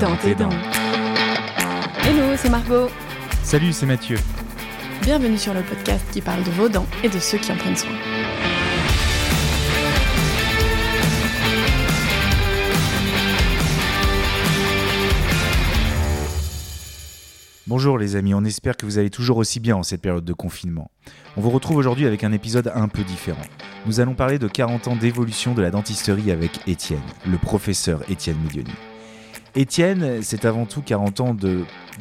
dans 0.00 0.16
tes 0.16 0.34
dents. 0.34 0.50
Hello, 2.04 2.36
c'est 2.36 2.50
Margot. 2.50 2.88
Salut, 3.42 3.72
c'est 3.72 3.86
Mathieu. 3.86 4.18
Bienvenue 5.02 5.38
sur 5.38 5.54
le 5.54 5.62
podcast 5.62 6.04
qui 6.12 6.20
parle 6.20 6.42
de 6.42 6.50
vos 6.50 6.68
dents 6.68 6.86
et 7.02 7.08
de 7.08 7.18
ceux 7.18 7.38
qui 7.38 7.52
en 7.52 7.56
prennent 7.56 7.76
soin. 7.76 7.92
Bonjour 17.68 17.98
les 17.98 18.16
amis, 18.16 18.34
on 18.34 18.44
espère 18.44 18.76
que 18.76 18.86
vous 18.86 18.98
allez 18.98 19.10
toujours 19.10 19.38
aussi 19.38 19.60
bien 19.60 19.76
en 19.76 19.82
cette 19.82 20.00
période 20.00 20.24
de 20.24 20.32
confinement. 20.32 20.90
On 21.36 21.40
vous 21.40 21.50
retrouve 21.50 21.76
aujourd'hui 21.76 22.06
avec 22.06 22.22
un 22.22 22.32
épisode 22.32 22.70
un 22.74 22.88
peu 22.88 23.02
différent. 23.02 23.42
Nous 23.86 24.00
allons 24.00 24.14
parler 24.14 24.38
de 24.38 24.46
40 24.46 24.88
ans 24.88 24.96
d'évolution 24.96 25.54
de 25.54 25.62
la 25.62 25.70
dentisterie 25.70 26.30
avec 26.30 26.60
Étienne, 26.68 27.00
le 27.26 27.38
professeur 27.38 28.08
Étienne 28.10 28.38
Midioni. 28.38 28.72
Étienne, 29.56 30.22
c'est 30.22 30.44
avant 30.44 30.66
tout 30.66 30.82
40 30.82 31.20
ans 31.20 31.34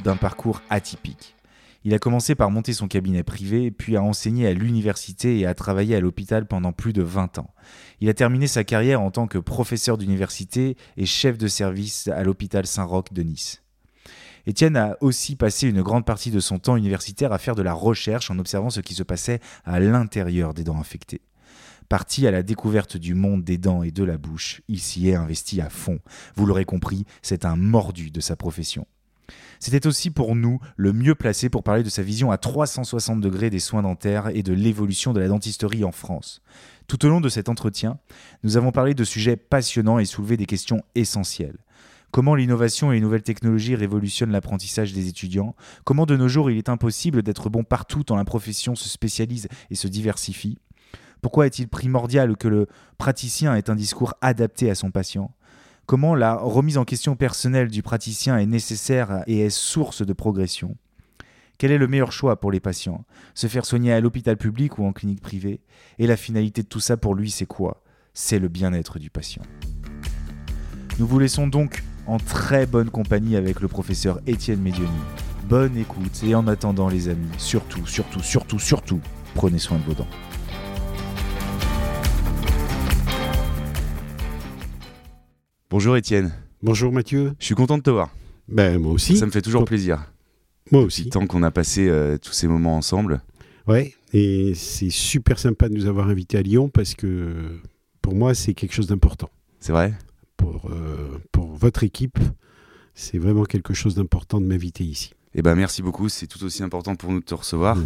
d'un 0.04 0.18
parcours 0.18 0.62
atypique. 0.70 1.38
Il 1.86 1.94
a 1.94 2.00
commencé 2.00 2.36
par 2.36 2.52
monter 2.52 2.74
son 2.74 2.90
cabinet 2.90 3.24
privé, 3.24 3.72
puis 3.72 3.96
a 3.96 4.04
enseigné 4.04 4.46
à 4.46 4.54
l'université 4.54 5.40
et 5.40 5.46
a 5.46 5.54
travaillé 5.54 5.96
à 5.96 6.02
l'hôpital 6.02 6.48
pendant 6.48 6.74
plus 6.74 6.92
de 6.92 7.02
20 7.02 7.38
ans. 7.40 7.54
Il 8.02 8.10
a 8.10 8.14
terminé 8.14 8.48
sa 8.48 8.66
carrière 8.66 9.00
en 9.00 9.10
tant 9.10 9.28
que 9.28 9.38
professeur 9.38 9.98
d'université 9.98 10.76
et 10.98 11.06
chef 11.06 11.38
de 11.38 11.48
service 11.48 12.10
à 12.10 12.26
l'hôpital 12.26 12.68
Saint-Roch 12.68 13.14
de 13.14 13.24
Nice. 13.24 13.64
Étienne 14.48 14.76
a 14.76 14.98
aussi 15.00 15.38
passé 15.38 15.70
une 15.70 15.82
grande 15.82 16.06
partie 16.06 16.32
de 16.32 16.42
son 16.42 16.60
temps 16.60 16.76
universitaire 16.76 17.32
à 17.32 17.38
faire 17.38 17.56
de 17.56 17.62
la 17.62 17.74
recherche 17.74 18.30
en 18.30 18.38
observant 18.38 18.70
ce 18.70 18.82
qui 18.82 18.96
se 18.96 19.04
passait 19.04 19.40
à 19.64 19.80
l'intérieur 19.80 20.54
des 20.54 20.66
dents 20.66 20.78
infectées. 20.78 21.22
Parti 21.90 22.26
à 22.26 22.32
la 22.32 22.42
découverte 22.42 22.98
du 22.98 23.14
monde 23.14 23.44
des 23.44 23.58
dents 23.58 23.84
et 23.84 23.92
de 23.92 24.04
la 24.04 24.18
bouche, 24.18 24.62
il 24.68 24.80
s'y 24.80 25.08
est 25.10 25.16
investi 25.16 25.62
à 25.62 25.70
fond. 25.70 26.00
Vous 26.36 26.46
l'aurez 26.46 26.66
compris, 26.66 27.06
c'est 27.22 27.46
un 27.46 27.56
mordu 27.56 28.10
de 28.10 28.22
sa 28.22 28.36
profession. 28.36 28.88
C'était 29.60 29.88
aussi 29.88 30.12
pour 30.12 30.36
nous 30.36 30.60
le 30.78 30.94
mieux 30.94 31.16
placé 31.16 31.50
pour 31.50 31.64
parler 31.64 31.84
de 31.84 31.90
sa 31.90 32.02
vision 32.02 32.32
à 32.32 32.38
360 32.38 33.22
degrés 33.22 33.50
des 33.50 33.60
soins 33.60 33.84
dentaires 33.84 34.30
et 34.34 34.44
de 34.44 34.54
l'évolution 34.54 35.14
de 35.14 35.20
la 35.20 35.28
dentisterie 35.28 35.84
en 35.84 35.92
France. 35.92 36.42
Tout 36.88 37.06
au 37.06 37.10
long 37.10 37.22
de 37.22 37.30
cet 37.30 37.50
entretien, 37.50 37.98
nous 38.44 38.58
avons 38.58 38.72
parlé 38.72 38.94
de 38.94 39.04
sujets 39.04 39.38
passionnants 39.38 40.00
et 40.00 40.06
soulevé 40.06 40.38
des 40.38 40.46
questions 40.46 40.84
essentielles. 40.96 41.58
Comment 42.12 42.36
l'innovation 42.36 42.92
et 42.92 42.96
les 42.96 43.02
nouvelles 43.02 43.24
technologies 43.24 43.76
révolutionnent 43.76 44.32
l'apprentissage 44.32 44.94
des 44.94 45.08
étudiants? 45.08 45.56
Comment 45.84 46.06
de 46.06 46.16
nos 46.16 46.30
jours 46.30 46.50
il 46.50 46.58
est 46.58 46.70
impossible 46.70 47.24
d'être 47.24 47.50
bon 47.50 47.64
partout 47.64 48.04
tant 48.04 48.16
la 48.16 48.24
profession 48.24 48.76
se 48.76 48.88
spécialise 48.88 49.48
et 49.70 49.76
se 49.76 49.88
diversifie? 49.88 50.58
Pourquoi 51.26 51.48
est-il 51.48 51.68
primordial 51.68 52.38
que 52.38 52.48
le 52.48 52.68
praticien 53.00 53.56
ait 53.56 53.72
un 53.72 53.76
discours 53.76 54.14
adapté 54.22 54.70
à 54.70 54.76
son 54.76 54.92
patient? 54.92 55.32
Comment 55.88 56.14
la 56.14 56.36
remise 56.36 56.78
en 56.78 56.86
question 56.86 57.16
personnelle 57.16 57.70
du 57.70 57.82
praticien 57.82 58.38
est 58.38 58.46
nécessaire 58.46 59.24
et 59.26 59.40
est 59.40 59.50
source 59.50 60.06
de 60.06 60.14
progression? 60.14 60.78
Quel 61.58 61.72
est 61.72 61.80
le 61.80 61.88
meilleur 61.88 62.12
choix 62.12 62.40
pour 62.40 62.52
les 62.52 62.60
patients? 62.60 63.06
Se 63.34 63.48
faire 63.48 63.66
soigner 63.66 63.92
à 63.92 64.02
l'hôpital 64.02 64.38
public 64.38 64.78
ou 64.78 64.86
en 64.86 64.94
clinique 64.94 65.20
privée? 65.20 65.62
Et 65.98 66.06
la 66.06 66.16
finalité 66.16 66.62
de 66.62 66.68
tout 66.68 66.80
ça 66.80 66.96
pour 66.96 67.16
lui, 67.16 67.32
c'est 67.32 67.48
quoi? 67.48 67.82
C'est 68.14 68.38
le 68.38 68.48
bien-être 68.48 69.00
du 69.00 69.10
patient. 69.10 69.42
Nous 71.00 71.08
vous 71.08 71.18
laissons 71.18 71.48
donc 71.48 71.84
en 72.06 72.18
très 72.18 72.68
bonne 72.68 72.92
compagnie 72.92 73.36
avec 73.36 73.62
le 73.62 73.68
professeur 73.68 74.20
Étienne 74.28 74.62
Medioni. 74.62 74.92
Bonne 75.46 75.76
écoute 75.76 76.22
et 76.24 76.36
en 76.36 76.48
attendant 76.48 76.88
les 76.88 77.10
amis, 77.10 77.32
surtout, 77.40 77.88
surtout, 77.88 78.22
surtout, 78.22 78.60
surtout, 78.60 79.02
prenez 79.34 79.58
soin 79.58 79.80
de 79.80 79.84
vos 79.86 79.96
dents. 79.96 80.08
Bonjour 85.70 85.98
Étienne. 85.98 86.32
Bonjour 86.62 86.92
Mathieu. 86.92 87.34
Je 87.40 87.46
suis 87.46 87.56
content 87.56 87.78
de 87.78 87.84
te 87.84 87.90
voir. 87.90 88.12
Ben 88.48 88.80
moi 88.80 88.94
aussi. 88.94 89.18
Ça 89.18 89.26
me 89.26 89.32
fait 89.32 89.42
toujours 89.42 89.66
plaisir. 89.66 90.12
Moi 90.72 90.84
aussi. 90.84 91.10
Tant 91.10 91.26
qu'on 91.26 91.42
a 91.42 91.52
passé 91.52 91.90
euh, 91.90 92.18
tous 92.18 92.34
ces 92.34 92.48
moments 92.48 92.78
ensemble. 92.78 93.22
Ouais, 93.68 93.96
et 94.14 94.54
c'est 94.54 94.92
super 94.92 95.40
sympa 95.40 95.68
de 95.68 95.74
nous 95.74 95.88
avoir 95.88 96.08
invités 96.08 96.38
à 96.38 96.44
Lyon 96.44 96.70
parce 96.70 96.94
que 96.94 97.60
pour 98.04 98.14
moi 98.14 98.36
c'est 98.36 98.54
quelque 98.54 98.74
chose 98.74 98.88
d'important. 98.88 99.30
C'est 99.60 99.72
vrai? 99.72 99.94
Pour, 100.38 100.70
euh, 100.70 101.18
pour 101.32 101.56
votre 101.56 101.84
équipe. 101.84 102.20
C'est 102.94 103.18
vraiment 103.18 103.44
quelque 103.44 103.74
chose 103.74 103.96
d'important 103.96 104.40
de 104.40 104.46
m'inviter 104.46 104.84
ici. 104.84 105.14
Eh 105.34 105.42
ben, 105.42 105.56
merci 105.56 105.82
beaucoup, 105.82 106.08
c'est 106.08 106.28
tout 106.28 106.42
aussi 106.46 106.64
important 106.64 106.96
pour 106.96 107.12
nous 107.12 107.20
de 107.20 107.26
te 107.26 107.34
recevoir. 107.34 107.76
Mhm. 107.76 107.86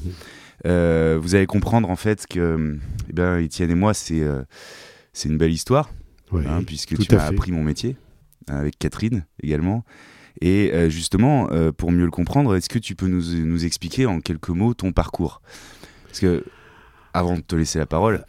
Euh, 0.66 1.18
vous 1.20 1.34
allez 1.34 1.48
comprendre 1.48 1.90
en 1.90 1.96
fait 1.96 2.28
que 2.28 2.78
eh 3.10 3.14
ben, 3.14 3.38
Étienne 3.40 3.72
et 3.72 3.76
moi, 3.76 3.94
c'est 3.94 4.22
euh, 4.22 4.44
c'est 5.14 5.30
une 5.30 5.38
belle 5.38 5.52
histoire, 5.52 5.90
Hein, 6.34 6.64
puisque 6.66 6.98
tu 6.98 7.16
m'as 7.16 7.26
appris 7.26 7.52
mon 7.52 7.64
métier, 7.64 7.96
avec 8.48 8.78
Catherine 8.78 9.26
également. 9.42 9.84
Et 10.42 10.72
euh, 10.74 10.90
justement, 10.90 11.50
euh, 11.52 11.72
pour 11.72 11.92
mieux 11.92 12.06
le 12.06 12.12
comprendre, 12.12 12.56
est-ce 12.56 12.70
que 12.70 12.80
tu 12.80 12.96
peux 12.96 13.08
nous, 13.08 13.34
nous 13.44 13.66
expliquer 13.66 14.06
en 14.06 14.22
quelques 14.22 14.50
mots 14.50 14.74
ton 14.74 14.94
parcours? 14.94 15.42
Parce 16.06 16.20
que, 16.20 16.46
avant 17.14 17.36
de 17.36 17.42
te 17.42 17.56
laisser 17.56 17.80
la 17.80 17.86
parole, 17.86 18.26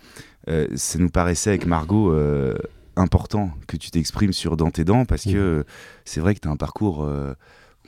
euh, 0.48 0.66
ça 0.74 0.98
nous 0.98 1.10
paraissait 1.10 1.50
avec 1.50 1.66
Margot 1.66 2.12
euh, 2.12 2.56
important 2.96 3.52
que 3.66 3.76
tu 3.76 3.90
t'exprimes 3.90 4.32
sur 4.32 4.56
Dans 4.56 4.70
tes 4.70 4.84
dents, 4.84 5.04
parce 5.04 5.24
que 5.24 5.36
euh, 5.36 5.64
c'est 6.04 6.20
vrai 6.20 6.34
que 6.34 6.40
tu 6.40 6.48
as 6.48 6.50
un 6.50 6.56
parcours 6.56 7.08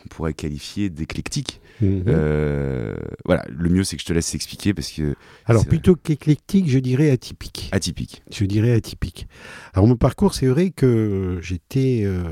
qu'on 0.02 0.08
pourrait 0.08 0.34
qualifier 0.34 0.90
d'éclectique. 0.90 1.60
Mhm. 1.80 2.04
Euh, 2.06 2.94
voilà, 3.24 3.44
le 3.48 3.68
mieux 3.70 3.82
c'est 3.84 3.96
que 3.96 4.02
je 4.02 4.06
te 4.06 4.12
laisse 4.12 4.34
expliquer 4.34 4.74
parce 4.74 4.90
que 4.90 5.14
Alors 5.46 5.66
plutôt 5.66 5.96
qu'éclectique, 5.96 6.68
je 6.68 6.78
dirais 6.78 7.10
atypique. 7.10 7.68
atypique. 7.72 8.22
Je 8.30 8.44
dirais 8.44 8.72
atypique. 8.72 9.26
Alors 9.72 9.86
mon 9.88 9.96
parcours, 9.96 10.34
c'est 10.34 10.46
vrai 10.46 10.70
que 10.70 11.38
j'étais, 11.42 12.02
euh, 12.04 12.22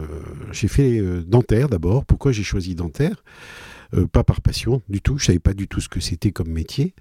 j'ai 0.52 0.68
fait 0.68 0.98
euh, 0.98 1.22
dentaire 1.26 1.68
d'abord. 1.68 2.04
Pourquoi 2.04 2.32
j'ai 2.32 2.42
choisi 2.42 2.74
dentaire? 2.74 3.22
Euh, 3.94 4.06
Pas 4.06 4.22
par 4.24 4.40
passion 4.40 4.82
du 4.88 5.00
tout. 5.00 5.18
Je 5.18 5.24
savais 5.26 5.38
pas 5.40 5.54
du 5.54 5.66
tout 5.66 5.80
ce 5.80 5.88
que 5.88 6.00
c'était 6.00 6.30
comme 6.32 6.48
métier. 6.50 6.94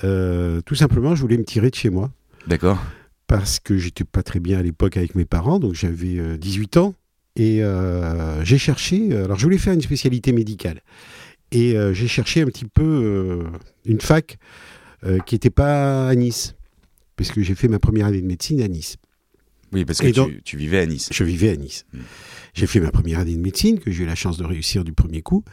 Tout 0.00 0.74
simplement, 0.74 1.14
je 1.14 1.20
voulais 1.22 1.36
me 1.38 1.44
tirer 1.44 1.70
de 1.70 1.74
chez 1.74 1.90
moi 1.90 2.10
D'accord. 2.46 2.82
parce 3.26 3.58
que 3.60 3.76
j'étais 3.76 4.04
pas 4.04 4.22
très 4.22 4.40
bien 4.40 4.58
à 4.58 4.62
l'époque 4.62 4.96
avec 4.96 5.14
mes 5.14 5.24
parents. 5.24 5.58
Donc 5.58 5.74
j'avais 5.74 6.18
euh, 6.18 6.36
18 6.38 6.76
ans 6.78 6.94
et 7.36 7.62
euh, 7.62 8.44
j'ai 8.44 8.58
cherché. 8.58 9.12
Alors 9.14 9.38
je 9.38 9.44
voulais 9.44 9.58
faire 9.58 9.72
une 9.72 9.80
spécialité 9.80 10.32
médicale 10.32 10.80
et 11.52 11.76
euh, 11.76 11.92
j'ai 11.92 12.08
cherché 12.08 12.42
un 12.42 12.46
petit 12.46 12.64
peu 12.64 12.82
euh, 12.82 13.44
une 13.84 14.00
fac 14.00 14.38
euh, 15.04 15.18
qui 15.20 15.34
n'était 15.34 15.50
pas 15.50 16.08
à 16.08 16.14
Nice. 16.14 16.54
Parce 17.16 17.32
que 17.32 17.42
j'ai 17.42 17.54
fait 17.54 17.68
ma 17.68 17.78
première 17.78 18.06
année 18.06 18.20
de 18.22 18.26
médecine 18.26 18.62
à 18.62 18.68
Nice. 18.68 18.96
Oui, 19.72 19.84
parce 19.84 20.00
que 20.00 20.06
tu, 20.06 20.12
donc- 20.12 20.42
tu 20.44 20.56
vivais 20.56 20.78
à 20.78 20.86
Nice. 20.86 21.10
Je 21.12 21.22
vivais 21.22 21.50
à 21.50 21.56
Nice. 21.56 21.84
Mm. 21.92 21.98
J'ai 22.54 22.66
fait 22.66 22.80
ma 22.80 22.90
première 22.90 23.18
année 23.20 23.34
de 23.36 23.40
médecine, 23.40 23.78
que 23.78 23.90
j'ai 23.90 24.02
eu 24.04 24.06
la 24.06 24.14
chance 24.14 24.36
de 24.36 24.44
réussir 24.44 24.84
du 24.84 24.92
premier 24.92 25.22
coup. 25.22 25.44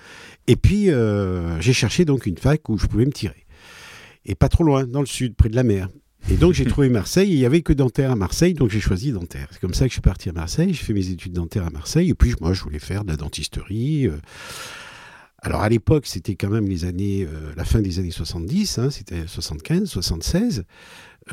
Et 0.47 0.55
puis, 0.55 0.89
euh, 0.89 1.59
j'ai 1.61 1.73
cherché 1.73 2.05
donc 2.05 2.25
une 2.25 2.38
fac 2.38 2.67
où 2.69 2.77
je 2.77 2.88
pouvais 2.88 3.05
me 3.05 3.11
tirer. 3.11 3.45
Et 4.25 4.33
pas 4.33 4.49
trop 4.49 4.63
loin, 4.63 4.85
dans 4.85 5.01
le 5.01 5.05
sud, 5.05 5.35
près 5.35 5.49
de 5.49 5.55
la 5.55 5.63
mer. 5.63 5.89
Et 6.29 6.35
donc, 6.35 6.53
j'ai 6.53 6.66
trouvé 6.69 6.89
Marseille, 6.89 7.31
et 7.31 7.33
il 7.35 7.39
n'y 7.39 7.45
avait 7.45 7.61
que 7.61 7.73
dentaire 7.73 8.11
à 8.11 8.16
Marseille, 8.16 8.53
donc 8.53 8.69
j'ai 8.69 8.79
choisi 8.79 9.11
dentaire. 9.11 9.47
C'est 9.51 9.59
comme 9.59 9.73
ça 9.73 9.85
que 9.85 9.89
je 9.89 9.94
suis 9.94 10.01
parti 10.01 10.29
à 10.29 10.33
Marseille, 10.33 10.73
j'ai 10.73 10.83
fait 10.83 10.94
mes 10.94 11.09
études 11.09 11.33
dentaires 11.33 11.66
à 11.66 11.69
Marseille, 11.69 12.09
et 12.09 12.13
puis 12.13 12.33
moi, 12.41 12.53
je 12.53 12.61
voulais 12.63 12.79
faire 12.79 13.03
de 13.03 13.09
la 13.09 13.17
dentisterie. 13.17 14.07
euh. 14.07 14.17
Alors, 15.39 15.61
à 15.61 15.69
l'époque, 15.69 16.07
c'était 16.07 16.35
quand 16.35 16.50
même 16.50 16.67
les 16.67 16.85
années, 16.85 17.23
euh, 17.23 17.53
la 17.56 17.63
fin 17.63 17.79
des 17.79 18.00
années 18.00 18.11
70, 18.11 18.79
hein, 18.79 18.89
c'était 18.89 19.27
75, 19.27 19.88
76. 19.88 20.63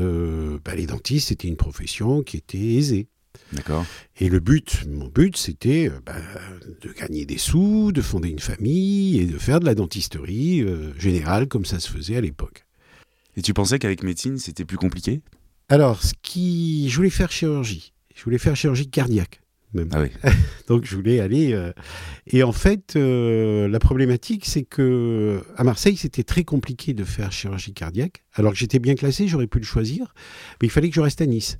Euh, 0.00 0.58
bah, 0.64 0.74
les 0.74 0.86
dentistes, 0.86 1.28
c'était 1.28 1.48
une 1.48 1.56
profession 1.56 2.22
qui 2.22 2.36
était 2.36 2.58
aisée. 2.58 3.08
D'accord. 3.52 3.84
Et 4.20 4.28
le 4.28 4.40
but, 4.40 4.84
mon 4.86 5.08
but, 5.08 5.36
c'était 5.36 5.88
euh, 5.88 6.00
bah, 6.04 6.14
de 6.82 6.92
gagner 6.92 7.24
des 7.24 7.38
sous, 7.38 7.92
de 7.92 8.02
fonder 8.02 8.28
une 8.28 8.38
famille 8.38 9.18
et 9.18 9.26
de 9.26 9.38
faire 9.38 9.58
de 9.58 9.64
la 9.64 9.74
dentisterie 9.74 10.64
générale 10.98 11.48
comme 11.48 11.64
ça 11.64 11.80
se 11.80 11.90
faisait 11.90 12.16
à 12.16 12.20
l'époque. 12.20 12.66
Et 13.36 13.42
tu 13.42 13.52
pensais 13.54 13.78
qu'avec 13.78 14.02
médecine 14.02 14.38
c'était 14.38 14.64
plus 14.64 14.76
compliqué? 14.76 15.20
Alors, 15.68 16.02
ce 16.02 16.12
qui, 16.22 16.88
je 16.90 16.96
voulais 16.96 17.10
faire 17.10 17.32
chirurgie. 17.32 17.92
Je 18.14 18.22
voulais 18.24 18.38
faire 18.38 18.54
chirurgie 18.54 18.88
cardiaque. 18.88 19.40
Même. 19.72 19.88
Ah 19.92 20.02
oui. 20.02 20.08
Donc 20.68 20.84
je 20.84 20.94
voulais 20.94 21.18
aller. 21.20 21.52
euh, 21.52 21.72
Et 22.28 22.42
en 22.44 22.52
fait, 22.52 22.94
euh, 22.96 23.66
la 23.66 23.78
problématique, 23.80 24.44
c'est 24.46 24.62
que 24.62 25.40
à 25.56 25.64
Marseille, 25.64 25.96
c'était 25.96 26.22
très 26.22 26.44
compliqué 26.44 26.92
de 26.94 27.02
faire 27.02 27.32
chirurgie 27.32 27.72
cardiaque. 27.72 28.22
Alors 28.34 28.52
que 28.52 28.58
j'étais 28.58 28.78
bien 28.78 28.94
classé, 28.94 29.26
j'aurais 29.26 29.48
pu 29.48 29.58
le 29.58 29.64
choisir, 29.64 30.14
mais 30.60 30.68
il 30.68 30.70
fallait 30.70 30.90
que 30.90 30.94
je 30.94 31.00
reste 31.00 31.20
à 31.22 31.26
Nice. 31.26 31.58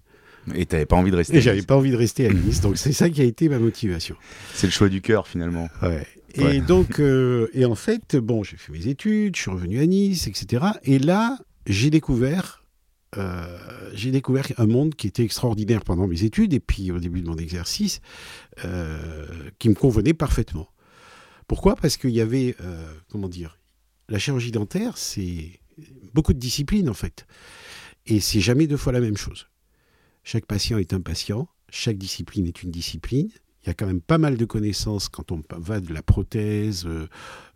Et 0.55 0.67
t'avais 0.67 0.87
pas 0.87 0.95
envie 0.97 1.11
de 1.11 1.17
rester. 1.17 1.37
Et 1.39 1.41
j'avais 1.41 1.63
pas 1.63 1.75
envie 1.77 1.91
de 1.91 1.97
rester 1.97 2.27
à 2.29 2.33
Nice. 2.33 2.61
Donc 2.61 2.77
c'est 2.77 2.93
ça 2.93 3.11
qui 3.11 3.21
a 3.21 3.25
été 3.25 3.49
ma 3.49 3.59
motivation. 3.59 4.15
C'est 4.55 4.67
le 4.69 4.73
choix 4.73 4.89
du 4.91 5.01
cœur 5.01 5.27
finalement. 5.27 5.69
Ouais. 5.83 6.07
Et 6.37 6.43
Ouais. 6.45 6.61
donc, 6.61 7.01
euh, 7.01 7.49
et 7.55 7.65
en 7.65 7.75
fait, 7.75 8.15
bon, 8.17 8.43
j'ai 8.45 8.57
fait 8.57 8.71
mes 8.73 8.87
études, 8.87 9.35
je 9.35 9.41
suis 9.43 9.51
revenu 9.51 9.81
à 9.81 9.87
Nice, 9.87 10.27
etc. 10.29 10.65
Et 10.85 10.99
là, 11.01 11.39
j'ai 11.67 11.91
découvert, 11.91 12.65
euh, 13.17 13.93
découvert 13.95 14.47
un 14.59 14.67
monde 14.67 14.95
qui 14.95 15.07
était 15.07 15.25
extraordinaire 15.25 15.83
pendant 15.83 16.07
mes 16.07 16.25
études 16.25 16.53
et 16.53 16.61
puis 16.61 16.91
au 16.91 16.99
début 16.99 17.23
de 17.23 17.29
mon 17.29 17.37
exercice, 17.37 18.01
euh, 18.65 19.27
qui 19.59 19.69
me 19.69 19.75
convenait 19.75 20.15
parfaitement. 20.15 20.69
Pourquoi? 21.47 21.77
Parce 21.77 21.97
qu'il 21.97 22.11
y 22.11 22.21
avait, 22.21 22.57
euh, 22.61 22.93
comment 23.11 23.29
dire, 23.29 23.59
la 24.09 24.19
chirurgie 24.19 24.53
dentaire, 24.53 24.97
c'est 24.97 25.61
beaucoup 26.13 26.33
de 26.33 26.39
disciplines 26.39 26.89
en 26.89 26.95
fait, 26.95 27.27
et 28.07 28.21
c'est 28.21 28.41
jamais 28.41 28.67
deux 28.67 28.77
fois 28.77 28.93
la 28.93 29.01
même 29.01 29.17
chose. 29.17 29.49
Chaque 30.23 30.47
patient 30.47 30.79
est 30.79 30.93
un 30.93 31.01
patient, 31.01 31.49
chaque 31.71 31.99
discipline 31.99 32.47
est 32.47 32.63
une 32.63 32.71
discipline. 32.71 33.31
Il 33.65 33.69
y 33.69 33.71
a 33.71 33.75
quand 33.75 33.87
même 33.87 34.03
pas 34.03 34.19
mal 34.19 34.37
de 34.37 34.45
connaissances 34.45 35.09
quand 35.09 35.33
on 35.33 35.41
va 35.57 35.81
de 35.81 35.93
la 35.95 36.03
prothèse 36.03 36.85
euh, 36.87 37.09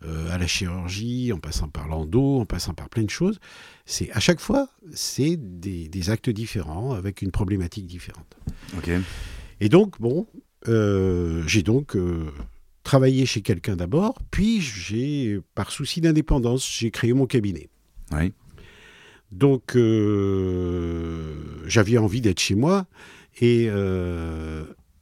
euh, 0.03 0.31
à 0.31 0.39
la 0.39 0.47
chirurgie, 0.47 1.31
en 1.31 1.37
passant 1.37 1.67
par 1.67 1.87
l'endo, 1.87 2.39
en 2.39 2.45
passant 2.45 2.73
par 2.73 2.89
plein 2.89 3.03
de 3.03 3.11
choses. 3.11 3.39
C'est 3.85 4.09
à 4.11 4.19
chaque 4.19 4.39
fois, 4.39 4.69
c'est 4.91 5.37
des, 5.37 6.09
actes 6.09 6.31
différents 6.31 6.93
avec 6.93 7.21
une 7.21 7.29
problématique 7.29 7.85
différente. 7.85 8.37
Ok. 8.77 8.89
Et 9.61 9.69
donc, 9.69 9.99
bon, 10.01 10.25
euh, 10.67 11.43
j'ai 11.45 11.61
donc 11.61 11.95
travaillé 12.83 13.27
chez 13.27 13.41
quelqu'un 13.41 13.75
d'abord, 13.75 14.17
puis 14.31 14.61
j'ai, 14.61 15.39
par 15.53 15.71
souci 15.71 16.01
d'indépendance, 16.01 16.67
j'ai 16.67 16.89
créé 16.89 17.13
mon 17.13 17.27
cabinet. 17.27 17.69
Oui. 18.11 18.33
Donc, 19.31 19.77
j'avais 21.67 21.97
envie 21.99 22.21
d'être 22.21 22.39
chez 22.39 22.55
moi 22.55 22.87
et 23.41 23.69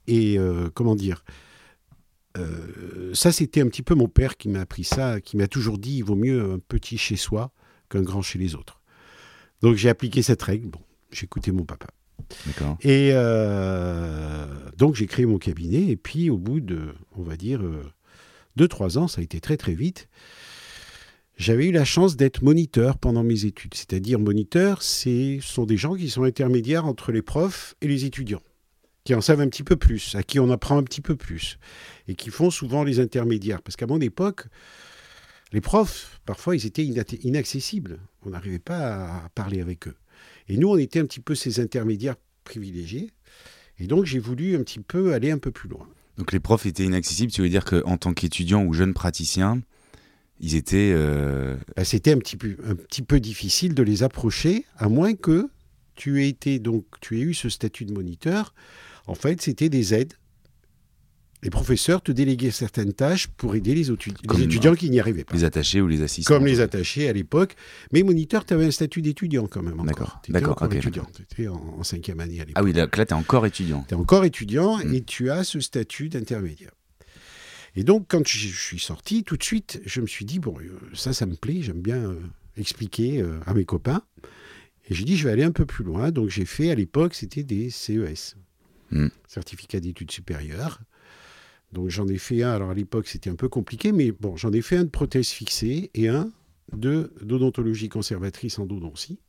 et 0.07 0.39
euh, 0.39 0.69
comment 0.73 0.95
dire 0.95 1.23
euh, 2.37 3.13
ça, 3.13 3.31
c'était 3.31 3.61
un 3.61 3.67
petit 3.67 3.81
peu 3.81 3.95
mon 3.95 4.07
père 4.07 4.37
qui 4.37 4.47
m'a 4.47 4.61
appris 4.61 4.83
ça, 4.83 5.21
qui 5.21 5.37
m'a 5.37 5.47
toujours 5.47 5.79
dit 5.79 5.97
il 5.97 6.03
vaut 6.03 6.15
mieux 6.15 6.53
un 6.53 6.59
petit 6.59 6.97
chez 6.97 7.15
soi 7.15 7.51
qu'un 7.89 8.03
grand 8.03 8.21
chez 8.21 8.37
les 8.37 8.53
autres. 8.53 8.79
Donc 9.61 9.75
j'ai 9.75 9.89
appliqué 9.89 10.21
cette 10.21 10.43
règle. 10.43 10.67
Bon, 10.67 10.81
j'ai 11.11 11.23
écouté 11.23 11.51
mon 11.51 11.65
papa. 11.65 11.87
Et 12.81 13.09
euh, 13.13 14.45
donc 14.77 14.93
j'ai 14.95 15.07
créé 15.07 15.25
mon 15.25 15.39
cabinet. 15.39 15.87
Et 15.87 15.95
puis 15.95 16.29
au 16.29 16.37
bout 16.37 16.59
de, 16.59 16.93
on 17.15 17.23
va 17.23 17.37
dire, 17.37 17.63
deux, 18.55 18.67
trois 18.67 18.99
ans, 18.99 19.07
ça 19.07 19.21
a 19.21 19.23
été 19.23 19.39
très 19.39 19.57
très 19.57 19.73
vite. 19.73 20.07
J'avais 21.37 21.67
eu 21.67 21.71
la 21.71 21.85
chance 21.85 22.17
d'être 22.17 22.43
moniteur 22.43 22.99
pendant 22.99 23.23
mes 23.23 23.45
études. 23.45 23.73
C'est-à-dire 23.73 24.19
moniteur, 24.19 24.83
ce 24.83 25.39
sont 25.41 25.65
des 25.65 25.77
gens 25.77 25.95
qui 25.95 26.09
sont 26.09 26.23
intermédiaires 26.23 26.85
entre 26.85 27.11
les 27.11 27.23
profs 27.23 27.75
et 27.81 27.87
les 27.87 28.05
étudiants 28.05 28.41
qui 29.07 29.15
en 29.15 29.21
savent 29.21 29.39
un 29.39 29.47
petit 29.47 29.63
peu 29.63 29.77
plus, 29.77 30.15
à 30.15 30.23
qui 30.23 30.37
on 30.37 30.51
apprend 30.51 30.77
un 30.77 30.83
petit 30.83 30.99
peu 30.99 31.15
plus, 31.15 31.59
et 32.09 32.15
qui 32.15 32.29
font 32.29 32.49
souvent 32.49 32.83
les 32.83 32.99
intermédiaires. 32.99 33.61
Parce 33.61 33.77
qu'à 33.77 33.87
mon 33.87 34.01
époque, 34.01 34.47
les 35.53 35.61
profs, 35.61 36.19
parfois, 36.25 36.57
ils 36.57 36.65
étaient 36.65 36.83
inaccessibles. 36.83 37.99
On 38.25 38.31
n'arrivait 38.31 38.59
pas 38.59 39.05
à 39.05 39.29
parler 39.33 39.61
avec 39.61 39.87
eux. 39.87 39.95
Et 40.49 40.57
nous, 40.57 40.67
on 40.67 40.75
était 40.75 40.99
un 40.99 41.05
petit 41.05 41.21
peu 41.21 41.35
ces 41.35 41.61
intermédiaires 41.61 42.17
privilégiés. 42.43 43.11
Et 43.79 43.87
donc, 43.87 44.03
j'ai 44.03 44.19
voulu 44.19 44.57
un 44.57 44.63
petit 44.63 44.81
peu 44.81 45.13
aller 45.13 45.31
un 45.31 45.37
peu 45.37 45.51
plus 45.51 45.69
loin. 45.69 45.87
Donc, 46.17 46.33
les 46.33 46.41
profs 46.41 46.65
étaient 46.65 46.83
inaccessibles, 46.83 47.31
tu 47.31 47.41
veux 47.41 47.47
dire 47.47 47.63
qu'en 47.63 47.95
tant 47.95 48.13
qu'étudiant 48.13 48.65
ou 48.65 48.73
jeune 48.73 48.93
praticien, 48.93 49.61
ils 50.41 50.55
étaient... 50.55 50.91
Euh, 50.93 51.55
bah, 51.77 51.85
c'était 51.85 52.11
un 52.11 52.17
petit, 52.17 52.35
peu, 52.35 52.57
un 52.65 52.75
petit 52.75 53.03
peu 53.03 53.21
difficile 53.21 53.73
de 53.73 53.83
les 53.83 54.03
approcher, 54.03 54.65
à 54.75 54.89
moins 54.89 55.15
que 55.15 55.47
tu 55.95 56.21
aies 56.21 56.27
été 56.27 56.59
donc 56.59 56.83
tu 56.99 57.17
aies 57.17 57.23
eu 57.23 57.33
ce 57.33 57.47
statut 57.47 57.85
de 57.85 57.93
moniteur 57.93 58.53
en 59.07 59.15
fait, 59.15 59.41
c'était 59.41 59.69
des 59.69 59.93
aides. 59.93 60.13
Les 61.43 61.51
professeurs 61.51 62.01
te 62.01 62.11
déléguaient 62.11 62.51
certaines 62.51 62.93
tâches 62.93 63.27
pour 63.27 63.55
aider 63.55 63.75
les, 63.75 63.91
étudiants 63.91 64.73
qui 64.73 64.89
n'y 64.89 64.99
arrivaient 64.99 65.23
pas. 65.23 65.35
Les 65.35 65.43
attachés 65.43 65.81
ou 65.81 65.87
les 65.87 66.01
assistants. 66.01 66.33
Comme 66.33 66.47
les 66.47 66.61
attachés 66.61 67.07
à 67.07 67.13
l'époque. 67.13 67.55
Mais 67.93 68.01
moniteur, 68.01 68.43
tu 68.43 68.55
avais 68.55 68.65
un 68.65 68.71
statut 68.71 69.03
d'étudiant 69.03 69.47
quand 69.47 69.61
même. 69.61 69.79
D'accord. 69.85 70.19
D'accord. 70.29 70.73
étudiant. 70.73 71.07
Tu 71.15 71.21
étais 71.21 71.47
en, 71.47 71.83
cinquième 71.83 72.19
année 72.19 72.41
à 72.41 72.45
l'époque. 72.45 72.55
Ah 72.55 72.63
oui, 72.63 72.73
là, 72.73 72.87
tu 72.87 72.99
es 72.99 73.13
encore 73.13 73.45
étudiant. 73.45 73.85
Tu 73.87 73.93
es 73.93 73.97
encore 73.97 74.25
étudiant 74.25 74.77
hmm. 74.77 74.93
et 74.95 75.03
tu 75.03 75.29
as 75.29 75.43
ce 75.43 75.59
statut 75.59 76.09
d'intermédiaire. 76.09 76.71
Et 77.75 77.83
donc, 77.83 78.05
quand 78.07 78.27
je, 78.27 78.47
suis 78.47 78.79
sorti, 78.79 79.23
tout 79.23 79.37
de 79.37 79.43
suite, 79.43 79.79
je 79.85 80.01
me 80.01 80.07
suis 80.07 80.25
dit, 80.25 80.39
bon, 80.39 80.57
euh, 80.59 80.79
ça, 80.95 81.13
ça 81.13 81.27
me 81.27 81.35
plaît, 81.35 81.61
j'aime 81.61 81.81
bien 81.81 81.97
euh, 81.97 82.19
expliquer 82.57 83.21
euh, 83.21 83.39
à 83.45 83.53
mes 83.53 83.65
copains. 83.65 84.01
Et 84.89 84.95
j'ai 84.95 85.03
dit, 85.03 85.15
je 85.15 85.25
vais 85.25 85.31
aller 85.31 85.43
un 85.43 85.51
peu 85.51 85.67
plus 85.67 85.83
loin. 85.83 86.09
Donc, 86.09 86.29
j'ai 86.29 86.45
fait, 86.45 86.71
à 86.71 86.75
l'époque, 86.75 87.13
c'était 87.13 87.43
des 87.43 87.69
CES. 87.69 88.35
Hmm. 88.91 89.07
certificat 89.27 89.79
d'études 89.79 90.11
supérieures. 90.11 90.79
Donc 91.73 91.89
j'en 91.89 92.07
ai 92.07 92.17
fait 92.17 92.43
un, 92.43 92.51
alors 92.51 92.69
à 92.69 92.73
l'époque 92.73 93.07
c'était 93.07 93.29
un 93.29 93.35
peu 93.35 93.49
compliqué, 93.49 93.91
mais 93.91 94.11
bon, 94.11 94.37
j'en 94.37 94.51
ai 94.53 94.61
fait 94.61 94.77
un 94.77 94.85
de 94.85 94.89
prothèse 94.89 95.29
fixée 95.29 95.91
et 95.93 96.07
un 96.07 96.31
de 96.73 97.11
d'odontologie 97.21 97.89
conservatrice 97.89 98.59
en 98.59 98.65
dodontie. 98.65 99.19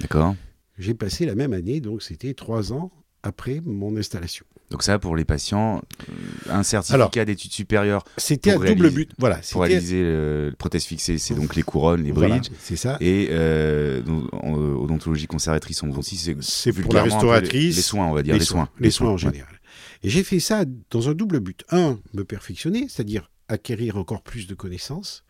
D'accord. 0.00 0.34
J'ai 0.78 0.94
passé 0.94 1.26
la 1.26 1.34
même 1.34 1.52
année, 1.52 1.80
donc 1.80 2.02
c'était 2.02 2.34
trois 2.34 2.72
ans 2.72 2.92
après 3.26 3.60
mon 3.64 3.96
installation. 3.96 4.46
Donc 4.70 4.82
ça, 4.82 4.98
pour 4.98 5.14
les 5.14 5.24
patients, 5.24 5.82
euh, 6.08 6.12
un 6.50 6.62
certificat 6.62 7.24
d'études 7.24 7.52
supérieures. 7.52 8.04
C'était 8.16 8.52
un 8.52 8.58
double 8.58 8.90
but. 8.90 9.10
Voilà. 9.18 9.40
Pour 9.52 9.62
réaliser 9.62 10.02
le, 10.02 10.52
prothèse 10.58 10.84
fixée, 10.84 11.18
c'est 11.18 11.34
donc 11.34 11.54
les 11.54 11.62
couronnes, 11.62 12.02
les 12.02 12.12
bridges. 12.12 12.50
c'est 12.58 12.76
ça. 12.76 12.96
Et 13.00 13.28
euh, 13.30 14.02
en, 14.32 14.54
odontologie 14.54 15.26
conservatrice, 15.26 15.82
on 15.82 16.02
c'est 16.02 16.36
c'est 16.40 16.72
pour 16.72 16.92
la 16.92 17.04
restauratrice. 17.04 17.76
Les, 17.76 17.82
soins, 17.82 18.06
on 18.06 18.12
va 18.12 18.22
dire 18.22 18.34
les, 18.34 18.40
soins, 18.40 18.68
Les, 18.80 18.90
soins, 18.90 19.10
en 19.10 19.16
général. 19.16 19.60
Et 20.02 20.10
j'ai 20.10 20.24
fait 20.24 20.40
ça 20.40 20.64
dans 20.90 21.08
un 21.08 21.14
double 21.14 21.40
but. 21.40 21.64
Un, 21.70 21.98
me 22.14 22.24
perfectionner, 22.24 22.86
c'est-à-dire 22.88 23.30
acquérir 23.48 23.96
encore 23.96 24.22
plus 24.22 24.46
de 24.46 24.54
connaissances. 24.54 25.24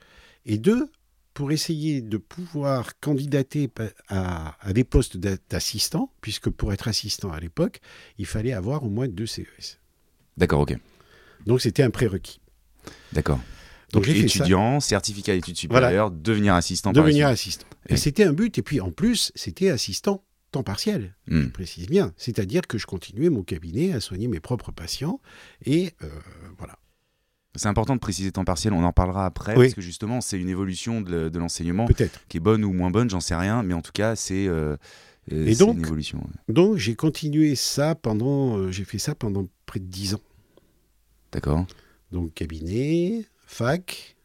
Et 0.47 0.59
deux, 0.59 0.89
pour 1.37 1.53
essayer 1.53 2.01
de 2.01 2.17
pouvoir 2.17 2.99
candidater 2.99 3.69
à, 4.09 4.57
des 4.73 4.85
postes 4.85 5.19
d'assistant, 5.19 6.11
puisque 6.23 6.49
pour 6.49 6.73
être 6.73 6.89
assistant 6.89 7.31
à 7.31 7.39
l'époque, 7.39 7.81
il 8.17 8.25
fallait 8.25 8.55
avoir 8.55 8.85
au 8.85 8.89
moins 8.89 9.07
deux 9.07 9.27
CES. 9.27 9.79
D'accord, 10.39 10.61
ok. 10.61 10.79
Donc 11.45 11.61
c'était 11.61 11.83
un 11.83 11.91
prérequis. 11.91 12.41
D'accord. 13.13 13.39
Donc, 13.93 14.09
étudiant, 14.09 14.81
certificat 14.81 15.35
d'études 15.35 15.59
supérieures, 15.59 16.11
devenir 16.11 16.55
assistant. 16.55 16.93
Devenir 16.93 17.29
assistant. 17.29 17.67
Et, 17.91 17.99
c'était 17.99 18.25
un 18.25 18.33
but. 18.33 18.57
Et 18.57 18.63
puis 18.63 18.81
en 18.81 18.91
plus, 18.91 19.31
c'était 19.35 19.69
assistant 19.69 20.25
temps 20.53 20.63
partiel. 20.63 21.17
Hmm. 21.29 21.43
Je 21.43 21.49
précise 21.49 21.87
bien. 21.87 22.15
C'est-à-dire 22.17 22.63
que 22.67 22.79
je 22.79 22.87
continuais 22.87 23.29
mon 23.29 23.43
cabinet 23.43 23.93
à 23.93 24.01
soigner 24.01 24.27
mes 24.27 24.41
propres 24.41 24.73
patients. 24.73 25.21
Et 25.67 25.93
euh, 26.03 26.09
voilà. 26.57 26.79
C'est 27.57 27.69
important 27.69 27.95
de 27.95 28.01
préciser 28.01 28.33
temps 28.33 28.45
partiel, 28.45 28.73
on 28.73 28.85
en 28.85 28.93
parlera 28.93 29.27
après, 29.27 29.55
parce 29.55 29.75
que 29.75 29.81
justement, 29.81 30.21
c'est 30.21 30.39
une 30.39 30.49
évolution 30.49 31.01
de, 31.01 31.39
l'enseignement 31.39 31.87
qui 32.29 32.37
est 32.37 32.41
bonne 32.41 32.65
ou 32.65 32.73
moins 32.73 32.91
bonne, 32.91 33.11
j'en 33.11 33.21
sais 33.21 33.37
rien, 33.37 33.63
mais 33.63 33.75
en 33.75 33.83
tout 33.83 33.93
cas, 33.93 34.17
c'est 34.17 34.47
euh, 34.47 34.77
euh, 35.33 35.47
une 35.47 35.81
évolution. 35.81 36.27
Donc, 36.49 36.77
j'ai 36.77 36.95
continué 36.95 37.55
ça 37.55 37.95
pendant, 37.95 38.59
euh, 38.59 38.71
j'ai 38.71 38.85
fait 38.85 38.99
ça 38.99 39.15
pendant 39.15 39.47
près 39.67 39.81
de 39.81 39.87
dix 39.87 40.15
ans. 40.15 40.21
D'accord. 41.33 41.67
Donc, 42.13 42.35
cabinet, 42.35 43.25
fac, 43.47 44.17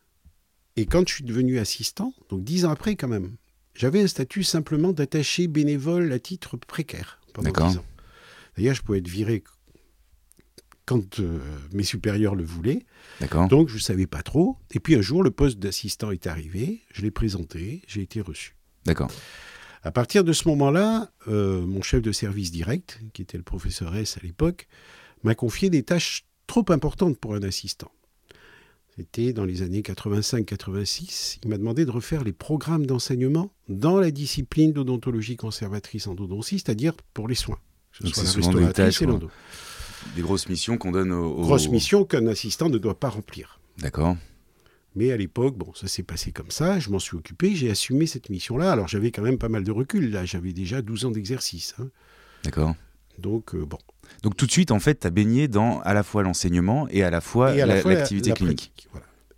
et 0.77 0.85
quand 0.85 1.07
je 1.07 1.15
suis 1.15 1.23
devenu 1.23 1.59
assistant, 1.59 2.13
donc 2.29 2.43
dix 2.43 2.65
ans 2.65 2.71
après 2.71 2.95
quand 2.95 3.07
même, 3.07 3.35
j'avais 3.73 4.01
un 4.01 4.07
statut 4.07 4.43
simplement 4.43 4.93
d'attaché 4.93 5.47
bénévole 5.47 6.11
à 6.11 6.19
titre 6.19 6.57
précaire 6.57 7.19
pendant 7.33 7.51
dix 7.51 7.77
ans. 7.77 7.85
D'ailleurs, 8.57 8.75
je 8.75 8.81
pouvais 8.81 8.99
être 8.99 9.07
viré 9.07 9.43
quand 10.91 11.19
euh, 11.21 11.39
mes 11.71 11.83
supérieurs 11.83 12.35
le 12.35 12.43
voulaient. 12.43 12.85
Donc 13.49 13.69
je 13.69 13.75
ne 13.75 13.79
savais 13.79 14.07
pas 14.07 14.23
trop. 14.23 14.57
Et 14.71 14.81
puis 14.81 14.95
un 14.95 15.01
jour, 15.01 15.23
le 15.23 15.31
poste 15.31 15.57
d'assistant 15.57 16.11
est 16.11 16.27
arrivé, 16.27 16.81
je 16.91 17.01
l'ai 17.01 17.11
présenté, 17.11 17.81
j'ai 17.87 18.01
été 18.01 18.19
reçu. 18.19 18.57
D'accord. 18.85 19.09
À 19.83 19.91
partir 19.91 20.25
de 20.25 20.33
ce 20.33 20.49
moment-là, 20.49 21.09
euh, 21.29 21.65
mon 21.65 21.81
chef 21.81 22.01
de 22.01 22.11
service 22.11 22.51
direct, 22.51 22.99
qui 23.13 23.21
était 23.21 23.37
le 23.37 23.43
professeur 23.43 23.95
S 23.95 24.17
à 24.17 24.19
l'époque, 24.21 24.67
m'a 25.23 25.33
confié 25.33 25.69
des 25.69 25.83
tâches 25.83 26.25
trop 26.45 26.65
importantes 26.69 27.17
pour 27.17 27.35
un 27.35 27.43
assistant. 27.43 27.91
C'était 28.97 29.31
dans 29.31 29.45
les 29.45 29.61
années 29.61 29.81
85-86. 29.81 31.39
Il 31.43 31.49
m'a 31.49 31.57
demandé 31.57 31.85
de 31.85 31.91
refaire 31.91 32.25
les 32.25 32.33
programmes 32.33 32.85
d'enseignement 32.85 33.53
dans 33.69 33.97
la 33.97 34.11
discipline 34.11 34.73
d'odontologie 34.73 35.37
conservatrice 35.37 36.07
en 36.07 36.17
odontie, 36.17 36.59
c'est-à-dire 36.59 36.93
pour 37.13 37.29
les 37.29 37.35
soins. 37.35 37.59
Que 37.97 38.07
ce 38.09 38.25
soit 38.25 38.41
la 38.41 38.47
restauratrice 38.47 39.01
et 39.01 39.05
l'endo. 39.05 39.29
Des 40.15 40.21
grosses 40.21 40.49
missions 40.49 40.77
qu'on 40.77 40.91
donne 40.91 41.11
aux... 41.11 41.41
Grosses 41.41 41.69
missions 41.69 42.05
qu'un 42.05 42.27
assistant 42.27 42.69
ne 42.69 42.77
doit 42.77 42.99
pas 42.99 43.09
remplir. 43.09 43.59
D'accord. 43.79 44.17
Mais 44.95 45.11
à 45.11 45.17
l'époque, 45.17 45.57
bon, 45.57 45.73
ça 45.73 45.87
s'est 45.87 46.03
passé 46.03 46.31
comme 46.31 46.51
ça, 46.51 46.79
je 46.79 46.89
m'en 46.89 46.99
suis 46.99 47.15
occupé, 47.15 47.55
j'ai 47.55 47.69
assumé 47.69 48.07
cette 48.07 48.29
mission-là. 48.29 48.71
Alors 48.71 48.87
j'avais 48.87 49.11
quand 49.11 49.21
même 49.21 49.37
pas 49.37 49.47
mal 49.47 49.63
de 49.63 49.71
recul, 49.71 50.11
là, 50.11 50.25
j'avais 50.25 50.51
déjà 50.51 50.81
12 50.81 51.05
ans 51.05 51.11
d'exercice. 51.11 51.75
Hein. 51.79 51.89
D'accord. 52.43 52.75
Donc, 53.17 53.55
euh, 53.55 53.65
bon. 53.65 53.77
Donc 54.23 54.35
tout 54.35 54.45
de 54.45 54.51
suite, 54.51 54.71
en 54.71 54.79
fait, 54.79 54.99
tu 54.99 55.07
as 55.07 55.09
baigné 55.09 55.47
dans 55.47 55.79
à 55.81 55.93
la 55.93 56.03
fois 56.03 56.23
l'enseignement 56.23 56.87
et 56.89 57.03
à 57.03 57.09
la 57.09 57.21
fois 57.21 57.55
l'activité 57.55 58.31
clinique. 58.31 58.87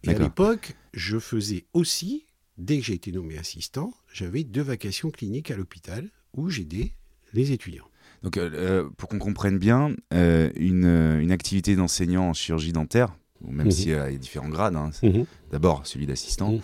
Et 0.04 0.10
à 0.10 0.18
l'époque, 0.18 0.76
je 0.94 1.20
faisais 1.20 1.66
aussi, 1.74 2.26
dès 2.58 2.80
que 2.80 2.84
j'ai 2.84 2.94
été 2.94 3.12
nommé 3.12 3.38
assistant, 3.38 3.94
j'avais 4.12 4.44
deux 4.44 4.62
vacations 4.62 5.12
cliniques 5.12 5.52
à 5.52 5.56
l'hôpital 5.56 6.10
où 6.36 6.50
j'aidais 6.50 6.94
les 7.34 7.52
étudiants. 7.52 7.88
Donc, 8.24 8.38
euh, 8.38 8.50
euh, 8.54 8.90
pour 8.98 9.10
qu'on 9.10 9.20
comprenne 9.20 9.60
bien, 9.60 9.94
euh, 10.14 10.50
une, 10.56 11.32
activité 11.32 11.76
d'enseignant 11.76 12.30
en 12.30 12.34
chirurgie 12.34 12.72
dentaire, 12.72 13.16
même 13.46 13.66
mhm. 13.66 13.72
s'il 13.72 13.90
y 13.90 13.94
a 13.94 14.10
différents 14.12 14.50
grades, 14.50 14.76
hein, 14.76 14.92
mhm. 15.04 15.26
d'abord 15.52 15.86
celui 15.86 16.08
d'assistant, 16.08 16.60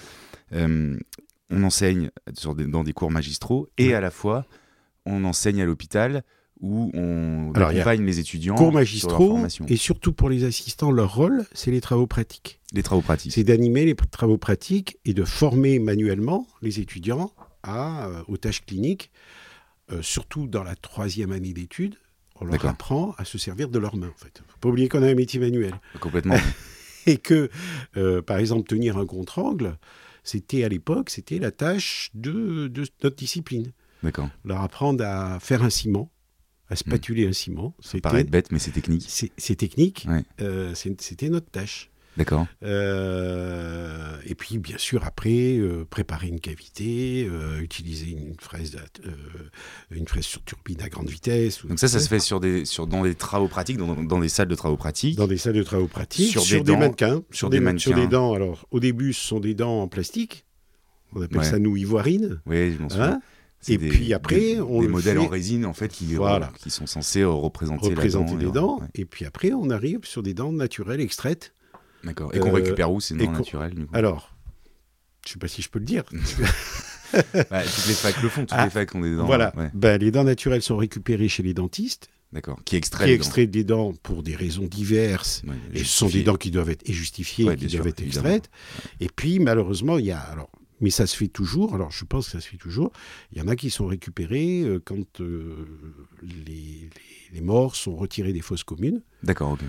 mhm. 0.51 0.99
on 1.49 1.63
enseigne 1.63 2.09
dans 2.45 2.83
des 2.83 2.93
cours 2.93 3.11
magistraux 3.11 3.67
et 3.77 3.93
à 3.93 3.99
la 3.99 4.11
fois 4.11 4.45
on 5.05 5.23
enseigne 5.25 5.61
à 5.61 5.65
l'hôpital 5.65 6.23
où 6.61 6.91
on 6.93 7.51
accompagne 7.53 8.05
les 8.05 8.19
étudiants. 8.19 8.55
Cours 8.55 8.71
magistraux 8.71 9.39
et 9.67 9.75
surtout 9.75 10.13
pour 10.13 10.29
les 10.29 10.43
assistants, 10.43 10.91
leur 10.91 11.15
rôle, 11.15 11.45
c'est 11.53 11.71
les 11.71 11.81
travaux 11.81 12.07
pratiques. 12.07 12.59
Les 12.73 12.83
travaux 12.83 13.01
pratiques. 13.01 13.33
C'est 13.33 13.43
d'animer 13.43 13.85
les 13.85 13.95
travaux 13.95 14.37
pratiques 14.37 14.97
et 15.05 15.13
de 15.13 15.23
former 15.23 15.79
manuellement 15.79 16.47
les 16.61 16.79
étudiants 16.79 17.31
à, 17.63 18.09
aux 18.27 18.37
tâches 18.37 18.65
cliniques 18.65 19.11
euh, 19.91 20.01
surtout 20.01 20.47
dans 20.47 20.63
la 20.63 20.75
troisième 20.75 21.31
année 21.31 21.53
d'études, 21.53 21.95
on 22.41 22.45
leur 22.45 22.65
apprend 22.65 23.13
à 23.17 23.25
se 23.25 23.37
servir 23.37 23.69
de 23.69 23.79
leurs 23.79 23.95
mains. 23.97 24.07
En 24.15 24.17
fait. 24.23 24.41
Faut 24.47 24.57
pas 24.59 24.69
oublier 24.69 24.87
qu'on 24.89 25.03
a 25.03 25.07
un 25.07 25.15
métier 25.15 25.39
manuel 25.39 25.73
Complètement. 25.99 26.35
et 27.05 27.17
que, 27.17 27.49
euh, 27.97 28.21
par 28.21 28.37
exemple, 28.37 28.67
tenir 28.67 28.97
un 28.97 29.05
contre-angle, 29.05 29.77
c'était 30.23 30.63
à 30.63 30.69
l'époque, 30.69 31.09
c'était 31.09 31.39
la 31.39 31.51
tâche 31.51 32.11
de, 32.13 32.67
de 32.67 32.85
notre 33.03 33.15
discipline. 33.15 33.71
D'accord. 34.03 34.29
Leur 34.45 34.61
apprendre 34.61 35.03
à 35.03 35.39
faire 35.39 35.63
un 35.63 35.69
ciment, 35.69 36.11
à 36.69 36.75
spatuler 36.75 37.27
un 37.27 37.33
ciment, 37.33 37.75
Ça 37.81 37.99
paraît 37.99 38.23
bête, 38.23 38.51
mais 38.51 38.59
c'est 38.59 38.71
technique. 38.71 39.05
c'est 39.09 39.55
technique, 39.55 40.05
Ouais. 40.07 40.23
euh, 40.41 40.73
c'était 40.75 41.29
notre 41.29 41.49
tâche. 41.49 41.88
D'accord. 42.17 42.47
Euh, 42.63 44.17
et 44.25 44.35
puis, 44.35 44.57
bien 44.57 44.77
sûr, 44.77 45.05
après, 45.05 45.57
euh, 45.57 45.85
préparer 45.89 46.27
une 46.27 46.39
cavité, 46.39 47.27
euh, 47.29 47.59
utiliser 47.61 48.09
une 48.11 48.35
fraise, 48.39 48.77
une 49.91 50.07
fraise 50.07 50.23
sur 50.25 50.43
turbine 50.43 50.81
à 50.81 50.89
grande 50.89 51.09
vitesse. 51.09 51.65
Donc 51.65 51.79
ça, 51.79 51.87
ça 51.87 51.99
se 51.99 52.09
fait 52.09 52.19
sur 52.19 52.39
des, 52.39 52.65
sur, 52.65 52.87
dans 52.87 53.03
des 53.03 53.15
travaux 53.15 53.47
pratiques, 53.47 53.77
dans, 53.77 53.95
dans 54.03 54.19
des 54.19 54.29
salles 54.29 54.47
de 54.47 54.55
travaux 54.55 54.77
pratiques. 54.77 55.17
dans 55.17 55.27
des 55.27 55.37
salles 55.37 55.53
de 55.53 55.63
travaux 55.63 55.87
pratiques, 55.87 56.31
Sur 56.31 56.41
sur, 56.41 56.57
des 56.57 56.63
des, 56.63 56.71
dents, 56.73 56.79
mannequins, 56.79 57.21
sur 57.31 57.49
des 57.49 57.57
Sur 57.57 57.63
mannequins. 57.63 57.95
des 57.95 58.07
dents. 58.07 58.33
Alors, 58.33 58.65
au 58.71 58.79
début, 58.79 59.13
ce 59.13 59.25
sont 59.25 59.39
des 59.39 59.53
dents 59.53 59.81
en 59.81 59.87
plastique. 59.87 60.45
On 61.13 61.21
appelle 61.21 61.39
Ouais. 61.39 61.43
ça 61.45 61.57
nous 61.59 61.75
ivoirine. 61.77 62.41
Oui, 62.45 62.73
je 62.73 62.81
m'en 62.81 62.89
souviens. 62.89 63.13
Hein 63.13 63.21
C'est 63.61 63.73
Et 63.73 63.77
des- 63.77 63.89
puis 63.89 64.13
après, 64.13 64.35
des, 64.39 64.61
on 64.61 64.79
des 64.81 64.87
le 64.87 64.91
modèles 64.93 65.17
fait- 65.17 65.25
en 65.25 65.27
résine 65.27 65.65
en 65.65 65.73
fait 65.73 65.89
qui, 65.89 66.13
Voilà. 66.15 66.51
qui 66.59 66.69
sont 66.69 66.85
censés 66.85 67.23
représenter, 67.23 67.87
représenter 67.89 68.35
la 68.37 68.43
dent, 68.43 68.51
dents. 68.51 68.79
ouais. 68.81 68.87
Et 68.95 69.05
puis 69.05 69.25
après, 69.25 69.51
on 69.53 69.69
arrive 69.69 69.99
sur 70.03 70.21
des 70.23 70.33
dents 70.33 70.51
naturelles 70.53 71.01
extraites. 71.01 71.53
D'accord. 72.03 72.33
Et 72.33 72.39
qu'on 72.39 72.49
Euh, 72.49 72.53
récupère 72.53 72.91
où 72.91 72.99
C'est 73.01 73.15
non 73.15 73.31
naturel 73.31 73.73
du 73.73 73.85
coup 73.85 73.95
Alors, 73.95 74.35
je 75.25 75.33
sais 75.33 75.39
pas 75.39 75.47
si 75.47 75.61
je 75.61 75.69
peux 75.69 75.79
le 75.79 75.85
dire. 75.85 76.03
Bah, 77.11 77.63
Toutes 77.63 77.87
les 77.87 77.93
facs 77.95 78.21
le 78.21 78.29
font. 78.29 78.41
Toutes 78.41 78.49
Ah, 78.51 78.65
les 78.65 78.69
facs 78.69 78.93
ont 78.93 79.01
des 79.01 79.15
dents. 79.15 79.25
voilà. 79.25 79.51
ouais. 79.57 79.71
Ben, 79.73 79.99
les 79.99 80.11
dents 80.11 80.23
naturelles 80.23 80.61
sont 80.61 80.77
récupérées 80.77 81.27
chez 81.27 81.41
les 81.41 81.55
dentistes, 81.55 82.07
D'accord. 82.31 82.59
Qui 82.63 82.75
extrait 82.75 83.17
qui 83.17 83.47
des 83.47 83.63
dents 83.63 83.93
pour 84.03 84.21
des 84.21 84.35
raisons 84.35 84.67
diverses. 84.67 85.41
Ouais, 85.47 85.55
Et 85.73 85.79
ce 85.79 85.85
sont 85.85 86.07
des 86.09 86.21
dents 86.21 86.35
qui 86.35 86.51
doivent 86.51 86.69
être 86.69 86.87
et 86.87 86.93
justifiées, 86.93 87.45
Ouais, 87.45 87.55
qui 87.55 87.67
sûr, 87.67 87.79
doivent 87.79 87.87
être 87.87 88.03
extraites. 88.03 88.51
Et 88.99 89.07
puis, 89.13 89.39
malheureusement, 89.39 89.97
il 89.97 90.05
y 90.05 90.11
a. 90.11 90.19
Alors, 90.19 90.51
mais 90.81 90.91
ça 90.91 91.07
se 91.07 91.17
fait 91.17 91.27
toujours. 91.29 91.73
Alors, 91.73 91.89
je 91.89 92.05
pense 92.05 92.27
que 92.27 92.33
ça 92.33 92.39
se 92.41 92.47
fait 92.47 92.57
toujours. 92.57 92.91
Il 93.31 93.39
y 93.39 93.41
en 93.41 93.47
a 93.47 93.55
qui 93.55 93.71
sont 93.71 93.87
récupérés 93.87 94.61
euh, 94.61 94.79
quand 94.83 95.19
euh, 95.21 95.65
les, 96.21 96.29
les- 96.45 96.89
les 97.33 97.41
morts 97.41 97.75
sont 97.75 97.95
retirés 97.95 98.33
des 98.33 98.41
fosses 98.41 98.63
communes. 98.63 99.01
D'accord. 99.23 99.51
ok. 99.53 99.59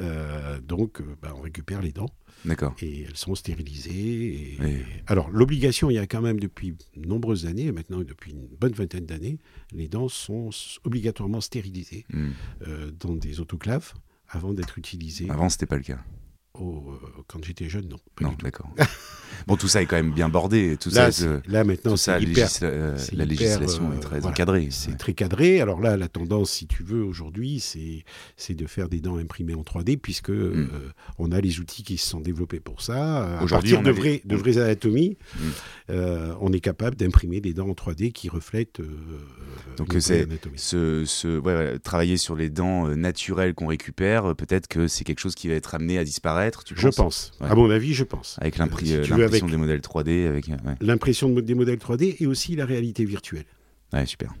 Euh, 0.00 0.60
donc, 0.60 1.00
euh, 1.00 1.16
ben, 1.22 1.32
on 1.36 1.40
récupère 1.40 1.80
les 1.80 1.92
dents 1.92 2.10
D'accord. 2.44 2.74
et 2.82 3.02
elles 3.02 3.16
sont 3.16 3.34
stérilisées. 3.34 4.54
et- 4.54 4.56
Oui. 4.60 4.76
Alors, 5.06 5.30
l'obligation, 5.30 5.88
il 5.90 5.94
y 5.94 5.98
a 5.98 6.06
quand 6.06 6.20
même 6.22 6.40
depuis 6.40 6.72
de 6.96 7.06
nombreuses 7.06 7.46
années, 7.46 7.70
maintenant 7.70 7.98
depuis 7.98 8.32
une 8.32 8.48
bonne 8.60 8.72
vingtaine 8.72 9.06
d'années, 9.06 9.38
les 9.72 9.86
dents 9.88 10.08
sont 10.08 10.50
obligatoirement 10.84 11.40
stérilisées 11.40 12.04
Hmm. 12.12 12.30
euh, 12.66 12.90
dans 12.98 13.14
des 13.14 13.38
autoclaves 13.40 13.92
avant 14.28 14.52
d'être 14.52 14.78
utilisées. 14.78 15.30
Avant, 15.30 15.48
c'était 15.48 15.66
pas 15.66 15.76
le 15.76 15.82
cas. 15.84 16.04
Au- 16.58 16.92
euh, 16.92 17.22
quand 17.26 17.44
j'étais 17.44 17.68
jeune, 17.68 17.88
non. 17.88 17.96
pas 18.16 18.24
Non, 18.24 18.34
d'accord. 18.42 18.70
bon, 19.46 19.56
tout 19.56 19.66
ça 19.68 19.82
est 19.82 19.86
quand 19.86 19.96
même 19.96 20.12
bien 20.12 20.28
bordé. 20.28 20.76
Tout 20.80 20.90
Là, 20.90 21.10
ça, 21.10 21.40
là, 21.48 21.64
maintenant, 21.64 21.92
tout 21.92 21.96
ça, 21.96 22.18
c'est 22.18 22.24
hyper- 22.26 22.46
législa- 22.48 22.64
euh, 22.64 22.96
la 23.12 23.24
législation 23.24 23.90
euh, 23.90 23.96
est 23.96 24.00
très 24.00 24.20
voilà. 24.20 24.28
encadrée. 24.28 24.68
C'est 24.70 24.92
ouais. 24.92 24.96
très 24.96 25.14
cadré. 25.14 25.60
Alors 25.60 25.80
là, 25.80 25.96
la 25.96 26.08
tendance, 26.08 26.50
si 26.52 26.66
tu 26.66 26.82
veux, 26.84 27.02
aujourd'hui, 27.02 27.60
c'est 27.60 28.54
de 28.54 28.66
faire 28.66 28.88
des 28.88 29.00
dents 29.00 29.16
imprimées 29.16 29.54
en 29.54 29.62
3D, 29.62 29.96
puisque 29.96 30.30
euh, 30.30 30.68
on 31.18 31.32
a 31.32 31.40
les 31.40 31.58
outils 31.58 31.82
qui 31.82 31.98
se 31.98 32.08
sont 32.08 32.20
développés 32.20 32.60
pour 32.60 32.82
ça. 32.82 33.24
À 33.38 33.40
Hmm. 33.40 33.44
Aujourd'hui, 33.44 33.72
partir 33.72 33.92
de, 33.92 33.98
vraies, 33.98 34.22
les- 34.24 34.36
vraies 34.36 34.58
anatomies, 34.58 35.16
Mm. 35.34 35.38
euh, 35.90 36.34
on 36.40 36.52
est 36.52 36.60
capable 36.60 36.96
d'imprimer 36.96 37.40
des 37.40 37.52
dents 37.52 37.68
en 37.68 37.74
3D 37.74 38.12
qui 38.12 38.28
reflètent 38.28 38.80
euh, 38.80 38.86
Donc, 39.76 39.94
c'est- 39.98 40.22
anatomie. 40.22 40.56
Ce, 40.58 41.04
ce- 41.04 41.38
ouais, 41.38 41.54
ouais, 41.54 41.78
travailler 41.80 42.16
sur 42.16 42.36
les 42.36 42.48
dents 42.48 42.86
euh, 42.88 42.94
naturelles 42.94 43.54
qu'on 43.54 43.66
récupère, 43.66 44.26
euh, 44.30 44.34
peut-être 44.34 44.68
que 44.68 44.86
c'est 44.86 45.02
quelque 45.04 45.18
chose 45.20 45.34
qui 45.34 45.48
va 45.48 45.54
être 45.54 45.74
amené 45.74 45.98
à 45.98 46.04
disparaître. 46.04 46.43
Tu 46.64 46.74
Je 46.76 46.88
penses 46.88 46.96
pense. 46.96 47.32
Ouais. 47.40 47.48
À 47.48 47.54
mon 47.54 47.70
avis, 47.70 47.94
je 47.94 48.04
pense. 48.04 48.36
Avec 48.40 48.58
Euh, 48.58 48.64
euh, 48.64 49.06
l'impression 49.16 49.46
des 49.46 49.56
modèles 49.56 49.80
3D. 49.80 50.26
Avec, 50.26 50.48
euh, 50.48 50.52
ouais. 50.64 50.74
l'impression 50.80 51.30
de- 51.30 51.40
des 51.40 51.54
modèles 51.54 51.78
3D 51.78 52.16
et 52.20 52.26
aussi 52.26 52.56
la 52.56 52.66
réalité 52.66 53.04
virtuelle. 53.04 53.46
ouais, 53.92 54.06
super. 54.06 54.32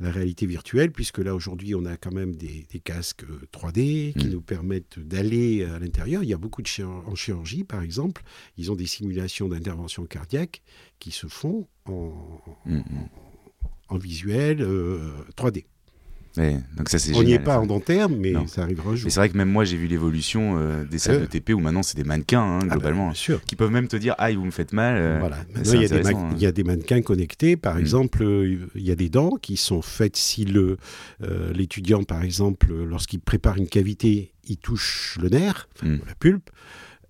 la 0.00 0.10
réalité 0.10 0.44
virtuelle, 0.46 0.90
puisque 0.90 1.18
là 1.18 1.36
aujourd'hui 1.36 1.76
on 1.76 1.84
a 1.86 1.96
quand 1.96 2.12
même 2.12 2.34
des, 2.34 2.66
des 2.68 2.80
casques 2.80 3.22
euh, 3.30 3.46
3D 3.52 4.12
qui 4.18 4.26
Mm. 4.26 4.30
nous 4.30 4.40
permettent 4.42 4.98
d'aller 4.98 5.62
à 5.64 5.78
l'intérieur. 5.78 6.24
Il 6.24 6.28
y 6.28 6.34
a 6.34 6.36
beaucoup 6.36 6.62
de 6.62 6.84
en 6.84 7.14
chirurgie 7.14 7.62
par 7.62 7.80
exemple, 7.80 8.22
ils 8.58 8.72
ont 8.72 8.74
des 8.74 8.86
simulations 8.86 9.48
d'intervention 9.48 10.04
cardiaque 10.04 10.62
qui 10.98 11.12
se 11.12 11.28
font 11.28 11.68
en, 11.86 12.12
Mm, 12.66 12.78
mm. 12.78 12.82
en 13.88 13.96
visuel 13.96 14.62
euh, 14.62 15.12
3D. 15.36 15.64
Donc 16.36 16.88
ça, 16.88 16.98
On 17.14 17.22
n'y 17.22 17.32
est 17.32 17.38
pas 17.38 17.58
en 17.60 17.66
dentaire, 17.66 18.08
mais 18.08 18.32
Non. 18.32 18.46
ça 18.48 18.62
arrivera 18.62 18.90
un 18.90 18.96
jour. 18.96 19.04
Mais 19.04 19.10
c'est 19.10 19.20
vrai 19.20 19.28
que 19.28 19.36
même 19.36 19.50
moi, 19.50 19.64
j'ai 19.64 19.76
vu 19.76 19.86
l'évolution 19.86 20.56
euh, 20.58 20.84
des 20.84 20.98
salles 20.98 21.16
Euh. 21.16 21.20
de 21.20 21.26
TP 21.26 21.54
où 21.54 21.60
maintenant, 21.60 21.84
c'est 21.84 21.96
des 21.96 22.02
mannequins, 22.02 22.42
hein, 22.42 22.58
Ah 22.62 22.64
bah, 22.66 22.74
globalement. 22.74 23.14
sûr. 23.14 23.40
qui 23.44 23.54
peuvent 23.54 23.70
même 23.70 23.86
te 23.86 23.96
dire, 23.96 24.16
aïe, 24.18 24.34
vous 24.34 24.44
me 24.44 24.50
faites 24.50 24.72
mal. 24.72 24.96
euh, 24.96 25.16
Voilà. 25.20 25.36
c'est 25.46 25.54
Maintenant, 25.56 25.72
il 25.74 25.80
y, 25.82 25.84
a 25.84 25.88
des 25.88 25.94
intéressant, 25.94 26.20
ma- 26.22 26.26
hein. 26.28 26.32
il 26.34 26.42
y 26.42 26.46
a 26.46 26.52
des 26.52 26.64
mannequins 26.64 27.02
connectés. 27.02 27.56
Par 27.56 27.76
Mm. 27.76 27.78
exemple, 27.78 28.24
il 28.74 28.82
y 28.82 28.90
a 28.90 28.96
des 28.96 29.08
dents 29.08 29.36
qui 29.40 29.56
sont 29.56 29.80
faites 29.80 30.16
si 30.16 30.44
l'étudiant, 31.54 32.02
par 32.02 32.22
exemple, 32.24 32.72
lorsqu'il 32.84 33.20
prépare 33.20 33.56
une 33.56 33.68
cavité, 33.68 34.32
il 34.48 34.56
touche 34.56 35.16
le 35.22 35.28
nerf, 35.28 35.68
Mm. 35.84 35.96
la 36.06 36.14
pulpe. 36.18 36.50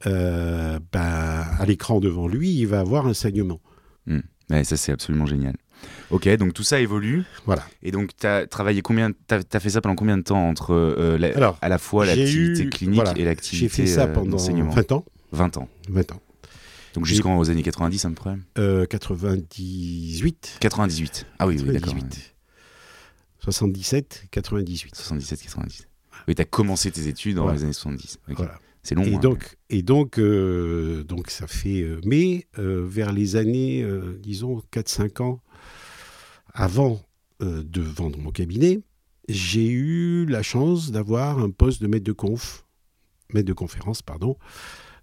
bah, 0.04 1.46
à 1.58 1.64
l'écran 1.66 1.98
devant 2.00 2.28
lui, 2.28 2.50
il 2.50 2.66
va 2.66 2.80
avoir 2.80 3.06
un 3.06 3.14
saignement. 3.14 3.60
Ouais, 4.50 4.62
ça, 4.64 4.76
c'est 4.76 4.92
absolument 4.92 5.24
génial. 5.24 5.54
Ok, 6.10 6.28
donc 6.36 6.52
tout 6.54 6.62
ça 6.62 6.80
évolue. 6.80 7.24
Voilà. 7.46 7.64
Et 7.82 7.90
donc, 7.90 8.10
tu 8.18 8.26
as 8.26 8.46
travaillé 8.46 8.82
combien 8.82 9.10
T'as 9.26 9.40
as 9.52 9.60
fait 9.60 9.70
ça 9.70 9.80
pendant 9.80 9.94
combien 9.96 10.16
de 10.18 10.22
temps 10.22 10.48
entre 10.48 10.72
euh, 10.74 11.18
la- 11.18 11.34
Alors, 11.36 11.58
à 11.62 11.68
la 11.68 11.78
fois 11.78 12.04
j'ai 12.06 12.16
l'activité 12.16 12.68
clinique 12.68 12.94
voilà, 12.96 13.12
et 13.12 13.16
J'ai 13.16 13.24
l'activité 13.24 13.68
fait 13.68 13.86
ça 13.86 14.04
euh, 14.04 14.12
pendant 14.12 14.32
d'enseignement 14.32 14.70
20 14.70 14.92
ans. 14.92 15.04
20 15.32 15.56
ans. 15.56 15.68
20 15.88 16.12
ans. 16.12 16.20
Donc 16.94 17.06
jusqu'aux 17.06 17.50
années 17.50 17.62
90, 17.62 18.04
à 18.04 18.08
peu 18.10 18.14
près? 18.14 18.36
Euh, 18.58 18.86
98. 18.86 20.58
98. 20.60 21.26
Ah 21.38 21.46
oui, 21.46 21.56
oui, 21.58 21.64
d'accord. 21.72 21.92
98. 21.94 22.16
ouais. 22.16 22.20
77, 23.40 24.24
98. 24.30 24.94
77, 24.94 25.42
98. 25.42 25.88
Oui, 26.28 26.34
tu 26.34 26.42
as 26.42 26.44
commencé 26.44 26.90
tes 26.90 27.08
études 27.08 27.36
dans 27.36 27.42
Voilà. 27.42 27.58
les 27.58 27.64
années 27.64 27.72
70. 27.72 28.18
Ok. 28.30 28.36
Voilà. 28.36 28.58
C'est 28.82 28.94
long. 28.94 29.02
Et 29.02 29.14
hein. 29.14 29.18
donc, 29.18 29.56
et 29.70 29.82
donc, 29.82 30.18
euh, 30.18 31.02
donc 31.04 31.30
ça 31.30 31.46
fait. 31.46 31.80
euh, 31.82 32.00
mais 32.04 32.46
euh, 32.58 32.84
vers 32.86 33.12
les 33.12 33.36
années, 33.36 33.82
euh, 33.82 34.18
disons, 34.22 34.62
4-5 34.72 35.22
ans 35.22 35.40
avant 36.54 37.02
euh, 37.42 37.62
de 37.64 37.80
vendre 37.82 38.18
mon 38.18 38.30
cabinet, 38.30 38.80
j'ai 39.28 39.66
eu 39.68 40.24
la 40.26 40.42
chance 40.42 40.90
d'avoir 40.90 41.38
un 41.38 41.50
poste 41.50 41.82
de 41.82 41.86
maître 41.86 42.04
de 42.04 42.12
conf, 42.12 42.64
maître 43.32 43.46
de 43.48 43.52
conférence, 43.52 44.02
pardon. 44.02 44.36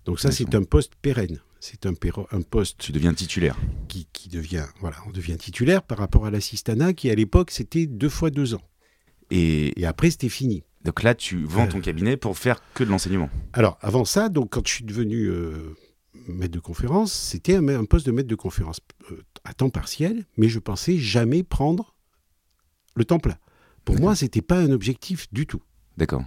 Donc 0.06 0.20
ça, 0.20 0.32
c'est 0.32 0.56
un 0.56 0.64
poste 0.64 0.94
pérenne. 1.02 1.40
C'est 1.60 1.86
un, 1.86 1.94
poste 1.94 2.80
Tu 2.80 2.92
deviens 2.92 3.14
titulaire. 3.14 3.56
qui, 3.88 4.08
qui 4.14 4.30
devient, 4.30 4.66
voilà, 4.80 4.98
on 5.06 5.12
devient 5.12 5.38
titulaire 5.38 5.84
par 5.84 6.00
rapport 6.00 6.26
à 6.26 6.32
l'assistanat 6.32 6.94
qui 6.94 7.12
à 7.12 7.14
l'époque 7.16 7.52
c'était 7.52 7.86
deux 7.86 8.10
fois 8.10 8.32
deux 8.32 8.56
ans. 8.56 8.64
Et 9.30 9.80
Et 9.80 9.86
après 9.86 10.10
c'était 10.10 10.30
fini. 10.30 10.64
donc 10.84 11.04
là, 11.04 11.14
tu 11.14 11.44
vends 11.44 11.66
Euh. 11.66 11.70
ton 11.70 11.80
cabinet 11.80 12.18
pour 12.18 12.36
faire 12.36 12.60
que 12.74 12.84
de 12.84 12.90
l'enseignement. 12.90 13.30
Alors, 13.54 13.78
avant 13.82 14.06
ça, 14.06 14.30
donc, 14.30 14.50
quand 14.52 14.66
je 14.68 14.74
suis 14.74 14.84
devenu 14.86 15.26
euh, 15.28 15.76
maître 16.28 16.54
de 16.54 16.60
conférence, 16.60 17.14
c'était 17.14 17.56
un, 17.56 17.68
un 17.68 17.86
poste 17.86 18.06
de 18.06 18.12
maître 18.12 18.28
de 18.28 18.36
conférence 18.36 18.80
euh, 19.12 19.24
à 19.44 19.54
temps 19.54 19.70
partiel, 19.70 20.26
mais 20.38 20.50
je 20.50 20.60
pensais 20.60 20.98
jamais 20.98 21.44
prendre 21.44 21.96
le 22.96 23.06
temps 23.06 23.20
plein. 23.20 23.38
Pour 23.86 24.00
moi, 24.00 24.16
c'était 24.16 24.42
pas 24.42 24.60
un 24.60 24.72
objectif 24.72 25.32
du 25.34 25.48
tout. 25.48 25.62
D'accord. 25.98 26.24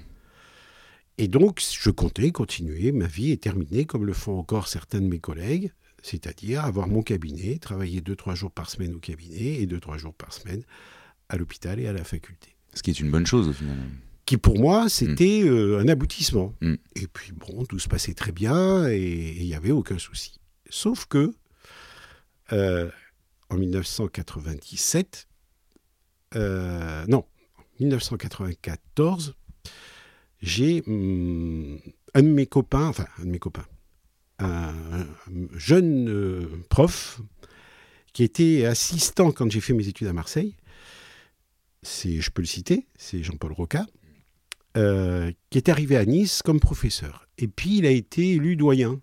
Et 1.18 1.28
donc, 1.28 1.60
je 1.60 1.90
comptais 1.90 2.32
continuer 2.32 2.90
ma 2.90 3.06
vie 3.06 3.30
et 3.30 3.36
terminer 3.36 3.84
comme 3.84 4.04
le 4.04 4.12
font 4.12 4.38
encore 4.38 4.66
certains 4.66 5.00
de 5.00 5.06
mes 5.06 5.20
collègues, 5.20 5.72
c'est-à-dire 6.02 6.64
avoir 6.64 6.88
mon 6.88 7.02
cabinet, 7.02 7.58
travailler 7.58 8.00
deux, 8.00 8.16
trois 8.16 8.34
jours 8.34 8.50
par 8.50 8.68
semaine 8.68 8.94
au 8.94 8.98
cabinet 8.98 9.60
et 9.60 9.66
deux, 9.66 9.78
trois 9.78 9.96
jours 9.96 10.14
par 10.14 10.32
semaine 10.32 10.62
à 11.28 11.36
l'hôpital 11.36 11.78
et 11.78 11.86
à 11.86 11.92
la 11.92 12.04
faculté. 12.04 12.56
Ce 12.74 12.82
qui 12.82 12.90
est 12.90 12.98
une 12.98 13.10
bonne 13.10 13.26
chose 13.26 13.48
au 13.48 13.52
final. 13.52 13.78
Qui 14.26 14.36
pour 14.36 14.58
moi 14.58 14.88
c'était 14.88 15.42
euh, 15.44 15.78
un 15.78 15.88
aboutissement. 15.88 16.54
Mm. 16.60 16.74
Et 16.96 17.06
puis 17.06 17.32
bon, 17.32 17.64
tout 17.64 17.78
se 17.78 17.88
passait 17.88 18.14
très 18.14 18.32
bien 18.32 18.88
et 18.88 19.36
il 19.36 19.44
n'y 19.44 19.54
avait 19.54 19.72
aucun 19.72 19.98
souci. 19.98 20.40
Sauf 20.70 21.06
que 21.06 21.34
euh, 22.52 22.90
en 23.50 23.56
1997, 23.56 25.28
euh, 26.36 27.04
non, 27.06 27.24
1994, 27.80 29.34
j'ai 30.40 30.82
hum, 30.86 31.78
un 32.14 32.22
de 32.22 32.28
mes 32.28 32.46
copains, 32.46 32.88
enfin 32.88 33.06
un 33.18 33.24
de 33.24 33.30
mes 33.30 33.38
copains, 33.38 33.66
un, 34.38 34.72
un 34.72 35.06
jeune 35.54 36.08
euh, 36.08 36.46
prof 36.68 37.20
qui 38.12 38.22
était 38.22 38.64
assistant 38.66 39.32
quand 39.32 39.50
j'ai 39.50 39.60
fait 39.60 39.72
mes 39.72 39.88
études 39.88 40.08
à 40.08 40.12
Marseille. 40.12 40.56
C'est, 41.82 42.20
je 42.20 42.30
peux 42.30 42.42
le 42.42 42.46
citer, 42.46 42.86
c'est 42.96 43.22
Jean-Paul 43.22 43.52
Roca, 43.52 43.86
euh, 44.76 45.30
qui 45.50 45.58
est 45.58 45.68
arrivé 45.68 45.96
à 45.96 46.04
Nice 46.04 46.42
comme 46.42 46.60
professeur. 46.60 47.28
Et 47.38 47.48
puis 47.48 47.78
il 47.78 47.86
a 47.86 47.90
été 47.90 48.32
élu 48.32 48.56
doyen. 48.56 49.00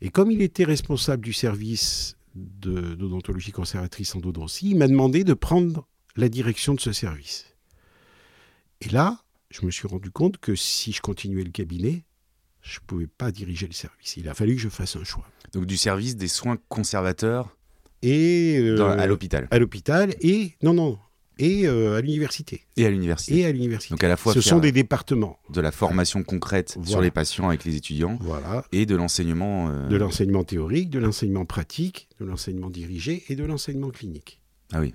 Et 0.00 0.10
comme 0.10 0.30
il 0.30 0.42
était 0.42 0.64
responsable 0.64 1.24
du 1.24 1.32
service 1.32 2.16
de- 2.34 2.94
d'odontologie 2.94 3.52
conservatrice 3.52 4.14
en 4.14 4.20
Dodoncy, 4.20 4.70
il 4.70 4.76
m'a 4.76 4.88
demandé 4.88 5.24
de 5.24 5.32
prendre 5.34 5.86
la 6.16 6.28
direction 6.28 6.74
de 6.74 6.80
ce 6.80 6.92
service. 6.92 7.46
là, 8.92 9.18
je 9.50 9.64
me 9.64 9.70
suis 9.70 9.88
rendu 9.88 10.10
compte 10.10 10.36
que 10.38 10.54
si 10.54 10.92
je 10.92 11.00
continuais 11.00 11.44
le 11.44 11.50
cabinet, 11.50 12.04
je 12.62 12.78
ne 12.80 12.86
pouvais 12.86 13.06
pas 13.06 13.30
diriger 13.32 13.66
le 13.66 13.72
service. 13.72 14.16
Il 14.16 14.28
a 14.28 14.34
fallu 14.34 14.54
que 14.56 14.60
je 14.60 14.68
fasse 14.68 14.96
un 14.96 15.04
choix. 15.04 15.26
Donc 15.52 15.66
du 15.66 15.76
service 15.76 16.16
des 16.16 16.28
soins 16.28 16.58
conservateurs 16.68 17.56
Et 18.02 18.58
euh, 18.58 18.76
dans- 18.76 18.90
à 18.90 19.06
l'hôpital 19.06 19.48
à 19.50 19.58
l'hôpital 19.58 20.14
et 20.20 20.52
non 20.62 20.74
non 20.74 20.98
et 21.38 21.66
euh, 21.66 21.96
à 21.96 22.00
l'université 22.00 22.64
et 22.76 22.86
à 22.86 22.90
l'université. 22.90 23.38
et 23.40 23.46
à 23.46 23.52
l'université. 23.52 23.92
Donc 23.92 24.02
à 24.04 24.08
la 24.08 24.16
fois 24.16 24.32
Ce 24.32 24.40
sont 24.40 24.58
des 24.58 24.72
départements. 24.72 25.38
de 25.50 25.60
la 25.60 25.70
formation 25.72 26.22
concrète 26.22 26.78
sur 26.84 27.00
les 27.00 27.10
patients 27.10 27.48
avec 27.48 27.64
les 27.64 27.76
étudiants 27.76 28.18
Voilà. 28.22 28.64
et 28.72 28.86
de 28.86 28.96
l'enseignement. 28.96 29.68
euh, 29.70 29.88
De 29.88 29.96
l'enseignement 29.96 30.44
théorique, 30.44 30.90
de 30.90 30.98
l'enseignement 30.98 31.44
pratique, 31.44 32.08
de 32.20 32.24
l'enseignement 32.24 32.70
dirigé 32.70 33.24
et 33.28 33.36
de 33.36 33.44
l'enseignement 33.44 33.90
clinique. 33.90 34.40
Ah 34.72 34.80
oui. 34.80 34.94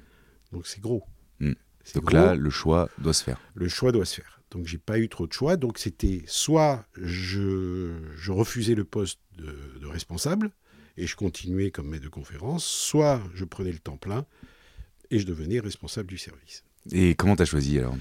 Donc 0.52 0.68
c'est 0.68 0.82
gros. 0.82 1.04
Mm. 1.40 1.54
C'est 1.84 1.96
Donc 1.96 2.06
gros. 2.06 2.16
là, 2.18 2.36
le 2.36 2.50
choix 2.50 2.90
doit 3.00 3.14
se 3.14 3.24
faire. 3.24 3.40
le 3.56 3.68
choix 3.70 3.92
doit 3.92 4.06
se 4.06 4.16
faire. 4.16 4.42
Donc 4.52 4.68
j'ai 4.68 4.78
pas 4.78 5.00
eu 5.00 5.08
trop 5.10 5.28
de 5.28 5.34
choix. 5.34 5.56
Donc 5.58 5.78
c'était 5.78 6.24
soit 6.28 6.86
je, 7.00 7.92
je 8.16 8.32
refusais 8.32 8.76
le 8.76 8.84
poste 8.84 9.20
de, 9.38 9.56
de 9.80 9.88
responsable 9.88 10.52
et 10.98 11.08
je 11.08 11.16
continuais 11.16 11.72
comme 11.72 11.88
maître 11.88 12.04
de 12.04 12.10
conférence, 12.10 12.66
soit 12.66 13.22
je 13.34 13.46
prenais 13.46 13.72
le 13.72 13.80
temps 13.80 13.96
plein 13.98 14.26
et 15.12 15.20
je 15.20 15.26
devenais 15.28 15.60
responsable 15.60 16.08
du 16.08 16.18
service. 16.18 16.64
Et 16.92 17.14
comment 17.14 17.36
t'as 17.36 17.46
choisi 17.46 17.78
alors 17.78 17.96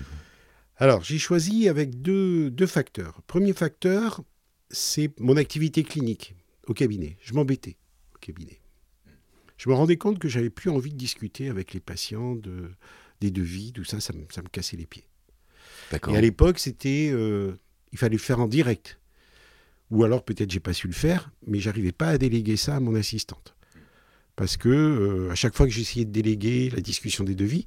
Alors 0.76 1.02
j'ai 1.04 1.18
choisi 1.18 1.68
avec 1.68 2.00
deux, 2.00 2.50
deux 2.50 2.66
facteurs. 2.66 3.20
Premier 3.26 3.52
facteur, 3.52 4.22
c'est 4.70 5.10
mon 5.20 5.36
activité 5.36 5.82
clinique 5.82 6.34
au 6.66 6.72
cabinet. 6.72 7.18
Je 7.22 7.34
m'embêtais 7.34 7.76
au 8.14 8.18
cabinet. 8.18 8.60
Je 9.58 9.68
me 9.68 9.74
rendais 9.74 9.98
compte 9.98 10.18
que 10.18 10.28
j'avais 10.28 10.48
plus 10.48 10.70
envie 10.70 10.90
de 10.92 10.96
discuter 10.96 11.50
avec 11.50 11.74
les 11.74 11.80
patients 11.80 12.34
de, 12.34 12.70
des 13.20 13.30
devis, 13.30 13.72
tout 13.72 13.84
ça, 13.84 14.00
ça 14.00 14.14
me- 14.14 14.24
ça 14.30 14.40
me 14.40 14.48
cassait 14.48 14.78
les 14.78 14.86
pieds. 14.86 15.04
Et 16.14 16.16
à 16.16 16.20
l'époque, 16.22 16.58
c'était, 16.58 17.10
euh, 17.12 17.52
il 17.92 17.98
fallait 17.98 18.16
le 18.16 18.18
faire 18.22 18.40
en 18.40 18.48
direct. 18.48 18.98
Ou 19.90 20.04
alors 20.04 20.24
peut-être 20.24 20.50
j'ai 20.50 20.60
pas 20.60 20.72
su 20.72 20.86
le 20.86 20.92
faire, 20.94 21.30
mais 21.46 21.58
j'arrivais 21.58 21.92
pas 21.92 22.08
à 22.08 22.16
déléguer 22.16 22.56
ça 22.56 22.76
à 22.76 22.80
mon 22.80 22.94
assistante. 22.94 23.54
Parce 24.40 24.56
que 24.56 24.70
euh, 24.70 25.30
à 25.30 25.34
chaque 25.34 25.54
fois 25.54 25.66
que 25.66 25.72
j'essayais 25.72 26.06
de 26.06 26.12
déléguer 26.12 26.70
la 26.70 26.80
discussion 26.80 27.24
des 27.24 27.34
devis, 27.34 27.66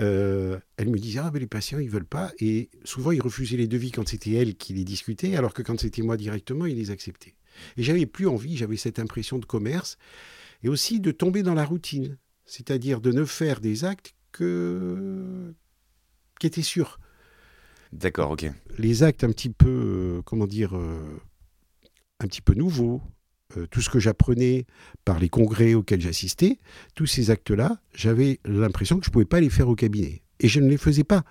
euh, 0.00 0.58
elle 0.76 0.90
me 0.90 0.98
disait 0.98 1.20
ah 1.20 1.30
ben 1.30 1.38
les 1.38 1.46
patients 1.46 1.78
ils 1.78 1.88
veulent 1.88 2.04
pas 2.04 2.30
et 2.38 2.68
souvent 2.84 3.10
ils 3.10 3.22
refusaient 3.22 3.56
les 3.56 3.66
devis 3.66 3.90
quand 3.90 4.06
c'était 4.06 4.32
elle 4.32 4.54
qui 4.54 4.74
les 4.74 4.84
discutait, 4.84 5.34
alors 5.36 5.54
que 5.54 5.62
quand 5.62 5.80
c'était 5.80 6.02
moi 6.02 6.18
directement 6.18 6.66
ils 6.66 6.76
les 6.76 6.90
acceptaient. 6.90 7.36
Et 7.78 7.82
j'avais 7.82 8.04
plus 8.04 8.26
envie, 8.26 8.54
j'avais 8.58 8.76
cette 8.76 8.98
impression 8.98 9.38
de 9.38 9.46
commerce 9.46 9.96
et 10.62 10.68
aussi 10.68 11.00
de 11.00 11.10
tomber 11.10 11.42
dans 11.42 11.54
la 11.54 11.64
routine, 11.64 12.18
c'est-à-dire 12.44 13.00
de 13.00 13.12
ne 13.12 13.24
faire 13.24 13.62
des 13.62 13.86
actes 13.86 14.12
que 14.30 15.54
qui 16.38 16.46
étaient 16.46 16.60
sûrs 16.60 17.00
D'accord, 17.94 18.32
ok. 18.32 18.44
les 18.76 19.04
actes 19.04 19.24
un 19.24 19.30
petit 19.30 19.48
peu, 19.48 20.18
euh, 20.18 20.22
comment 20.26 20.46
dire, 20.46 20.74
un 20.74 22.26
petit 22.26 22.42
peu 22.42 22.52
nouveaux, 22.52 23.00
euh, 23.56 23.66
tout 23.70 23.80
ce 23.80 23.90
que 23.90 23.98
j'apprenais 23.98 24.66
par 25.04 25.18
les 25.18 25.28
congrès 25.28 25.74
auxquels 25.74 26.00
j'assistais, 26.00 26.58
tous 26.94 27.06
ces 27.06 27.30
actes-là, 27.30 27.80
j'avais 27.94 28.40
l'impression 28.44 28.98
que 28.98 29.04
je 29.04 29.10
ne 29.10 29.12
pouvais 29.12 29.24
pas 29.24 29.40
les 29.40 29.50
faire 29.50 29.68
au 29.68 29.74
cabinet. 29.74 30.22
Et 30.40 30.48
je 30.48 30.60
ne 30.60 30.68
les 30.68 30.76
faisais 30.78 31.04
pas, 31.04 31.22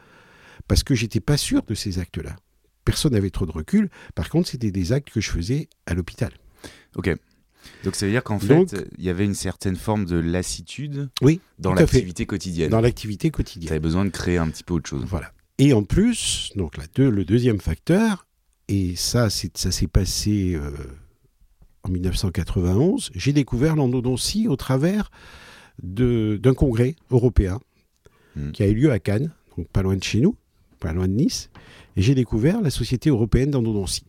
parce 0.67 0.83
que 0.83 0.95
j'étais 0.95 1.19
pas 1.19 1.37
sûr 1.37 1.63
de 1.63 1.73
ces 1.75 1.99
actes-là. 1.99 2.35
Personne 2.85 3.13
n'avait 3.13 3.29
trop 3.29 3.45
de 3.45 3.51
recul. 3.51 3.89
Par 4.15 4.29
contre, 4.29 4.49
c'était 4.49 4.71
des 4.71 4.91
actes 4.93 5.09
que 5.11 5.21
je 5.21 5.29
faisais 5.29 5.67
à 5.85 5.93
l'hôpital. 5.93 6.31
Ok. 6.95 7.15
Donc 7.83 7.95
ça 7.95 8.05
veut 8.05 8.11
dire 8.11 8.23
qu'en 8.23 8.39
fait, 8.39 8.75
il 8.97 9.03
y 9.03 9.09
avait 9.09 9.25
une 9.25 9.33
certaine 9.35 9.75
forme 9.75 10.05
de 10.05 10.15
lassitude 10.17 11.09
Oui, 11.21 11.41
dans 11.59 11.73
l'activité 11.73 12.25
quotidienne. 12.25 12.69
dans 12.69 12.81
l'activité 12.81 13.27
Tu 13.27 13.31
quotidienne. 13.31 13.71
avais 13.71 13.79
besoin 13.79 14.05
de 14.05 14.09
créer 14.09 14.37
un 14.37 14.47
petit 14.49 14.63
peu 14.63 14.73
autre 14.75 14.89
chose. 14.89 15.03
Voilà. 15.07 15.31
Et 15.57 15.73
en 15.73 15.83
plus, 15.83 16.51
donc 16.55 16.77
la 16.77 16.85
deux- 16.95 17.09
le 17.11 17.25
deuxième 17.25 17.59
facteur, 17.59 18.25
et 18.69 18.95
ça, 18.95 19.29
ça 19.29 19.71
s'est 19.71 19.87
passé 19.87 20.53
euh, 20.55 20.71
en 21.83 21.89
1991, 21.89 23.11
j'ai 23.15 23.33
découvert 23.33 23.75
l'endodontie 23.75 24.47
au 24.47 24.55
travers 24.55 25.11
d'un 25.81 26.53
congrès 26.53 26.95
européen 27.09 27.59
Hmm. 28.35 28.51
qui 28.51 28.63
a 28.63 28.67
eu 28.67 28.73
lieu 28.73 28.91
à 28.91 28.99
Cannes, 28.99 29.31
donc 29.57 29.67
pas 29.69 29.81
loin 29.81 29.95
de 29.95 30.03
chez 30.03 30.19
nous, 30.19 30.35
pas 30.79 30.93
loin 30.93 31.07
de 31.07 31.13
Nice, 31.13 31.49
et 31.95 32.01
j'ai 32.01 32.15
découvert 32.15 32.61
la 32.61 32.69
Société 32.69 33.09
européenne 33.09 33.51
d'endodontie. 33.51 34.05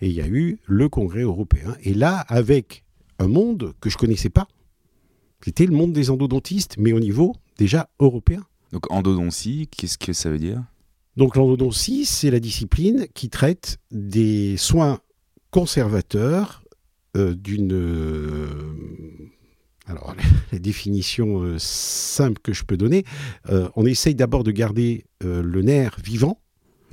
Et 0.00 0.08
il 0.08 0.14
y 0.14 0.20
a 0.20 0.26
eu 0.26 0.58
le 0.66 0.88
congrès 0.88 1.22
européen, 1.22 1.76
et 1.82 1.94
là, 1.94 2.18
avec 2.28 2.84
un 3.18 3.28
monde 3.28 3.74
que 3.80 3.90
je 3.90 3.98
connaissais 3.98 4.30
pas, 4.30 4.48
c'était 5.44 5.66
le 5.66 5.72
monde 5.72 5.92
des 5.92 6.10
endodontistes, 6.10 6.76
mais 6.78 6.92
au 6.92 7.00
niveau 7.00 7.34
déjà 7.58 7.90
européen. 8.00 8.44
Donc 8.72 8.90
endodontie, 8.90 9.68
qu'est-ce 9.70 9.98
que 9.98 10.12
ça 10.12 10.30
veut 10.30 10.38
dire? 10.38 10.62
Donc 11.16 11.36
l'endodontie, 11.36 12.04
c'est 12.04 12.30
la 12.30 12.40
discipline 12.40 13.06
qui 13.12 13.28
traite 13.28 13.78
des 13.90 14.56
soins 14.56 15.00
conservateurs 15.50 16.62
d'une... 17.18 17.72
euh, 17.72 18.46
alors, 19.86 20.14
la 20.52 20.58
définition 20.58 21.42
euh, 21.42 21.56
simple 21.58 22.40
que 22.42 22.52
je 22.52 22.64
peux 22.64 22.76
donner, 22.76 23.04
euh, 23.50 23.68
on 23.76 23.86
essaye 23.86 24.14
d'abord 24.14 24.44
de 24.44 24.50
garder 24.50 25.04
euh, 25.24 25.42
le 25.42 25.62
nerf 25.62 25.96
vivant. 26.02 26.40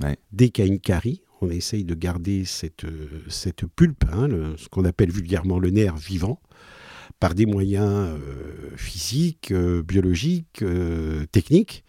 Ouais. 0.00 0.16
Dès 0.32 0.48
qu'il 0.50 0.64
y 0.64 0.68
a 0.68 0.72
une 0.72 0.80
carie, 0.80 1.22
on 1.40 1.50
essaye 1.50 1.84
de 1.84 1.94
garder 1.94 2.44
cette, 2.44 2.84
euh, 2.84 3.08
cette 3.28 3.66
pulpe, 3.66 4.04
hein, 4.12 4.28
le- 4.28 4.56
ce 4.56 4.68
qu'on 4.68 4.84
appelle 4.84 5.10
vulgairement 5.10 5.58
le 5.58 5.70
nerf 5.70 5.96
vivant, 5.96 6.40
par 7.20 7.34
des 7.34 7.46
moyens 7.46 7.88
euh, 8.18 8.70
physiques, 8.76 9.50
euh, 9.52 9.82
biologiques, 9.82 10.62
euh, 10.62 11.24
techniques. 11.32 11.84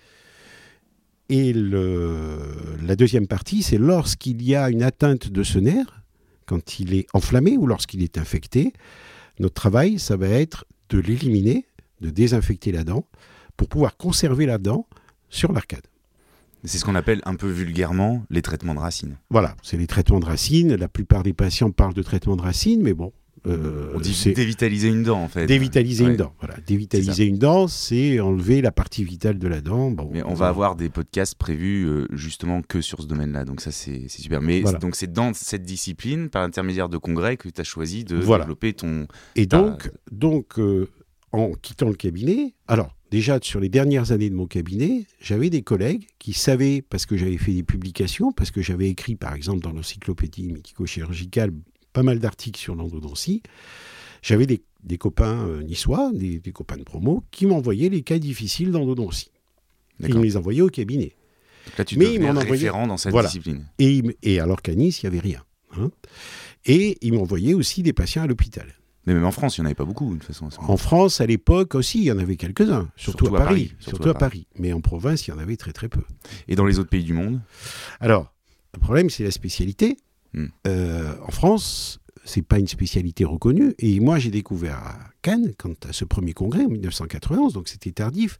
Et 1.29 1.51
le- 1.51 2.39
la 2.85 2.95
deuxième 2.95 3.27
partie, 3.27 3.61
c'est 3.61 3.77
lorsqu'il 3.77 4.41
y 4.41 4.55
a 4.55 4.69
une 4.69 4.83
atteinte 4.83 5.29
de 5.29 5.43
ce 5.43 5.59
nerf, 5.59 5.96
quand 6.47 6.79
il 6.79 6.95
est 6.95 7.05
enflammé 7.13 7.57
ou 7.57 7.67
lorsqu'il 7.67 8.01
est 8.01 8.17
infecté, 8.17 8.73
notre 9.39 9.53
travail, 9.53 9.99
ça 9.99 10.17
va 10.17 10.27
être 10.27 10.65
de 10.89 10.97
l'éliminer, 10.97 11.65
de 12.01 12.09
désinfecter 12.09 12.71
la 12.71 12.83
dent, 12.83 13.05
pour 13.55 13.67
pouvoir 13.67 13.97
conserver 13.97 14.45
la 14.45 14.57
dent 14.57 14.87
sur 15.29 15.51
l'arcade. 15.51 15.85
C'est 16.63 16.79
ce 16.79 16.85
qu'on 16.85 16.95
appelle 16.95 17.21
un 17.25 17.35
peu 17.35 17.47
vulgairement 17.47 18.25
les 18.29 18.41
traitements 18.41 18.73
de 18.73 18.79
racines. 18.79 19.17
Voilà, 19.29 19.55
c'est 19.61 19.77
les 19.77 19.87
traitements 19.87 20.19
de 20.19 20.25
racines. 20.25 20.75
La 20.75 20.87
plupart 20.87 21.23
des 21.23 21.33
patients 21.33 21.71
parlent 21.71 21.93
de 21.93 22.01
traitements 22.01 22.35
de 22.35 22.41
racines, 22.41 22.81
mais 22.81 22.93
bon, 22.93 23.13
euh, 23.45 23.91
On 23.95 23.99
dit 23.99 24.33
dévitaliser 24.35 24.89
une 24.89 25.03
dent 25.03 25.21
en 25.21 25.27
fait. 25.27 25.45
dévitaliser 25.45 26.03
Ouais. 26.05 26.11
une 26.11 26.17
dent. 26.17 26.33
Voilà, 26.39 26.55
dévitaliser 26.65 27.25
une 27.25 27.37
dent, 27.37 27.67
c'est 27.67 28.19
enlever 28.19 28.61
la 28.61 28.71
partie 28.71 29.03
vitale 29.03 29.37
de 29.37 29.47
la 29.47 29.61
dent. 29.61 29.91
Bon, 29.91 30.09
Mais 30.11 30.23
on 30.23 30.33
va 30.33 30.47
avoir 30.47 30.75
des 30.75 30.89
podcasts 30.89 31.35
prévus 31.35 31.85
euh, 31.85 32.07
justement 32.11 32.61
que 32.61 32.81
sur 32.81 33.01
ce 33.01 33.07
domaine-là, 33.07 33.45
donc 33.45 33.61
ça 33.61 33.71
c'est 33.71 34.07
super. 34.07 34.41
Mais 34.41 34.61
Voilà. 34.61 34.79
donc 34.79 34.95
c'est 34.95 35.11
dans 35.11 35.33
cette 35.33 35.63
discipline, 35.63 36.29
par 36.29 36.41
l'intermédiaire 36.43 36.89
de 36.89 36.97
congrès, 36.97 37.37
que 37.37 37.49
tu 37.49 37.61
as 37.61 37.63
choisi 37.63 38.03
de 38.03 38.15
Voilà. 38.17 38.43
développer 38.45 38.73
ton. 38.73 39.07
Et 39.35 39.45
donc, 39.45 39.91
donc 40.11 40.57
euh, 40.59 40.89
en 41.31 41.51
quittant 41.53 41.89
le 41.89 41.95
cabinet, 41.95 42.53
alors 42.67 42.95
déjà 43.11 43.39
sur 43.41 43.59
les 43.59 43.69
dernières 43.69 44.11
années 44.11 44.29
de 44.29 44.35
mon 44.35 44.47
cabinet, 44.47 45.05
j'avais 45.21 45.49
des 45.49 45.61
collègues 45.61 46.07
qui 46.19 46.33
savaient, 46.33 46.81
parce 46.81 47.05
que 47.05 47.15
j'avais 47.17 47.37
fait 47.37 47.53
des 47.53 47.63
publications, 47.63 48.31
parce 48.31 48.51
que 48.51 48.61
j'avais 48.61 48.89
écrit 48.89 49.15
par 49.15 49.33
exemple 49.33 49.59
dans 49.61 49.71
l'encyclopédie 49.71 50.47
médico-chirurgicale 50.51 51.51
pas 51.97 52.03
mal 52.03 52.19
d'articles 52.19 52.59
sur 52.59 52.75
l'endodontie, 52.75 53.41
j'avais 54.21 54.45
des, 54.45 54.61
des 54.83 54.99
copains 54.99 55.47
euh, 55.47 55.63
niçois, 55.63 56.11
des, 56.13 56.39
des 56.39 56.51
copains 56.51 56.77
de 56.77 56.83
promo, 56.83 57.23
qui 57.31 57.47
m'envoyaient 57.47 57.89
les 57.89 58.03
cas 58.03 58.19
difficiles 58.19 58.69
d'endodontie. 58.71 59.31
Et 60.03 60.09
ils 60.09 60.15
me 60.15 60.21
les 60.21 60.37
envoyaient 60.37 60.61
au 60.61 60.69
cabinet. 60.69 61.15
Donc 61.65 61.77
Là 61.79 61.85
tu 61.85 61.97
Mais 61.97 62.13
ils 62.13 62.21
m'en 62.21 62.29
envoyaient- 62.29 62.51
référent 62.51 62.85
dans 62.85 62.97
cette 62.97 63.11
Voilà. 63.11 63.29
discipline. 63.29 63.65
Et, 63.79 64.39
alors 64.39 64.61
qu'à 64.61 64.75
Nice, 64.75 65.01
il 65.01 65.09
n'y 65.09 65.17
avait 65.17 65.27
rien. 65.27 65.43
hein. 65.75 65.89
Et 66.65 66.97
ils 67.01 67.13
m'envoyaient 67.13 67.55
aussi 67.55 67.81
des 67.81 67.93
patients 67.93 68.21
à 68.21 68.27
l'hôpital. 68.27 68.75
Mais 69.07 69.13
même 69.15 69.25
en 69.25 69.31
France, 69.31 69.57
il 69.57 69.61
n'y 69.61 69.63
en 69.63 69.65
avait 69.67 69.75
pas 69.75 69.85
beaucoup 69.85 70.13
de 70.13 70.19
toute 70.19 70.27
façon. 70.27 70.49
En 70.59 70.77
France, 70.77 71.19
à 71.19 71.25
l'époque 71.25 71.73
aussi, 71.73 71.97
il 71.99 72.03
y 72.03 72.11
en 72.11 72.19
avait 72.19 72.35
quelques-uns, 72.35 72.89
surtout, 72.95 73.25
Surtout 73.25 73.35
à 73.37 73.39
à 73.41 73.43
Paris. 73.45 73.65
Paris, 73.69 73.75
Surtout, 73.79 74.09
à 74.09 74.13
Paris. 74.13 74.47
Mais 74.59 74.71
en 74.71 74.81
province, 74.81 75.25
il 75.25 75.31
y 75.31 75.33
en 75.33 75.39
avait 75.39 75.57
très 75.57 75.73
très 75.73 75.89
peu. 75.89 76.01
Et 76.47 76.55
dans 76.55 76.65
les 76.65 76.77
autres 76.77 76.89
pays 76.91 77.03
du 77.05 77.13
monde? 77.13 77.39
Alors, 78.01 78.31
le 78.75 78.79
problème, 78.81 79.09
c'est 79.09 79.23
la 79.23 79.31
spécialité. 79.31 79.97
Hmm. 80.33 80.47
Euh, 80.67 81.13
en 81.25 81.31
France, 81.31 81.99
c'est 82.25 82.41
pas 82.41 82.59
une 82.59 82.67
spécialité 82.67 83.23
reconnue. 83.25 83.73
Et 83.79 83.99
moi, 83.99 84.19
j'ai 84.19 84.31
découvert 84.31 84.77
à 84.77 84.97
Cannes, 85.21 85.53
quand 85.57 85.85
à 85.85 85.93
ce 85.93 86.03
premier 86.05 86.33
congrès 86.33 86.65
en 86.65 86.69
1991, 86.69 87.53
donc 87.53 87.67
c'était 87.69 87.91
tardif, 87.91 88.37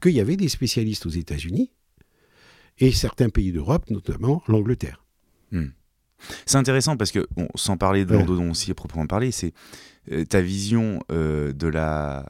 qu'il 0.00 0.12
y 0.12 0.20
avait 0.20 0.36
des 0.36 0.48
spécialistes 0.48 1.06
aux 1.06 1.10
États-Unis 1.10 1.70
et 2.78 2.92
certains 2.92 3.28
pays 3.30 3.52
d'Europe, 3.52 3.88
notamment 3.90 4.42
l'Angleterre. 4.48 5.02
C'est 6.46 6.56
intéressant 6.56 6.96
parce 6.96 7.12
que, 7.12 7.26
bon, 7.36 7.46
sans 7.54 7.76
parler 7.76 8.04
de 8.06 8.12
Ouais. 8.12 8.18
l'endodontie 8.18 8.70
à 8.70 8.74
proprement 8.74 9.06
parler, 9.06 9.30
c'est 9.30 9.52
euh, 10.10 10.24
ta 10.24 10.40
vision 10.40 11.00
euh, 11.12 11.52
de, 11.52 11.66
la, 11.68 12.26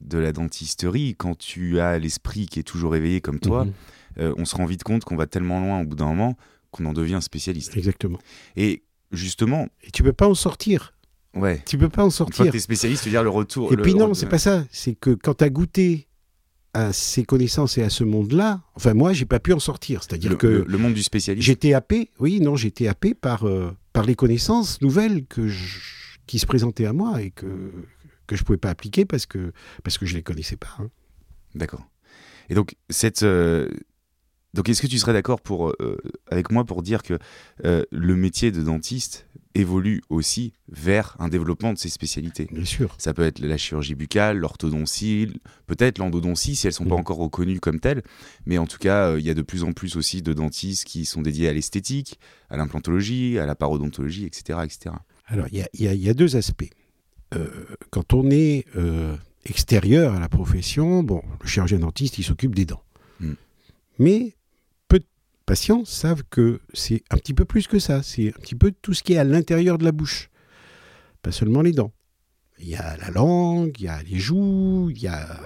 de 0.00 0.18
la 0.18 0.32
dentisterie, 0.32 1.14
quand 1.16 1.36
tu 1.38 1.80
as 1.80 1.98
l'esprit 1.98 2.46
qui 2.46 2.60
est 2.60 2.64
toujours 2.64 2.94
éveillé 2.96 3.20
comme 3.22 3.40
toi, 3.40 3.64
Mhm. 3.64 3.72
euh, 4.18 4.34
on 4.36 4.44
se 4.44 4.54
rend 4.56 4.66
vite 4.66 4.82
compte 4.84 5.04
qu'on 5.04 5.16
va 5.16 5.26
tellement 5.26 5.60
loin 5.60 5.80
au 5.80 5.84
bout 5.84 5.96
d'un 5.96 6.06
moment 6.06 6.36
qu'on 6.70 6.84
en 6.86 6.92
devient 6.92 7.18
spécialiste. 7.20 7.76
Exactement. 7.76 8.18
Et 8.56 8.82
justement, 9.12 9.68
Et 9.82 9.90
tu 9.90 10.02
peux 10.02 10.12
pas 10.12 10.28
en 10.28 10.34
sortir. 10.34 10.94
ouais, 11.34 11.62
Tu 11.66 11.76
peux 11.78 11.88
pas 11.88 12.02
en 12.02 12.06
une 12.06 12.10
fois 12.12 12.26
que 12.26 12.34
sortir. 12.34 12.52
tu 12.52 12.56
es 12.56 12.60
spécialiste, 12.60 13.02
tu 13.02 13.08
veux 13.08 13.14
dire 13.14 13.22
le 13.22 13.30
retour. 13.30 13.72
Et 13.72 13.76
le 13.76 13.82
puis 13.82 13.94
non, 13.94 14.14
c'est 14.14 14.28
pas 14.28 14.38
ça. 14.38 14.64
C'est 14.70 14.94
que 14.94 15.10
quand 15.14 15.34
tu 15.34 15.44
as 15.44 15.50
goûté 15.50 16.06
à 16.72 16.92
ces 16.92 17.24
connaissances 17.24 17.78
et 17.78 17.82
à 17.82 17.90
ce 17.90 18.04
monde-là, 18.04 18.62
enfin 18.76 18.94
moi, 18.94 19.12
j'ai 19.12 19.24
pas 19.26 19.40
pu 19.40 19.52
en 19.52 19.58
sortir. 19.58 20.02
C'est-à-dire 20.04 20.38
que 20.38 20.46
le- 20.46 20.64
le 20.64 20.78
monde 20.78 20.94
du 20.94 21.02
spécialiste. 21.02 21.44
j'étais 21.44 21.72
happé, 21.74 22.10
oui, 22.20 22.40
non, 22.40 22.54
j'étais 22.54 22.86
happé 22.86 23.12
par, 23.14 23.48
euh, 23.48 23.72
par 23.92 24.04
les 24.04 24.14
connaissances 24.14 24.80
nouvelles 24.80 25.26
que 25.26 25.48
je- 25.48 25.80
qui 26.28 26.38
se 26.38 26.46
présentaient 26.46 26.86
à 26.86 26.92
moi 26.92 27.20
et 27.22 27.32
que, 27.32 27.72
que 28.28 28.36
je 28.36 28.44
pouvais 28.44 28.58
pas 28.58 28.70
appliquer 28.70 29.04
parce 29.04 29.26
que, 29.26 29.52
parce 29.82 29.98
que 29.98 30.06
je 30.06 30.14
les 30.14 30.22
connaissais 30.22 30.54
pas. 30.56 30.76
hein. 30.78 30.88
D'accord. 31.56 31.84
Et 32.48 32.54
donc, 32.54 32.76
cette, 32.88 33.24
euh, 33.24 33.68
donc 34.54 34.68
est-ce 34.68 34.82
que 34.82 34.86
tu 34.86 34.98
serais 34.98 35.12
d'accord 35.12 35.40
pour, 35.40 35.70
euh, 35.80 35.96
avec 36.28 36.50
moi 36.50 36.64
pour 36.64 36.82
dire 36.82 37.02
que 37.02 37.18
euh, 37.64 37.84
le 37.90 38.16
métier 38.16 38.50
de 38.50 38.62
dentiste 38.62 39.26
évolue 39.54 40.00
aussi 40.10 40.52
vers 40.68 41.16
un 41.18 41.28
développement 41.28 41.72
de 41.72 41.78
ses 41.78 41.88
spécialités? 41.88 42.48
Bien 42.52 42.64
sûr. 42.64 42.94
Ça 42.98 43.12
peut 43.14 43.22
être 43.22 43.40
la 43.40 43.56
chirurgie 43.56 43.94
buccale, 43.94 44.38
l'orthodontie, 44.38 45.28
peut-être 45.66 45.98
l'endodontie 45.98 46.54
si 46.56 46.66
elles 46.66 46.72
sont 46.72 46.84
pas 46.84 46.94
Mhm. 46.94 47.00
encore 47.00 47.18
reconnues 47.18 47.60
comme 47.60 47.80
telles. 47.80 48.02
Mais 48.46 48.58
en 48.58 48.66
tout 48.66 48.78
cas, 48.78 49.10
euh, 49.10 49.20
il 49.20 49.26
y 49.26 49.30
a 49.30 49.34
de 49.34 49.42
plus 49.42 49.64
en 49.64 49.72
plus 49.72 49.96
aussi 49.96 50.22
de 50.22 50.32
dentistes 50.32 50.84
qui 50.84 51.04
sont 51.04 51.22
dédiés 51.22 51.48
à 51.48 51.52
l'esthétique, 51.52 52.18
à 52.48 52.56
l'implantologie, 52.56 53.38
à 53.38 53.46
la 53.46 53.54
parodontologie, 53.54 54.24
etc. 54.24 54.60
etc. 54.64 54.94
Alors, 55.26 55.46
il 55.52 55.58
y 55.58 55.86
a, 55.88 55.94
y 55.94 56.08
y 56.08 56.14
deux 56.14 56.36
aspects. 56.36 56.70
Euh, 57.34 57.46
quand 57.90 58.14
on 58.14 58.28
est 58.30 58.64
euh, 58.76 59.16
extérieur 59.44 60.14
à 60.14 60.20
la 60.20 60.28
profession, 60.28 61.02
bon, 61.04 61.22
le 61.40 61.46
chirurgien 61.46 61.78
dentiste, 61.78 62.18
il 62.18 62.24
s'occupe 62.24 62.54
des 62.54 62.64
dents. 62.64 62.82
Mm. 63.20 63.32
Mais 64.00 64.34
patients 65.50 65.84
savent 65.84 66.22
que 66.30 66.60
c'est 66.74 67.02
un 67.10 67.16
petit 67.16 67.34
peu 67.34 67.44
plus 67.44 67.66
que 67.66 67.80
ça. 67.80 68.04
C'est 68.04 68.28
un 68.28 68.40
petit 68.40 68.54
peu 68.54 68.72
tout 68.82 68.94
ce 68.94 69.02
qui 69.02 69.14
est 69.14 69.18
à 69.18 69.24
l'intérieur 69.24 69.78
de 69.78 69.84
la 69.84 69.90
bouche. 69.90 70.30
Pas 71.22 71.32
seulement 71.32 71.60
les 71.60 71.72
dents. 71.72 71.92
Il 72.60 72.68
y 72.68 72.76
a 72.76 72.96
la 72.98 73.10
langue, 73.10 73.74
il 73.80 73.86
y 73.86 73.88
a 73.88 74.00
les 74.04 74.20
joues, 74.20 74.90
il 74.90 75.02
y 75.02 75.08
a... 75.08 75.40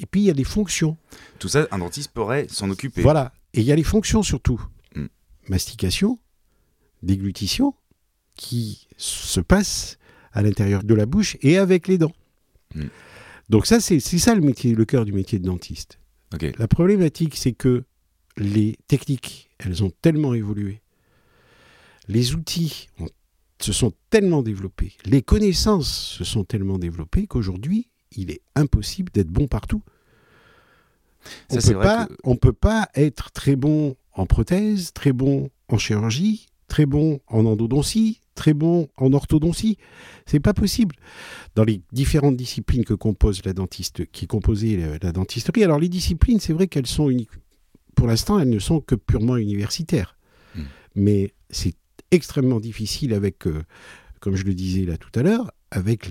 Et 0.00 0.06
puis, 0.06 0.22
il 0.22 0.24
y 0.24 0.30
a 0.30 0.34
des 0.34 0.42
fonctions. 0.42 0.96
Tout 1.38 1.46
ça, 1.46 1.68
un 1.70 1.78
dentiste 1.78 2.10
pourrait 2.10 2.48
s'en 2.48 2.70
occuper. 2.70 3.02
Voilà. 3.02 3.32
Et 3.54 3.60
il 3.60 3.66
y 3.66 3.70
a 3.70 3.76
les 3.76 3.84
fonctions 3.84 4.24
surtout. 4.24 4.60
Mm. 4.96 5.06
Mastication, 5.48 6.18
déglutition, 7.04 7.74
qui 8.34 8.88
se 8.96 9.38
passent 9.38 9.98
à 10.32 10.42
l'intérieur 10.42 10.82
de 10.82 10.94
la 10.94 11.06
bouche 11.06 11.36
et 11.40 11.56
avec 11.56 11.86
les 11.86 11.98
dents. 11.98 12.14
Mm. 12.74 12.86
Donc 13.48 13.66
ça, 13.66 13.78
c'est 13.78 14.00
ça 14.00 14.34
le 14.34 14.40
métier, 14.40 14.74
le 14.74 14.84
cœur 14.84 15.04
du 15.04 15.12
métier 15.12 15.38
de 15.38 15.44
dentiste. 15.44 16.00
La 16.58 16.66
problématique, 16.66 17.36
c'est 17.36 17.52
que 17.52 17.84
les 18.36 18.76
techniques, 18.86 19.50
elles 19.58 19.82
ont 19.84 19.90
tellement 20.02 20.34
évolué. 20.34 20.80
Les 22.08 22.34
outils 22.34 22.88
ont- 22.98 23.08
se 23.60 23.72
sont 23.72 23.92
tellement 24.08 24.42
développés. 24.42 24.94
Les 25.04 25.22
connaissances 25.22 25.92
se 25.92 26.24
sont 26.24 26.44
tellement 26.44 26.78
développées 26.78 27.26
qu'aujourd'hui, 27.26 27.88
il 28.16 28.30
est 28.30 28.40
impossible 28.56 29.12
d'être 29.12 29.28
bon 29.28 29.46
partout. 29.46 29.82
On 31.50 31.54
Ça, 31.54 31.60
c'est 31.60 31.74
peut 31.74 31.80
pas, 31.80 32.06
que- 32.06 32.14
on 32.24 32.36
peut 32.36 32.52
pas 32.54 32.88
être 32.94 33.30
très 33.32 33.56
bon 33.56 33.96
en 34.14 34.26
prothèse, 34.26 34.92
très 34.94 35.12
bon 35.12 35.50
en 35.68 35.76
chirurgie, 35.78 36.46
très 36.66 36.86
bon 36.86 37.20
en 37.26 37.44
endodontie, 37.44 38.20
très 38.34 38.54
bon 38.54 38.88
en 38.96 39.12
orthodontie. 39.12 39.76
C'est 40.24 40.40
pas 40.40 40.54
possible. 40.54 40.96
Dans 41.54 41.64
les 41.64 41.82
différentes 41.92 42.36
disciplines 42.38 42.84
que 42.86 42.94
compose 42.94 43.44
la 43.44 43.52
dentiste, 43.52 44.10
qui 44.10 44.26
composée 44.26 44.78
la, 44.78 44.98
la 45.02 45.12
dentisterie. 45.12 45.62
Alors 45.62 45.78
les 45.78 45.90
disciplines, 45.90 46.40
c'est 46.40 46.54
vrai 46.54 46.66
qu'elles 46.66 46.86
sont 46.86 47.10
uniques. 47.10 47.28
Pour 48.00 48.08
l'instant, 48.08 48.38
elles 48.38 48.48
ne 48.48 48.58
sont 48.58 48.80
que 48.80 48.94
purement 48.94 49.36
universitaires. 49.36 50.16
Hmm. 50.56 50.62
Mais 50.94 51.34
c'est 51.50 51.74
extrêmement 52.10 52.58
difficile 52.58 53.12
avec, 53.12 53.46
euh, 53.46 53.62
comme 54.20 54.36
je 54.36 54.44
le 54.44 54.54
disais 54.54 54.86
là 54.86 54.96
tout 54.96 55.10
à 55.18 55.22
l'heure, 55.22 55.50
avec 55.70 56.10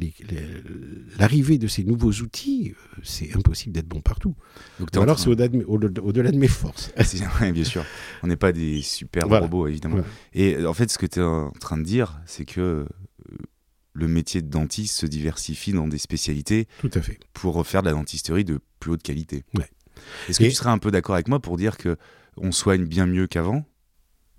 l'arrivée 1.17 1.57
de 1.57 1.67
ces 1.67 1.83
nouveaux 1.83 2.11
outils, 2.11 2.71
euh, 2.75 3.01
c'est 3.03 3.35
impossible 3.35 3.73
d'être 3.73 3.87
bon 3.87 4.01
partout. 4.01 4.35
Donc, 4.79 4.95
alors 4.95 5.15
train- 5.15 5.23
c'est 5.23 5.29
au-delà 5.29 5.47
de, 5.47 5.57
mes- 5.57 5.63
au- 5.65 5.79
au-delà 5.81 6.31
de 6.31 6.37
mes 6.37 6.47
forces. 6.47 6.91
Ouais, 7.41 7.51
bien 7.51 7.63
sûr. 7.63 7.83
On 8.23 8.27
n'est 8.27 8.37
pas 8.37 8.51
des 8.51 8.81
super 8.81 9.27
Voilà. 9.27 9.45
robots, 9.45 9.67
évidemment. 9.67 9.95
Voilà. 9.95 10.09
Et 10.33 10.55
euh, 10.55 10.69
en 10.69 10.73
fait, 10.73 10.89
ce 10.91 10.97
que 10.97 11.05
tu 11.05 11.19
es 11.19 11.23
en 11.23 11.51
train 11.51 11.77
de 11.77 11.83
dire, 11.83 12.21
c'est 12.25 12.45
que 12.45 12.85
le 13.93 14.07
métier 14.07 14.41
de 14.41 14.47
dentiste 14.47 14.95
se 14.95 15.05
diversifie 15.05 15.73
dans 15.73 15.87
des 15.87 15.97
spécialités 15.97 16.67
Tout 16.79 16.91
à 16.93 17.01
fait. 17.01 17.19
pour 17.33 17.65
faire 17.67 17.81
de 17.81 17.87
la 17.87 17.93
dentisterie 17.93 18.45
de 18.45 18.59
plus 18.79 18.91
haute 18.91 19.03
qualité. 19.03 19.43
Ouais. 19.57 19.67
Est-ce 20.27 20.39
que 20.39 20.43
Et- 20.45 20.49
tu 20.49 20.55
serais 20.55 20.69
un 20.69 20.77
peu 20.77 20.91
d'accord 20.91 21.15
avec 21.15 21.27
moi 21.27 21.39
pour 21.39 21.57
dire 21.57 21.77
que 21.77 21.97
on 22.37 22.51
soigne 22.51 22.85
bien 22.85 23.05
mieux 23.05 23.27
qu'avant? 23.27 23.63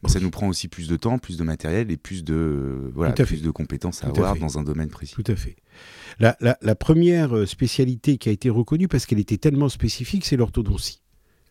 Mais 0.02 0.08
ça 0.08 0.18
nous 0.18 0.30
prend 0.30 0.48
aussi 0.48 0.66
plus 0.68 0.88
de 0.88 0.96
temps, 0.96 1.18
plus 1.18 1.36
de 1.36 1.42
matériel 1.44 1.90
et 1.90 1.98
plus 1.98 2.24
de, 2.24 2.32
euh, 2.34 2.90
voilà, 2.94 3.12
plus 3.12 3.26
fait. 3.26 3.36
de 3.36 3.50
compétences 3.50 4.02
à 4.02 4.06
Tout 4.06 4.20
avoir 4.20 4.34
dans 4.36 4.58
un 4.58 4.62
domaine 4.62 4.88
précis. 4.88 5.14
Tout 5.14 5.30
à 5.30 5.36
fait. 5.36 5.56
La, 6.18 6.38
la- 6.40 6.56
la 6.62 6.74
première 6.74 7.36
euh, 7.36 7.44
spécialité 7.44 8.16
qui 8.16 8.30
a 8.30 8.32
été 8.32 8.48
reconnue 8.48 8.88
parce 8.88 9.04
qu'elle 9.04 9.18
était 9.18 9.36
tellement 9.36 9.68
spécifique, 9.68 10.24
c'est 10.24 10.36
l'orthodontie. 10.38 11.02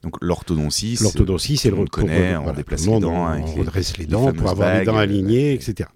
Donc 0.01 0.15
l'orthodontie, 0.21 0.95
c'est- 0.95 1.03
L'orthodontie, 1.03 1.57
c'est 1.57 1.69
le 1.69 1.85
connaît, 1.85 2.35
on 2.37 2.43
voilà, 2.43 2.57
déplace 2.57 2.85
le 2.85 2.91
monde, 2.91 3.03
les 3.03 3.09
dents 3.09 3.15
on, 3.27 3.43
on 3.43 3.45
les- 3.53 3.59
redresse 3.59 3.97
les 3.97 4.05
les 4.05 4.09
dents 4.09 4.33
pour 4.33 4.49
avoir 4.49 4.79
les 4.79 4.85
dents 4.85 4.93
bagues, 4.93 5.09
alignées, 5.11 5.51
euh, 5.51 5.55
etc. 5.55 5.87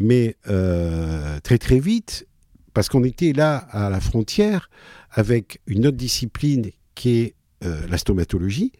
Mais 0.00 0.36
euh, 0.48 1.40
très 1.40 1.58
très 1.58 1.78
vite, 1.78 2.26
parce 2.72 2.88
qu'on 2.88 3.04
était 3.04 3.34
là 3.34 3.56
à 3.56 3.90
la 3.90 4.00
frontière 4.00 4.70
avec 5.10 5.60
une 5.66 5.86
autre 5.86 5.98
discipline 5.98 6.70
qui 6.94 7.18
est 7.18 7.34
euh, 7.64 7.86
la 7.88 7.98
stomatologie, 7.98 8.72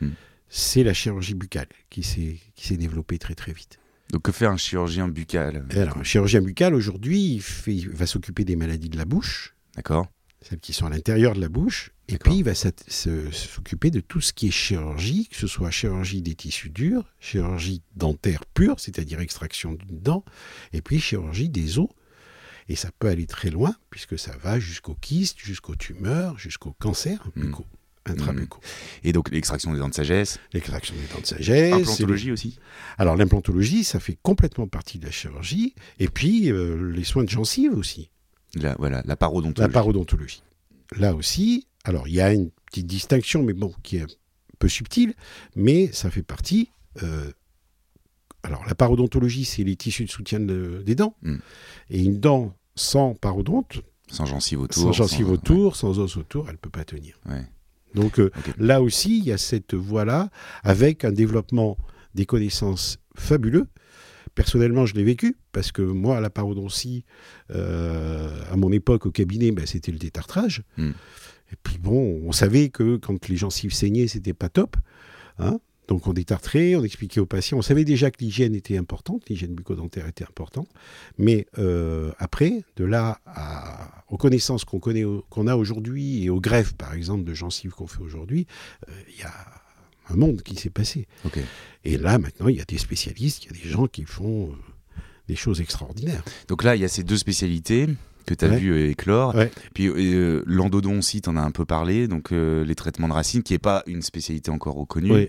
Hmm. 0.00 0.10
c'est 0.48 0.82
la 0.84 0.92
chirurgie 0.92 1.34
buccale 1.34 1.68
qui 1.88 2.02
s'est 2.02 2.76
développée 2.76 3.18
très 3.18 3.34
très 3.34 3.52
vite. 3.52 3.78
Donc 4.10 4.22
que 4.22 4.30
fait 4.32 4.44
un 4.46 4.56
chirurgien 4.58 5.08
buccal 5.08 5.66
Et 5.74 5.78
alors, 5.80 5.96
un 5.98 6.02
chirurgien 6.04 6.40
buccal 6.42 6.74
aujourd'hui, 6.74 7.34
il, 7.36 7.40
fait- 7.42 7.74
il 7.74 7.88
va 7.88 8.06
s'occuper 8.06 8.44
des 8.44 8.56
maladies 8.56 8.90
de 8.90 8.98
la 8.98 9.04
bouche, 9.06 9.54
D'accord 9.74 10.06
celles 10.42 10.60
qui 10.60 10.72
sont 10.74 10.86
à 10.86 10.90
l'intérieur 10.90 11.34
de 11.34 11.40
la 11.40 11.48
bouche, 11.48 11.90
et 12.08 12.18
puis 12.18 12.36
il 12.36 12.44
va 12.44 12.54
s'occuper 12.54 13.90
de 13.90 13.98
tout 14.00 14.20
ce 14.20 14.32
qui 14.32 14.46
est 14.48 14.50
chirurgie, 14.52 15.26
que 15.28 15.34
ce 15.36 15.46
soit 15.48 15.70
chirurgie 15.72 16.22
des 16.22 16.34
tissus 16.36 16.68
durs, 16.70 17.04
chirurgie 17.18 17.82
dentaire 17.96 18.44
pure, 18.54 18.78
c'est-à-dire 18.78 19.18
extraction 19.20 19.72
d'une 19.72 19.98
dent, 19.98 20.24
et 20.72 20.82
puis 20.82 21.00
chirurgie 21.00 21.48
des 21.48 21.78
os. 21.80 21.88
Et 22.68 22.76
ça 22.76 22.90
peut 22.98 23.08
aller 23.08 23.26
très 23.26 23.50
loin, 23.50 23.74
puisque 23.90 24.18
ça 24.18 24.36
va 24.36 24.60
jusqu'aux 24.60 24.94
kystes, 24.94 25.38
jusqu'aux 25.40 25.74
tumeurs, 25.74 26.38
jusqu'aux 26.38 26.74
cancers 26.78 27.26
buccaux, 27.34 27.66
intrabuccaux. 28.06 28.60
Et 29.04 29.12
donc 29.12 29.30
l'extraction 29.30 29.72
des 29.72 29.78
dents 29.78 29.88
de 29.88 29.94
sagesse, 29.94 30.38
L'extraction 30.52 30.94
des 30.94 31.12
dents 31.14 31.20
de 31.20 31.26
sagesse. 31.26 31.72
implantologie 31.72 32.32
aussi 32.32 32.58
Alors 32.98 33.16
l'implantologie, 33.16 33.84
ça 33.84 34.00
fait 34.00 34.18
complètement 34.22 34.66
partie 34.66 34.98
de 34.98 35.04
la 35.06 35.10
chirurgie, 35.12 35.74
et 35.98 36.08
puis 36.08 36.50
euh, 36.50 36.90
les 36.92 37.04
soins 37.04 37.24
de 37.24 37.28
gencives 37.30 37.74
aussi. 37.74 38.10
la, 38.54 38.74
voilà, 38.78 39.02
la 39.04 39.16
parodontologie. 39.16 39.60
La 39.60 39.72
parodontologie. 39.72 40.42
Là 40.96 41.14
aussi, 41.14 41.66
alors 41.84 42.06
il 42.08 42.14
y 42.14 42.20
a 42.20 42.32
une 42.32 42.50
petite 42.66 42.86
distinction, 42.86 43.42
mais 43.42 43.52
bon, 43.52 43.74
qui 43.82 43.96
est 43.96 44.02
un 44.02 44.06
peu 44.58 44.68
subtile, 44.68 45.14
mais 45.56 45.90
ça 45.92 46.10
fait 46.10 46.22
partie. 46.22 46.70
euh, 47.02 47.30
alors 48.42 48.64
la 48.66 48.74
parodontologie, 48.76 49.44
c'est 49.44 49.64
les 49.64 49.74
tissus 49.76 50.04
de 50.04 50.10
soutien 50.10 50.38
de- 50.38 50.82
des 50.86 50.94
dents. 50.94 51.16
Mm. 51.22 51.36
Et 51.90 52.02
une 52.04 52.20
dent 52.20 52.54
sans 52.76 53.14
parodonte, 53.14 53.82
Sans 54.08 54.24
gencive 54.26 54.60
autour. 54.60 54.82
sans 54.84 54.92
gencive 54.92 55.26
sans- 55.26 55.32
autour, 55.32 55.74
sans 55.76 55.98
os 55.98 56.16
autour, 56.16 56.46
elle 56.46 56.52
ne 56.54 56.58
peut 56.58 56.70
pas 56.70 56.84
tenir. 56.84 57.18
Ouais. 57.28 57.44
Donc 57.94 58.18
euh, 58.18 58.30
là 58.58 58.82
aussi, 58.82 59.18
il 59.18 59.24
y 59.24 59.32
a 59.32 59.38
cette 59.38 59.74
voie-là, 59.74 60.30
avec 60.62 61.04
un 61.04 61.12
développement 61.12 61.76
des 62.14 62.26
connaissances 62.26 62.98
fabuleux. 63.14 63.66
Personnellement, 64.34 64.84
je 64.84 64.94
l'ai 64.94 65.04
vécu, 65.04 65.36
parce 65.52 65.72
que 65.72 65.80
moi, 65.80 66.18
à 66.18 66.20
la 66.20 66.28
parodontie, 66.28 67.04
euh, 67.54 68.28
à 68.52 68.56
mon 68.56 68.70
époque, 68.70 69.06
au 69.06 69.10
cabinet, 69.10 69.50
ben, 69.50 69.64
c'était 69.64 69.92
le 69.92 69.98
détartrage. 69.98 70.62
Hmm. 70.76 70.90
Et 71.52 71.56
puis 71.62 71.78
bon, 71.78 72.20
on 72.24 72.32
savait 72.32 72.68
que 72.68 72.96
quand 72.96 73.28
les 73.28 73.36
gencives 73.36 73.72
saignaient, 73.72 74.08
c'était 74.08 74.34
pas 74.34 74.48
top. 74.48 74.76
hein. 75.38 75.58
Donc 75.88 76.06
on 76.08 76.12
détartrait, 76.12 76.74
on 76.74 76.82
expliquait 76.84 77.20
aux 77.20 77.26
patients. 77.26 77.58
On 77.58 77.62
savait 77.62 77.84
déjà 77.84 78.10
que 78.10 78.18
l'hygiène 78.20 78.54
était 78.54 78.76
importante, 78.76 79.28
l'hygiène 79.28 79.54
bucco-dentaire 79.54 80.06
était 80.08 80.24
importante. 80.24 80.68
Mais 81.18 81.46
euh, 81.58 82.10
après, 82.18 82.62
de 82.76 82.84
là 82.84 83.20
à- 83.26 84.04
aux 84.08 84.16
connaissances 84.16 84.64
qu'on 84.64 84.80
connaît, 84.80 85.04
qu'on 85.30 85.46
a 85.46 85.54
aujourd'hui 85.56 86.24
et 86.24 86.30
aux 86.30 86.40
greffes, 86.40 86.74
par 86.74 86.94
exemple, 86.94 87.24
de 87.24 87.34
gencives 87.34 87.70
qu'on 87.70 87.86
fait 87.86 88.02
aujourd'hui, 88.02 88.46
euh, 88.88 88.92
il 89.14 89.20
y 89.20 89.24
a 89.24 89.32
un 90.08 90.16
monde 90.16 90.42
qui 90.42 90.56
s'est 90.56 90.70
passé. 90.70 91.06
Et 91.84 91.98
là, 91.98 92.18
maintenant, 92.18 92.48
il 92.48 92.56
y 92.56 92.60
a 92.60 92.64
des 92.64 92.78
spécialistes, 92.78 93.44
il 93.44 93.56
y 93.56 93.60
a 93.60 93.62
des 93.64 93.68
gens 93.68 93.86
qui 93.86 94.04
font 94.04 94.50
euh, 94.50 95.00
des 95.28 95.36
choses 95.36 95.60
extraordinaires. 95.60 96.24
Donc 96.48 96.62
là, 96.64 96.76
il 96.76 96.82
y 96.82 96.84
a 96.84 96.88
ces 96.88 97.02
deux 97.04 97.16
spécialités 97.16 97.86
que 98.26 98.34
tu 98.34 98.44
as 98.44 98.48
Ouais. 98.48 98.58
vu 98.58 98.88
éclore. 98.90 99.36
Ouais. 99.36 99.52
Puis 99.72 99.86
euh, 99.88 100.42
l'endodontie, 100.46 101.20
tu 101.22 101.28
en 101.28 101.36
as 101.36 101.40
un 101.42 101.52
peu 101.52 101.64
parlé, 101.64 102.08
donc 102.08 102.32
euh, 102.32 102.64
les 102.64 102.74
traitements 102.74 103.06
de 103.08 103.12
racines, 103.12 103.44
qui 103.44 103.52
n'est 103.52 103.58
pas 103.60 103.84
une 103.86 104.02
spécialité 104.02 104.50
encore 104.50 104.74
reconnue. 104.74 105.28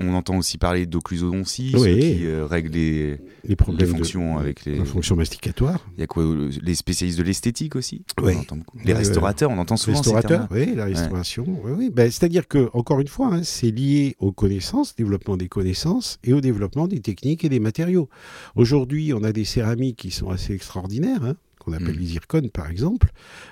On 0.00 0.14
entend 0.14 0.36
aussi 0.36 0.58
parler 0.58 0.84
d'occlusodontie, 0.84 1.72
Oui. 1.76 1.98
qui 2.00 2.26
euh, 2.26 2.44
règlent 2.44 2.72
les, 2.72 3.10
les 3.10 3.18
les 3.44 3.56
problèmes 3.56 3.88
fonctions 3.88 4.34
de, 4.34 4.40
avec 4.40 4.64
les. 4.64 4.76
la 4.76 4.84
fonction 4.84 5.14
masticatoire. 5.16 5.86
Il 5.96 6.00
y 6.00 6.02
a 6.02 6.06
quoi 6.08 6.24
euh, 6.24 6.50
Les 6.62 6.74
spécialistes 6.74 7.18
de 7.18 7.22
l'esthétique 7.22 7.76
aussi 7.76 8.04
Oui. 8.20 8.34
On 8.36 8.40
entend. 8.40 8.58
Les 8.84 8.92
restaurateurs, 8.92 9.48
on 9.50 9.58
entend 9.58 9.76
souvent 9.76 10.02
ces 10.02 10.10
Restaurateur, 10.12 10.48
termes-là. 10.48 10.66
oui, 10.70 10.74
la 10.76 10.84
restauration. 10.86 11.44
Oui, 11.64 11.72
oui. 11.76 11.90
Ben, 11.90 12.10
C'est-à-dire 12.10 12.48
que, 12.48 12.68
encore 12.72 13.00
une 13.00 13.06
fois, 13.08 13.28
hein, 13.32 13.42
c'est 13.44 13.70
lié 13.70 14.16
aux 14.18 14.32
connaissances, 14.32 14.96
développement 14.96 15.36
des 15.36 15.48
connaissances 15.48 16.18
et 16.24 16.32
au 16.32 16.40
développement 16.40 16.88
des 16.88 17.00
techniques 17.00 17.44
et 17.44 17.48
des 17.48 17.60
matériaux. 17.60 18.08
Aujourd'hui, 18.56 19.12
on 19.14 19.22
a 19.22 19.32
des 19.32 19.44
céramiques 19.44 19.98
qui 19.98 20.10
sont 20.10 20.30
assez 20.30 20.52
extraordinaires. 20.52 21.22
hein. 21.24 21.36
qu'on 21.60 21.74
appelle 21.74 21.94
Mm. 21.96 22.00
les 22.00 22.06
zircones 22.06 22.50
par 22.50 22.70
exemple. 22.70 23.10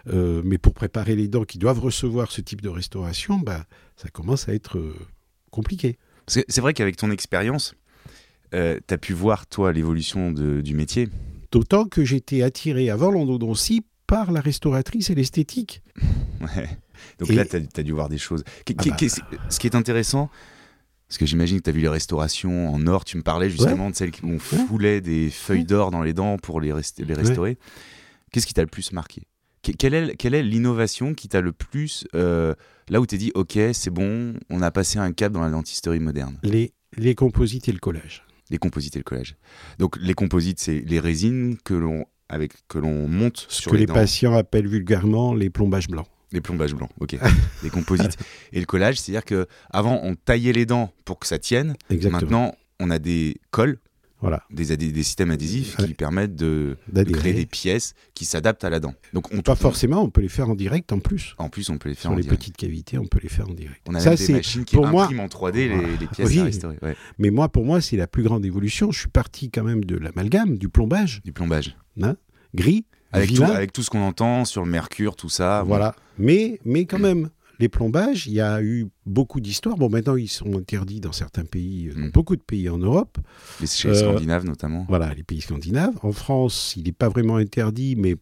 Euh, 0.08 0.40
mais 0.44 0.56
pour 0.58 0.72
préparer 0.72 1.14
les 1.14 1.28
dents 1.28 1.44
qui 1.44 1.58
doivent 1.58 1.78
recevoir 1.80 2.30
ce 2.32 2.40
type 2.40 2.62
de 2.62 2.70
restauration, 2.70 3.38
bah, 3.38 3.66
ça 3.96 4.08
commence 4.08 4.48
à 4.48 4.54
être 4.54 4.78
euh, 4.78 4.94
compliqué. 5.50 5.98
Parce 6.28 6.44
que 6.44 6.52
C'est 6.52 6.60
vrai 6.60 6.74
qu'avec 6.74 6.96
ton 6.96 7.10
expérience, 7.10 7.74
euh, 8.54 8.78
tu 8.86 8.94
as 8.94 8.98
pu 8.98 9.12
voir, 9.12 9.46
toi, 9.46 9.72
l'évolution 9.72 10.30
du 10.32 10.74
métier. 10.74 11.08
D'autant 11.52 11.86
que 11.86 12.04
j'étais 12.04 12.42
attiré 12.42 12.90
avant 12.90 13.10
l'endodontie 13.10 13.82
par 14.06 14.32
la 14.32 14.40
restauratrice 14.40 15.10
et 15.10 15.14
l'esthétique. 15.14 15.82
Ouais. 16.40 16.68
Donc 17.18 17.30
Et- 17.30 17.34
là, 17.34 17.44
tu 17.44 17.56
as, 17.56 17.82
dû 17.82 17.92
voir 17.92 18.08
des 18.08 18.18
choses. 18.18 18.44
Ah 18.68 18.72
bah. 18.76 18.96
ce 19.50 19.58
qui 19.58 19.66
est 19.66 19.74
intéressant, 19.74 20.30
parce 21.08 21.18
que 21.18 21.26
j'imagine 21.26 21.58
que 21.58 21.64
tu 21.64 21.70
as 21.70 21.72
vu 21.72 21.80
les 21.80 21.88
restaurations 21.88 22.72
en 22.72 22.86
or, 22.86 23.04
tu 23.04 23.16
me 23.16 23.22
parlais 23.22 23.50
justement 23.50 23.90
de 23.90 23.96
celles 23.96 24.12
qui 24.12 24.24
on 24.24 24.38
foulait 24.38 25.00
des 25.00 25.30
feuilles 25.30 25.64
d'or 25.64 25.90
dans 25.90 26.02
les 26.02 26.12
dents 26.12 26.36
pour 26.38 26.60
les, 26.60 26.72
rest- 26.72 27.00
les 27.04 27.14
restaurer. 27.14 27.58
Qu'est-ce 28.30 28.46
qui 28.46 28.54
t'a 28.54 28.62
le 28.62 28.68
plus 28.68 28.92
marqué? 28.92 29.22
Quelle 29.62 29.94
est, 29.94 30.16
quelle 30.16 30.34
est 30.34 30.42
l'innovation 30.42 31.14
qui 31.14 31.28
t'a 31.28 31.40
le 31.40 31.52
plus. 31.52 32.06
euh, 32.14 32.54
là 32.88 33.00
où 33.00 33.06
tu 33.06 33.18
dit, 33.18 33.32
OK, 33.34 33.58
c'est 33.72 33.90
bon, 33.90 34.34
on 34.50 34.62
a 34.62 34.70
passé 34.70 34.98
un 34.98 35.12
cap 35.12 35.32
dans 35.32 35.40
la 35.42 35.50
dentisterie 35.50 36.00
moderne? 36.00 36.38
Les, 36.42 36.72
les 36.96 37.14
composites 37.14 37.68
et 37.68 37.72
le 37.72 37.78
collage. 37.78 38.24
Les 38.50 38.58
composites 38.58 38.96
et 38.96 39.00
le 39.00 39.04
collage. 39.04 39.36
Donc 39.78 39.96
les 40.00 40.14
composites, 40.14 40.58
c'est 40.60 40.80
les 40.86 41.00
résines 41.00 41.56
que 41.64 41.74
l'on 41.74 42.04
avec 42.30 42.52
que 42.68 42.78
l'on 42.78 43.08
monte 43.08 43.46
Ce 43.48 43.62
sur 43.62 43.70
que 43.72 43.76
les, 43.76 43.86
dents. 43.86 43.94
patients 43.94 44.34
appellent 44.34 44.68
vulgairement 44.68 45.34
les 45.34 45.48
plombages 45.50 45.88
blancs. 45.88 46.06
Les 46.32 46.42
plombages 46.42 46.74
blancs, 46.74 46.90
ok. 47.00 47.16
les 47.62 47.70
composites 47.70 48.16
et 48.52 48.60
le 48.60 48.66
collage, 48.66 49.00
c'est-à-dire 49.00 49.24
que 49.24 49.46
avant 49.70 50.00
on 50.02 50.14
taillait 50.14 50.52
les 50.52 50.66
dents 50.66 50.92
pour 51.06 51.18
que 51.18 51.26
ça 51.26 51.38
tienne. 51.38 51.74
Exactement. 51.90 52.20
Maintenant, 52.20 52.54
on 52.80 52.90
a 52.90 52.98
des 52.98 53.36
colles, 53.50 53.78
Voilà. 54.20 54.42
des, 54.50 54.64
systèmes 55.04 55.30
adhésifs 55.30 55.76
Ouais. 55.78 55.86
qui 55.86 55.94
permettent 55.94 56.34
de, 56.34 56.76
créer 57.12 57.32
des 57.34 57.46
pièces 57.46 57.94
qui 58.14 58.24
s'adaptent 58.24 58.64
à 58.64 58.70
la 58.70 58.80
dent. 58.80 58.94
Donc 59.12 59.32
on 59.32 59.40
Pas 59.42 59.54
forcément, 59.54 60.02
on 60.02 60.10
peut 60.10 60.20
les 60.20 60.28
faire 60.28 60.50
en 60.50 60.54
direct 60.54 60.92
en 60.92 60.98
plus. 60.98 61.34
En 61.38 61.48
plus, 61.48 61.70
on 61.70 61.78
peut 61.78 61.88
les 61.88 61.94
faire 61.94 62.02
Sur 62.02 62.10
en 62.12 62.16
les 62.16 62.22
direct. 62.22 62.40
petites 62.40 62.56
cavités, 62.56 62.98
on 62.98 63.06
peut 63.06 63.20
les 63.22 63.28
faire 63.28 63.48
en 63.48 63.54
direct. 63.54 63.80
On 63.88 63.94
a 63.94 64.00
Ça, 64.00 64.10
même 64.10 64.18
des 64.18 64.32
machines 64.32 64.64
qui 64.64 64.74
pour 64.76 64.86
moi- 64.88 65.04
impriment 65.04 65.20
en 65.20 65.28
3D 65.28 65.68
les, 65.68 65.74
Voilà. 65.74 65.88
les 66.00 66.06
pièces 66.08 66.28
Oui. 66.28 66.38
à 66.40 66.44
restaurer. 66.44 66.78
Ouais. 66.82 66.96
Mais 67.18 67.30
moi, 67.30 67.48
pour 67.48 67.64
moi, 67.64 67.80
c'est 67.80 67.96
la 67.96 68.06
plus 68.08 68.22
grande 68.24 68.44
évolution. 68.44 68.90
Je 68.90 68.98
suis 69.00 69.08
parti 69.08 69.50
quand 69.50 69.62
même 69.64 69.84
de 69.84 69.96
l'amalgame, 69.96 70.58
du 70.58 70.68
plombage, 70.68 71.20
Du 71.24 71.32
plombage. 71.32 71.76
gris, 72.54 72.86
Avec 73.12 73.28
tout, 73.28 73.34
vilain. 73.36 73.50
avec 73.50 73.72
tout 73.72 73.82
ce 73.82 73.90
qu'on 73.90 74.00
entend 74.02 74.44
sur 74.44 74.64
le 74.64 74.70
mercure, 74.70 75.16
tout 75.16 75.28
ça. 75.28 75.62
bon. 75.62 75.68
Voilà. 75.68 75.94
Mais, 76.18 76.58
mais 76.64 76.86
quand 76.86 76.98
même, 76.98 77.30
les 77.58 77.68
plombages, 77.68 78.26
il 78.26 78.34
y 78.34 78.40
a 78.40 78.62
eu 78.62 78.86
beaucoup 79.06 79.40
d'histoires. 79.40 79.76
Bon, 79.76 79.88
maintenant, 79.88 80.16
ils 80.16 80.28
sont 80.28 80.56
interdits 80.56 81.00
dans 81.00 81.12
certains 81.12 81.44
pays, 81.44 81.88
euh, 81.88 81.94
dans 81.94 82.00
Mm. 82.06 82.10
beaucoup 82.12 82.36
de 82.36 82.42
pays 82.42 82.68
en 82.68 82.78
Europe. 82.78 83.18
Les, 83.60 83.66
chez 83.66 83.88
les 83.90 83.96
Euh, 84.02 84.10
Scandinaves 84.12 84.44
notamment. 84.44 84.86
Voilà, 84.88 85.12
les 85.14 85.22
pays 85.24 85.40
scandinaves. 85.40 85.94
En 86.02 86.12
France, 86.12 86.74
il 86.76 86.84
n'est 86.84 86.92
pas 86.92 87.08
vraiment 87.08 87.36
interdit, 87.36 87.96
mais 87.96 88.14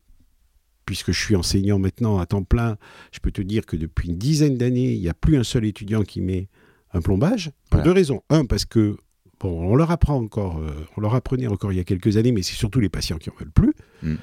puisque 0.86 1.12
je 1.12 1.20
suis 1.20 1.36
enseignant 1.36 1.78
maintenant 1.78 2.18
à 2.18 2.26
temps 2.26 2.44
plein, 2.44 2.76
je 3.12 3.18
peux 3.20 3.30
te 3.32 3.42
dire 3.42 3.66
que 3.66 3.76
depuis 3.76 4.08
une 4.08 4.16
dizaine 4.18 4.56
d'années, 4.56 4.92
il 4.92 5.00
n'y 5.00 5.08
a 5.08 5.14
plus 5.14 5.36
un 5.36 5.44
seul 5.44 5.64
étudiant 5.64 6.02
qui 6.02 6.20
met 6.20 6.48
un 6.92 7.00
plombage. 7.00 7.50
Pour 7.70 7.78
Voilà. 7.78 7.84
deux 7.84 7.90
raisons. 7.92 8.22
Un, 8.30 8.46
parce 8.46 8.64
que 8.64 8.96
bon, 9.40 9.50
on 9.70 9.74
leur 9.76 9.90
apprend 9.90 10.14
encore, 10.16 10.58
euh, 10.58 10.70
on 10.96 11.00
leur 11.00 11.14
apprenait 11.14 11.48
encore 11.48 11.72
il 11.72 11.76
y 11.76 11.80
a 11.80 11.84
quelques 11.84 12.16
années, 12.16 12.32
mais 12.32 12.42
c'est 12.42 12.54
surtout 12.54 12.80
les 12.80 12.88
patients 12.88 13.18
qui 13.18 13.28
en 13.30 13.34
veulent 13.38 13.50
plus. 13.50 13.74
Mm. 14.02 14.14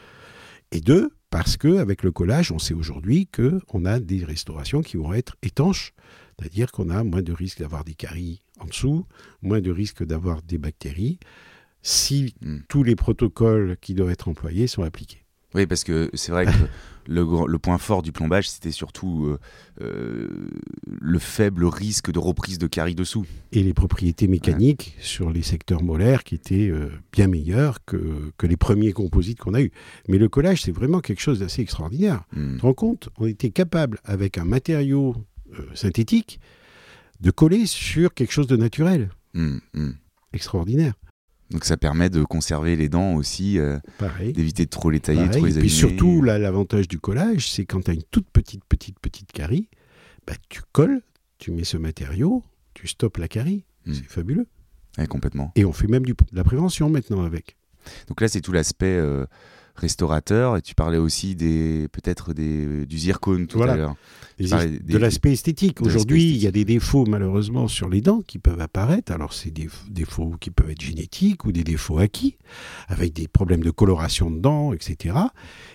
Et 0.72 0.80
deux, 0.82 1.12
parce 1.34 1.58
que 1.58 1.78
avec 1.80 2.04
le 2.04 2.12
collage, 2.12 2.52
on 2.52 2.60
sait 2.60 2.76
aujourd'hui 2.76 3.26
que 3.26 3.60
on 3.74 3.86
a 3.86 4.00
des 4.00 4.24
restaurations 4.24 4.84
qui 4.84 4.98
vont 4.98 5.14
être 5.14 5.36
étanches, 5.42 5.96
c'est-à-dire 6.38 6.72
qu'on 6.72 6.92
a 6.92 7.04
moins 7.04 7.24
de 7.24 7.34
risque 7.34 7.58
d'avoir 7.58 7.84
des 7.84 7.96
caries 7.96 8.44
en 8.60 8.66
dessous, 8.66 9.08
moins 9.42 9.60
de 9.60 9.72
risque 9.72 10.04
d'avoir 10.04 10.44
des 10.44 10.60
bactéries, 10.60 11.18
si 11.82 12.36
Mm. 12.42 12.58
tous 12.70 12.84
les 12.84 12.96
protocoles 12.96 13.78
qui 13.82 13.96
doivent 13.96 14.12
être 14.12 14.28
employés 14.28 14.68
sont 14.68 14.84
appliqués. 14.84 15.23
Oui, 15.56 15.66
parce 15.68 15.84
que 15.84 16.10
c'est 16.14 16.32
vrai 16.32 16.46
que 16.46 16.52
le, 17.08 17.58
point 17.58 17.78
fort 17.78 18.02
du 18.02 18.12
plombage, 18.12 18.50
c'était 18.50 18.72
surtout 18.72 19.26
euh, 19.26 19.40
euh, 19.82 20.28
le 20.88 21.20
faible 21.20 21.66
risque 21.66 22.12
de 22.12 22.20
reprise 22.20 22.58
de 22.58 22.68
caries 22.68 22.96
dessous. 22.96 23.26
Et 23.52 23.64
les 23.64 23.74
propriétés 23.74 24.28
mécaniques 24.28 24.96
sur 25.00 25.30
les 25.30 25.44
secteurs 25.44 25.84
molaires 25.84 26.24
qui 26.24 26.36
étaient 26.36 26.70
euh, 26.70 26.90
bien 27.12 27.28
meilleures 27.28 27.84
que, 27.86 28.32
que 28.38 28.48
les 28.48 28.58
premiers 28.58 28.94
composites 28.94 29.40
qu'on 29.40 29.54
a 29.54 29.62
eus. 29.62 29.72
Mais 30.08 30.18
le 30.18 30.30
collage, 30.30 30.62
c'est 30.64 30.72
vraiment 30.72 31.02
quelque 31.02 31.22
chose 31.22 31.40
d'assez 31.40 31.62
extraordinaire. 31.62 32.24
Hmm. 32.36 32.54
Tu 32.54 32.58
te 32.58 32.62
rends 32.64 32.74
compte 32.74 33.10
On 33.18 33.28
était 33.28 33.52
capable, 33.52 34.00
avec 34.04 34.38
un 34.38 34.46
matériau 34.46 35.16
synthétique, 35.76 36.40
de 37.20 37.30
coller 37.30 37.68
sur 37.68 38.14
quelque 38.14 38.32
chose 38.32 38.48
de 38.48 38.58
naturel. 38.58 39.10
Hmm, 39.34 39.58
hmm. 39.74 39.92
Extraordinaire. 40.34 40.94
Donc 41.52 41.66
ça 41.66 41.78
permet 41.78 42.10
de 42.10 42.24
conserver 42.24 42.76
les 42.76 42.90
dents 42.90 43.14
aussi, 43.14 43.60
euh, 43.60 43.78
d'éviter 44.34 44.66
de 44.66 44.70
trop 44.70 44.90
les 44.90 45.00
tailler, 45.00 45.30
trop 45.30 45.46
les 45.46 45.58
Et 45.58 45.60
puis 45.60 45.70
abîmer. 45.70 45.70
surtout, 45.70 46.22
là, 46.22 46.40
l'avantage 46.40 46.88
du 46.88 47.00
collage, 47.00 47.52
c'est 47.52 47.66
quand 47.66 47.82
tu 47.82 47.92
as 47.92 47.94
une 47.94 48.04
toute 48.04 48.28
petite, 48.32 48.64
petite, 48.66 49.00
petite 49.00 49.32
carie, 49.32 49.70
bah, 50.26 50.34
tu 50.50 50.62
colles, 50.72 51.02
tu 51.38 51.52
mets 51.52 51.64
ce 51.66 51.78
matériau, 51.78 52.44
tu 52.74 52.88
stoppes 52.88 53.18
la 53.18 53.28
carie. 53.28 53.66
Mm. 53.86 53.94
C'est 53.94 54.06
fabuleux. 54.10 54.48
Ouais, 54.98 55.06
complètement. 55.08 55.52
Et 55.56 55.66
on 55.66 55.74
fait 55.74 55.88
même 55.88 56.06
du- 56.06 56.14
de 56.14 56.36
la 56.36 56.44
prévention 56.44 56.90
maintenant 56.90 57.24
avec. 57.24 57.56
Donc 58.08 58.22
là, 58.22 58.28
c'est 58.30 58.42
tout 58.42 58.54
l'aspect 58.54 58.86
euh, 58.98 59.26
restaurateur. 59.76 60.58
Et 60.58 60.62
tu 60.62 60.76
parlais 60.76 60.98
aussi 60.98 61.36
des 61.36 61.88
peut-être 61.92 62.34
des 62.34 62.86
du 62.86 62.98
zircone 62.98 63.48
tout 63.48 63.58
Voilà. 63.58 63.74
à 63.74 63.78
l'heure. 63.78 63.96
De 64.40 64.98
l'aspect 64.98 65.32
esthétique. 65.34 65.82
Aujourd'hui, 65.82 66.32
il 66.32 66.38
y 66.38 66.48
a 66.48 66.52
des 66.52 66.66
défauts 66.66 67.06
malheureusement 67.06 67.68
sur 67.68 67.88
les 67.88 68.02
dents 68.02 68.22
qui 68.22 68.40
peuvent 68.40 68.60
apparaître. 68.62 69.12
Alors, 69.12 69.32
c'est 69.34 69.52
des 69.52 69.70
défauts 69.90 70.36
qui 70.40 70.50
peuvent 70.50 70.72
être 70.72 70.82
génétiques 70.82 71.46
ou 71.46 71.52
des 71.52 71.64
défauts 71.64 72.00
acquis, 72.00 72.38
avec 72.88 73.14
des 73.14 73.28
problèmes 73.28 73.62
de 73.64 73.70
coloration 73.72 74.32
de 74.32 74.40
dents, 74.40 74.74
etc. 74.74 75.16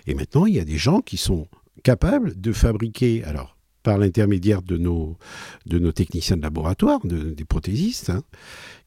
Et 0.07 0.13
maintenant, 0.13 0.45
il 0.45 0.55
y 0.55 0.59
a 0.59 0.65
des 0.65 0.77
gens 0.77 0.99
qui 0.99 1.15
sont 1.17 1.47
capables 1.83 2.39
de 2.39 2.51
fabriquer, 2.51 3.23
alors 3.23 3.55
par 3.81 3.97
l'intermédiaire 3.97 4.61
de 4.61 4.75
nos, 4.77 5.17
de 5.65 5.79
nos 5.79 5.93
techniciens 5.93 6.35
de 6.35 6.41
laboratoire, 6.41 6.99
de- 7.05 7.31
des 7.31 7.45
prothésistes, 7.45 8.09
hein, 8.09 8.23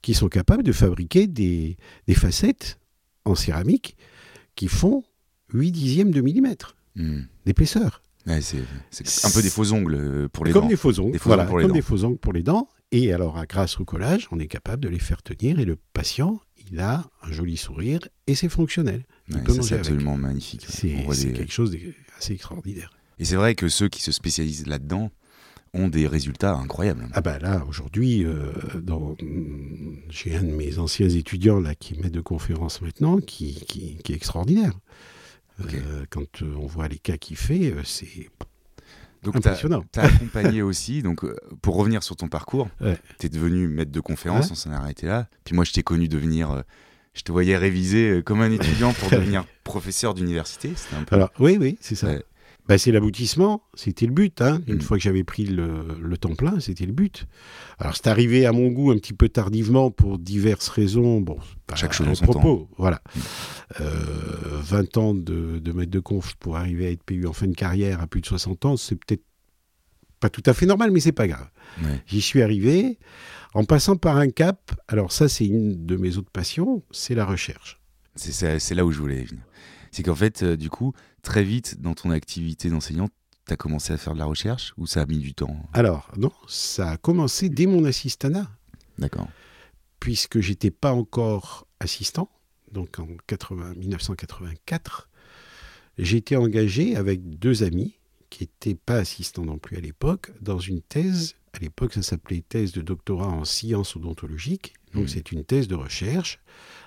qui 0.02 0.12
sont 0.12 0.28
capables 0.28 0.62
de 0.62 0.72
fabriquer 0.72 1.26
des, 1.26 1.78
des 2.06 2.14
facettes 2.14 2.78
en 3.24 3.34
céramique 3.34 3.96
qui 4.56 4.68
font 4.68 5.02
8 5.52 5.72
dixièmes 5.72 6.10
de 6.10 6.20
millimètre 6.20 6.76
Hmm. 6.94 7.22
d'épaisseur. 7.46 8.02
Ouais, 8.26 8.40
c'est 8.42 8.58
un 9.24 9.30
peu 9.30 9.42
des 9.42 9.48
faux 9.50 9.72
ongles 9.72 9.94
euh, 9.94 10.28
pour 10.28 10.44
les 10.44 10.52
comme 10.52 10.62
dents. 10.64 10.68
des 10.68 10.76
faux 10.76 11.00
ongles, 11.00 11.12
Des 11.12 11.18
faux 11.18 11.30
voilà, 11.30 11.42
ongles 11.44 11.48
pour 11.48 11.58
les 11.58 11.62
comme 11.64 11.70
dents. 11.70 11.74
des 11.74 11.82
faux 11.82 12.04
ongles 12.04 12.18
pour 12.18 12.32
les 12.34 12.42
dents. 12.42 12.68
Et 12.92 13.12
alors, 13.14 13.38
à- 13.38 13.46
grâce 13.46 13.80
au 13.80 13.84
collage, 13.86 14.28
on 14.30 14.38
est 14.38 14.46
capable 14.46 14.82
de 14.82 14.88
les 14.90 14.98
faire 14.98 15.22
tenir 15.22 15.58
et 15.58 15.64
le 15.64 15.76
patient, 15.94 16.38
il 16.70 16.78
a 16.78 17.08
un 17.22 17.32
joli 17.32 17.56
sourire 17.56 18.00
et 18.26 18.34
c'est 18.34 18.50
fonctionnel. 18.50 19.06
Ouais, 19.30 19.40
c'est 19.46 19.58
avec. 19.58 19.72
absolument 19.72 20.16
magnifique. 20.18 20.66
C'est 20.68 21.02
voit 21.04 21.14
c'est 21.14 21.28
des- 21.28 21.32
quelque 21.32 21.52
chose 21.52 21.70
d'assez 21.72 22.34
extraordinaire. 22.34 22.92
Et 23.18 23.24
c'est 23.24 23.36
vrai 23.36 23.54
que 23.54 23.68
ceux 23.70 23.88
qui 23.88 24.02
se 24.02 24.12
spécialisent 24.12 24.66
là-dedans 24.66 25.10
ont 25.74 25.88
des 25.88 26.06
résultats 26.06 26.54
incroyables. 26.54 27.08
Ah 27.14 27.20
bah 27.22 27.38
là, 27.38 27.64
aujourd'hui, 27.66 28.24
euh, 28.24 28.52
j'ai 30.10 30.36
un 30.36 30.42
de 30.42 30.52
mes 30.52 30.78
anciens 30.78 31.08
étudiants 31.08 31.60
là 31.60 31.74
qui 31.74 31.98
met 31.98 32.10
de 32.10 32.20
conférences 32.20 32.82
maintenant, 32.82 33.18
qui, 33.18 33.54
qui, 33.66 33.96
qui 34.04 34.12
est 34.12 34.16
extraordinaire. 34.16 34.72
Euh, 35.60 36.04
quand 36.10 36.42
euh, 36.42 36.54
on 36.58 36.66
voit 36.66 36.88
les 36.88 36.98
cas 36.98 37.16
qu'il 37.16 37.36
fait, 37.36 37.74
c'est 37.84 38.28
Donc 39.22 39.40
tu 39.40 39.48
as, 39.48 39.52
impressionnant. 39.52 39.84
accompagné 39.96 40.60
aussi, 40.62 41.02
donc 41.02 41.24
pour 41.62 41.76
revenir 41.76 42.02
sur 42.02 42.16
ton 42.16 42.28
parcours, 42.28 42.68
Ouais. 42.80 42.98
tu 43.18 43.26
es 43.26 43.28
devenu 43.28 43.68
maître 43.68 43.92
de 43.92 44.00
conférence, 44.00 44.46
Ouais. 44.46 44.52
on 44.52 44.56
s'en 44.56 44.72
est 44.72 44.76
arrêté 44.76 45.06
là. 45.06 45.28
Puis 45.44 45.54
moi 45.54 45.64
je 45.64 45.72
t'ai 45.72 45.82
connu 45.82 46.08
devenir, 46.08 46.64
je 47.14 47.22
te 47.22 47.32
voyais 47.32 47.56
réviser 47.56 48.22
comme 48.24 48.40
un 48.40 48.50
étudiant 48.50 48.92
pour 48.92 49.08
devenir 49.10 49.44
professeur 49.64 50.12
d'université. 50.14 50.72
C'était 50.76 50.96
un 50.96 51.04
peu... 51.04 51.16
Alors, 51.16 51.30
oui, 51.38 51.56
oui, 51.60 51.78
c'est 51.80 51.94
ça. 51.94 52.08
Ouais. 52.08 52.22
Bah, 52.68 52.78
c'est 52.78 52.92
l'aboutissement, 52.92 53.64
c'était 53.74 54.06
le 54.06 54.12
but. 54.12 54.40
hein. 54.40 54.60
Une 54.68 54.76
Mm. 54.76 54.80
fois 54.82 54.96
que 54.96 55.02
j'avais 55.02 55.24
pris 55.24 55.44
le, 55.46 55.98
le 56.00 56.16
temps 56.16 56.34
plein, 56.34 56.60
c'était 56.60 56.86
le 56.86 56.92
but. 56.92 57.26
Alors, 57.78 57.96
c'est 57.96 58.06
arrivé 58.06 58.46
à 58.46 58.52
mon 58.52 58.68
goût 58.68 58.92
un 58.92 58.96
petit 58.98 59.14
peu 59.14 59.28
tardivement 59.28 59.90
pour 59.90 60.18
diverses 60.18 60.68
raisons. 60.68 61.20
Bon, 61.20 61.38
pas 61.66 61.74
Chaque 61.74 61.92
chose 61.92 62.06
en 62.08 62.14
son 62.14 62.24
propos. 62.24 62.68
Voilà. 62.78 63.02
Mm. 63.16 63.20
Euh, 63.80 64.60
20 64.62 64.96
ans 64.96 65.14
de, 65.14 65.58
de 65.58 65.72
maître 65.72 65.90
de 65.90 65.98
conf 66.00 66.34
pour 66.36 66.56
arriver 66.56 66.86
à 66.86 66.90
être 66.90 67.02
PU 67.02 67.26
en 67.26 67.32
fin 67.32 67.48
de 67.48 67.54
carrière 67.54 68.00
à 68.00 68.06
plus 68.06 68.20
de 68.20 68.26
60 68.26 68.64
ans, 68.64 68.76
c'est 68.76 68.94
peut-être 68.96 69.24
pas 70.20 70.30
tout 70.30 70.42
à 70.46 70.52
fait 70.54 70.66
normal, 70.66 70.92
mais 70.92 71.00
c'est 71.00 71.10
pas 71.12 71.26
grave. 71.26 71.48
Ouais. 71.82 72.00
J'y 72.06 72.20
suis 72.20 72.42
arrivé 72.42 72.98
en 73.54 73.64
passant 73.64 73.96
par 73.96 74.18
un 74.18 74.28
cap. 74.30 74.70
Alors, 74.86 75.10
ça, 75.10 75.28
c'est 75.28 75.46
une 75.46 75.84
de 75.84 75.96
mes 75.96 76.16
autres 76.16 76.30
passions, 76.30 76.84
c'est 76.92 77.16
la 77.16 77.24
recherche. 77.24 77.80
C'est 78.14 78.74
là 78.74 78.84
où 78.84 78.92
je 78.92 78.98
voulais 79.00 79.24
venir. 79.24 79.42
C'est 79.92 80.02
qu'en 80.02 80.14
fait, 80.16 80.42
euh, 80.42 80.56
du 80.56 80.68
coup, 80.70 80.92
très 81.22 81.44
vite 81.44 81.80
dans 81.80 81.94
ton 81.94 82.10
activité 82.10 82.68
d'enseignant, 82.70 83.08
tu 83.46 83.52
as 83.52 83.56
commencé 83.56 83.92
à 83.92 83.98
faire 83.98 84.14
de 84.14 84.18
la 84.18 84.24
recherche 84.24 84.72
ou 84.76 84.86
ça 84.86 85.02
a 85.02 85.06
mis 85.06 85.18
du 85.18 85.34
temps 85.34 85.56
Alors, 85.72 86.10
non, 86.16 86.32
ça 86.48 86.90
a 86.90 86.96
commencé 86.96 87.48
dès 87.48 87.66
mon 87.66 87.84
assistanat. 87.84 88.50
D'accord. 88.98 89.28
puisque 90.00 90.40
j'étais 90.40 90.70
pas 90.72 90.92
encore 90.92 91.66
assistant, 91.80 92.28
donc 92.72 92.98
en 92.98 93.06
80 93.26 93.74
1984, 93.76 95.08
j'ai 95.98 96.16
été 96.18 96.36
engagé 96.36 96.96
avec 96.96 97.38
deux 97.38 97.62
amis 97.62 97.94
qui 98.30 98.44
n'étaient 98.44 98.74
pas 98.74 98.96
assistants 98.96 99.44
non 99.44 99.58
plus 99.58 99.76
à 99.76 99.80
l'époque, 99.80 100.32
dans 100.40 100.58
une 100.58 100.80
thèse. 100.82 101.34
À 101.52 101.58
l'époque, 101.58 101.92
ça 101.92 102.02
s'appelait 102.02 102.40
thèse 102.48 102.72
de 102.72 102.80
doctorat 102.80 103.28
en 103.28 103.44
sciences 103.44 103.94
odontologiques. 103.96 104.72
Donc, 104.94 105.02
Mhm. 105.04 105.08
c'est 105.08 105.32
une 105.32 105.44
thèse 105.44 105.68
de 105.68 105.74
recherche 105.74 106.40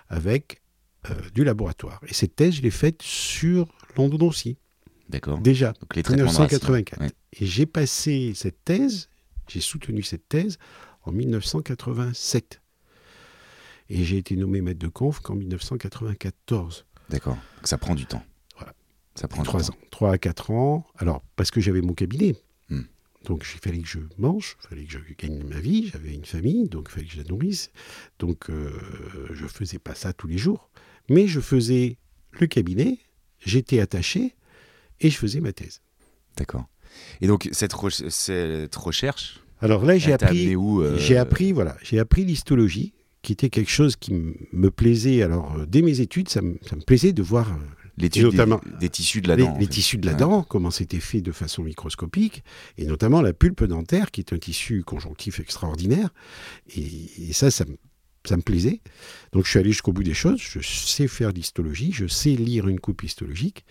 avec 0.10 0.62
euh, 1.10 1.30
du 1.34 1.44
laboratoire. 1.44 2.02
Et 2.08 2.14
cette 2.14 2.36
thèse, 2.36 2.56
je 2.56 2.62
l'ai 2.62 2.72
faite 2.72 3.02
sur 3.02 3.68
l'endodontie. 3.98 4.58
D'accord. 5.10 5.40
Déjà, 5.40 5.74
Donc 5.82 5.96
les 5.96 6.04
traitements 6.04 6.24
de 6.24 6.28
racine. 6.28 6.44
1984. 6.46 7.02
Ouais. 7.02 7.12
Et 7.40 7.46
j'ai 7.46 7.66
passé 7.66 8.34
cette 8.36 8.64
thèse, 8.64 9.10
j'ai 9.48 9.60
soutenu 9.60 10.02
cette 10.04 10.28
thèse 10.28 10.58
en 11.04 11.12
1987. 11.12 12.62
Et 13.90 14.04
j'ai 14.04 14.18
été 14.18 14.36
nommé 14.36 14.62
maître 14.62 14.80
de 14.80 14.88
conf 14.88 15.20
qu'en 15.20 15.36
1994. 15.36 16.86
D'accord. 17.10 17.38
Ça 17.64 17.78
prend 17.78 17.94
du 17.94 18.06
temps. 18.06 18.24
Voilà. 18.58 18.74
Ça 19.14 19.28
prend 19.28 19.44
Trois 19.44 19.70
ans. 19.70 19.76
Trois 19.92 20.14
à 20.14 20.18
quatre 20.18 20.50
ans. 20.50 20.88
Alors, 20.98 21.24
parce 21.36 21.52
que 21.52 21.62
j'avais 21.62 21.82
mon 21.82 21.94
cabinet. 21.94 22.36
Hmm. 22.70 22.84
Donc, 23.26 23.46
il 23.54 23.60
fallait 23.60 23.82
que 23.82 23.88
je 23.88 24.00
mange, 24.18 24.58
il 24.64 24.68
fallait 24.70 24.86
que 24.86 24.92
je 24.92 25.00
gagne 25.18 25.44
ma 25.44 25.60
vie. 25.60 25.90
J'avais 25.90 26.14
une 26.14 26.26
famille, 26.26 26.68
donc 26.68 26.88
il 26.90 26.94
fallait 26.94 27.06
que 27.06 27.14
je 27.14 27.18
la 27.18 27.26
nourrisse. 27.26 27.72
Donc, 28.18 28.50
euh, 28.50 28.72
je 29.34 29.46
faisais 29.46 29.80
pas 29.80 29.94
ça 29.94 30.14
tous 30.14 30.28
les 30.28 30.40
jours. 30.40 30.70
Mais 31.10 31.28
je 31.28 31.40
faisais 31.40 31.98
le 32.40 32.48
cabinet, 32.48 33.00
j'étais 33.40 33.80
attaché 33.80 34.36
et 35.00 35.10
je 35.10 35.18
faisais 35.18 35.40
ma 35.42 35.54
thèse. 35.54 35.82
D'accord. 36.38 36.66
Et 37.22 37.28
donc 37.28 37.50
cette, 37.52 37.74
re- 37.74 38.10
cette 38.10 38.76
recherche, 38.76 39.42
Alors 39.62 39.86
là, 39.86 39.98
j'ai 39.98 40.14
appris, 40.14 40.56
euh, 40.56 40.98
j'ai 40.98 41.18
appris, 41.18 41.52
voilà, 41.52 41.76
j'ai 41.84 42.00
appris 42.00 42.26
l'histologie, 42.26 42.94
qui 43.22 43.34
était 43.34 43.50
quelque 43.50 43.72
chose 43.72 43.96
qui 43.96 44.14
me 44.54 44.70
plaisait. 44.70 45.22
Alors, 45.24 45.56
euh, 45.58 45.66
dès 45.66 45.82
mes 45.82 46.00
études, 46.00 46.30
ça 46.30 46.42
me, 46.42 46.58
ça 46.68 46.76
me 46.76 46.82
plaisait 46.82 47.12
de 47.12 47.24
voir 47.24 47.52
euh, 47.52 47.56
l'étude 47.98 48.24
des, 48.24 48.30
notamment 48.32 48.62
des 48.80 48.90
tissus 48.90 49.22
de 49.22 49.28
la 49.28 49.36
les, 49.36 49.44
dent. 49.44 49.54
en 49.54 49.58
les 49.58 49.68
tissus 49.68 49.98
de 49.98 50.06
la 50.06 50.12
Ouais. 50.14 50.20
dent, 50.20 50.44
comment 50.44 50.70
c'était 50.72 51.00
fait 51.00 51.22
de 51.22 51.32
façon 51.32 51.64
microscopique, 51.64 52.44
et 52.78 52.86
notamment 52.86 53.22
la 53.22 53.34
pulpe 53.34 53.64
dentaire, 53.64 54.12
qui 54.12 54.22
est 54.22 54.32
un 54.32 54.38
tissu 54.38 54.84
conjonctif 54.84 55.40
extraordinaire. 55.40 56.10
Et, 56.76 57.30
et 57.30 57.34
ça, 57.34 57.50
ça 57.52 57.66
me, 57.66 57.78
ça 58.28 58.38
me 58.38 58.42
plaisait. 58.42 58.82
Donc 59.32 59.46
je 59.46 59.50
suis 59.50 59.60
allé 59.60 59.72
jusqu'au 59.72 59.94
bout 59.94 60.04
des 60.04 60.14
choses. 60.14 60.42
Je 60.42 60.60
sais 60.62 61.08
faire 61.08 61.32
l'histologie, 61.32 61.92
je 61.92 62.08
sais 62.08 62.32
lire 62.32 62.68
une 62.68 62.80
coupe 62.80 63.04
histologique. 63.04 63.66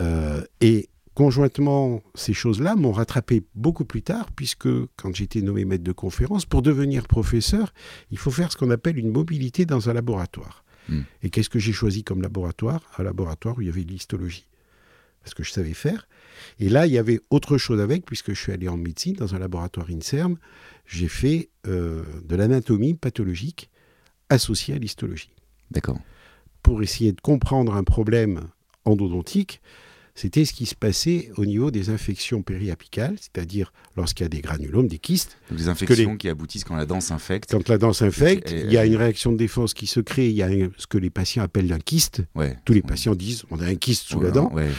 Euh, 0.00 0.42
et 0.60 0.88
conjointement, 1.14 2.02
ces 2.14 2.34
choses-là 2.34 2.74
m'ont 2.76 2.92
rattrapé 2.92 3.42
beaucoup 3.54 3.84
plus 3.84 4.02
tard, 4.02 4.30
puisque 4.32 4.68
quand 4.96 5.14
j'étais 5.14 5.40
nommé 5.40 5.64
maître 5.64 5.84
de 5.84 5.92
conférence, 5.92 6.44
pour 6.44 6.62
devenir 6.62 7.06
professeur, 7.06 7.72
il 8.10 8.18
faut 8.18 8.30
faire 8.30 8.50
ce 8.52 8.56
qu'on 8.56 8.70
appelle 8.70 8.98
une 8.98 9.10
mobilité 9.10 9.64
dans 9.64 9.88
un 9.88 9.92
laboratoire. 9.92 10.64
Hmm. 10.88 11.02
Et 11.22 11.30
qu'est-ce 11.30 11.48
que 11.48 11.58
j'ai 11.58 11.72
choisi 11.72 12.04
comme 12.04 12.20
laboratoire? 12.20 12.82
Un 12.98 13.04
laboratoire 13.04 13.56
où 13.56 13.62
il 13.62 13.66
y 13.66 13.70
avait 13.70 13.84
de 13.84 13.92
l'histologie. 13.92 14.46
Parce 15.22 15.34
que 15.34 15.42
je 15.42 15.52
savais 15.52 15.72
faire. 15.72 16.06
Et 16.58 16.68
là, 16.68 16.86
il 16.86 16.92
y 16.92 16.98
avait 16.98 17.20
autre 17.30 17.56
chose 17.56 17.80
avec, 17.80 18.04
puisque 18.04 18.34
je 18.34 18.40
suis 18.40 18.52
allé 18.52 18.68
en 18.68 18.76
médecine, 18.76 19.14
dans 19.14 19.34
un 19.34 19.38
laboratoire 19.38 19.88
INSERM. 19.88 20.36
J'ai 20.86 21.08
fait 21.08 21.48
euh, 21.66 22.02
de 22.24 22.36
l'anatomie 22.36 22.92
pathologique 22.92 23.70
associée 24.30 24.74
à 24.74 24.78
l'histologie 24.78 25.30
D'accord. 25.70 25.98
pour 26.62 26.82
essayer 26.82 27.12
de 27.12 27.20
comprendre 27.20 27.74
un 27.74 27.84
problème 27.84 28.48
endodontique, 28.84 29.60
c'était 30.16 30.44
ce 30.44 30.52
qui 30.52 30.66
se 30.66 30.76
passait 30.76 31.32
au 31.36 31.44
niveau 31.44 31.72
des 31.72 31.90
infections 31.90 32.42
périapicales, 32.42 33.16
c'est-à-dire 33.18 33.72
lorsqu'il 33.96 34.22
y 34.22 34.26
a 34.26 34.28
des 34.28 34.42
granulomes, 34.42 34.86
des 34.86 34.98
kystes. 35.00 35.38
Donc 35.50 35.58
des 35.58 35.66
infections 35.68 36.16
qui 36.16 36.28
aboutissent 36.28 36.62
quand 36.62 36.76
la 36.76 36.86
dent 36.86 37.00
s'infecte. 37.00 37.50
Quand 37.50 37.68
la 37.68 37.78
dent 37.78 37.92
s'infecte, 37.92 38.52
il 38.52 38.70
y 38.72 38.76
a 38.78 38.86
une 38.86 38.94
réaction 38.94 39.32
de 39.32 39.36
défense 39.36 39.74
qui 39.74 39.88
se 39.88 39.98
crée, 39.98 40.28
il 40.30 40.36
y 40.36 40.42
a 40.42 40.46
un- 40.46 40.70
ce 40.76 40.86
que 40.86 40.98
les 40.98 41.10
patients 41.10 41.42
appellent 41.42 41.72
un 41.72 41.80
kyste. 41.80 42.22
Ouais. 42.36 42.56
Tous 42.64 42.72
les 42.74 42.82
patients 42.82 43.16
disent 43.16 43.42
on 43.50 43.58
a 43.58 43.66
un 43.66 43.74
kyste 43.74 44.04
sous 44.06 44.18
Ouais, 44.18 44.26
la 44.26 44.30
dent. 44.30 44.52
ouais. 44.52 44.70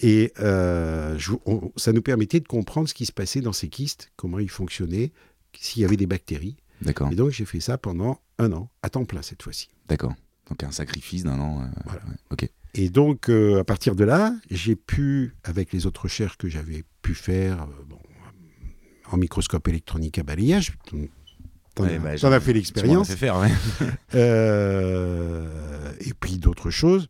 Et 0.00 0.32
euh, 0.40 1.18
je- 1.18 1.32
on- 1.44 1.70
ça 1.76 1.92
nous 1.92 2.00
permettait 2.02 2.40
de 2.40 2.48
comprendre 2.48 2.88
ce 2.88 2.94
qui 2.94 3.04
se 3.04 3.12
passait 3.12 3.42
dans 3.42 3.52
ces 3.52 3.68
kystes, 3.68 4.10
comment 4.16 4.38
ils 4.38 4.48
fonctionnaient, 4.48 5.12
s'il 5.60 5.82
y 5.82 5.84
avait 5.84 5.98
des 5.98 6.06
bactéries. 6.06 6.56
D'accord. 6.82 7.10
Et 7.12 7.14
donc 7.16 7.30
j'ai 7.30 7.44
fait 7.44 7.60
ça 7.60 7.78
pendant 7.78 8.20
un 8.38 8.52
an, 8.52 8.70
à 8.82 8.90
temps 8.90 9.04
plein 9.04 9.22
cette 9.22 9.42
fois-ci. 9.42 9.68
D'accord. 9.88 10.14
Donc 10.48 10.62
un 10.64 10.70
sacrifice 10.70 11.24
d'un 11.24 11.38
an. 11.40 11.62
euh, 11.62 11.66
Voilà. 11.84 12.00
ouais. 12.06 12.14
Ok. 12.30 12.48
Et 12.74 12.90
donc, 12.90 13.28
euh, 13.30 13.60
à 13.60 13.64
partir 13.64 13.96
de 13.96 14.04
là, 14.04 14.34
j'ai 14.50 14.76
pu, 14.76 15.34
avec 15.42 15.72
les 15.72 15.86
autres 15.86 16.02
recherches 16.02 16.36
que 16.36 16.48
j'avais 16.48 16.84
pu 17.02 17.14
faire, 17.14 17.62
euh, 17.62 17.66
bon, 17.88 17.98
en 19.10 19.16
microscope 19.16 19.66
électronique 19.68 20.18
à 20.18 20.22
balayage, 20.22 20.72
t'en 21.74 21.84
Ouais, 21.84 21.96
as- 21.96 22.20
bah, 22.28 22.40
fait 22.40 22.52
l'expérience, 22.52 23.08
fait 23.08 23.16
faire, 23.16 23.38
ouais. 23.38 23.50
et 26.00 26.12
puis 26.20 26.38
d'autres 26.38 26.70
choses, 26.70 27.08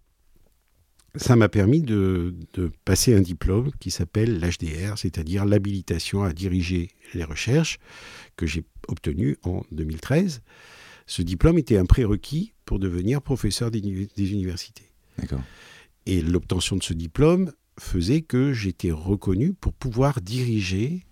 ça 1.18 1.37
m'a 1.37 1.48
permis 1.48 1.83
de, 1.83 2.35
de 2.54 2.70
passer 2.85 3.14
un 3.14 3.20
diplôme 3.20 3.70
qui 3.81 3.90
s'appelle 3.90 4.38
l'HDR, 4.40 4.96
c'est-à-dire 4.96 5.44
l'habilitation 5.44 6.22
à 6.22 6.33
diriger 6.33 6.90
les 7.14 7.24
recherches, 7.24 7.78
que 8.37 8.46
j'ai 8.46 8.64
obtenu 8.88 9.37
en 9.42 9.62
2013. 9.72 10.40
Ce 11.07 11.22
diplôme 11.22 11.59
était 11.59 11.76
un 11.76 11.85
prérequis 11.87 12.52
pour 12.64 12.78
devenir 12.78 13.20
professeur 13.22 13.70
des 13.70 13.81
uni- 13.81 14.09
des 14.16 14.33
universités. 14.33 14.90
D'accord. 15.18 15.42
Et 16.07 16.22
l'obtention 16.22 16.76
de 16.76 16.83
ce 16.83 16.94
diplôme 16.94 17.52
faisait 17.81 18.22
que 18.22 18.52
j'étais 18.52 18.90
reconnu 18.90 19.52
pour 19.54 19.72
pouvoir 19.72 20.20
diriger 20.20 21.04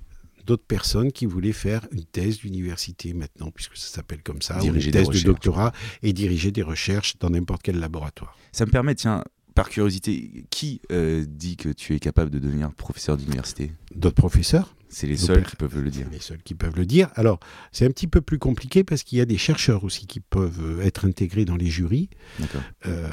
d'autres 0.47 0.65
personnes 0.67 1.11
qui 1.11 1.27
voulaient 1.27 1.53
faire 1.53 1.87
une 1.91 2.05
thèse 2.05 2.39
d'université 2.39 3.13
maintenant, 3.15 3.51
puisque 3.51 3.77
ça 3.77 3.89
s'appelle 3.89 4.23
comme 4.23 4.41
ça, 4.43 4.63
ou 4.63 4.67
une 4.67 4.91
thèse 4.93 5.09
de 5.09 5.19
doctorat, 5.27 5.73
et 6.03 6.13
diriger 6.13 6.53
des 6.53 6.63
recherches 6.63 7.19
dans 7.19 7.31
n'importe 7.31 7.63
quel 7.63 7.81
laboratoire. 7.81 8.39
Ça 8.53 8.65
me 8.65 8.71
permet, 8.71 8.95
tiens, 8.95 9.25
par 9.57 9.71
curiosité, 9.71 10.45
qui 10.51 10.83
euh, 10.93 11.25
dit 11.27 11.57
que 11.57 11.71
tu 11.71 11.95
es 11.95 11.99
capable 11.99 12.31
de 12.31 12.39
devenir 12.39 12.73
professeur 12.75 13.17
d'université 13.17 13.73
D'autres 13.95 14.15
professeurs, 14.15 14.77
C'est 14.91 15.07
les 15.07 15.17
seuls 15.17 15.45
qui 15.45 15.57
peuvent 15.57 15.81
le 15.81 15.91
dire. 15.91 16.07
les 16.13 16.21
seuls 16.21 16.43
qui 16.43 16.55
peuvent 16.55 16.77
le 16.77 16.85
dire. 16.85 17.09
Alors, 17.15 17.41
c'est 17.73 17.87
un 17.87 17.91
petit 17.91 18.07
peu 18.07 18.21
plus 18.21 18.39
compliqué 18.39 18.85
parce 18.85 19.03
qu'il 19.03 19.17
y 19.17 19.21
a 19.23 19.25
des 19.25 19.39
chercheurs 19.39 19.83
aussi 19.83 20.07
qui 20.07 20.21
peuvent 20.21 20.61
euh, 20.61 20.83
être 20.85 21.07
intégrés 21.07 21.47
dans 21.47 21.57
les 21.57 21.71
jurys. 21.71 22.11
D'accord. 22.39 22.61
Euh, 22.85 23.09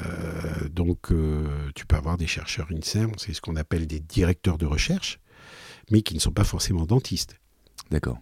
donc, 0.69 1.11
euh, 1.11 1.47
tu 1.75 1.85
peux 1.85 1.95
avoir 1.95 2.17
des 2.17 2.27
chercheurs 2.27 2.67
INSERM, 2.71 3.13
c'est 3.17 3.33
ce 3.33 3.39
qu'on 3.39 3.55
appelle 3.55 3.87
des 3.87 4.01
directeurs 4.01 4.57
de 4.57 4.65
recherche, 4.65 5.21
mais 5.91 6.01
qui 6.01 6.13
ne 6.13 6.19
sont 6.19 6.33
pas 6.33 6.43
forcément 6.43 6.85
dentistes. 6.85 7.39
D'accord. 7.89 8.19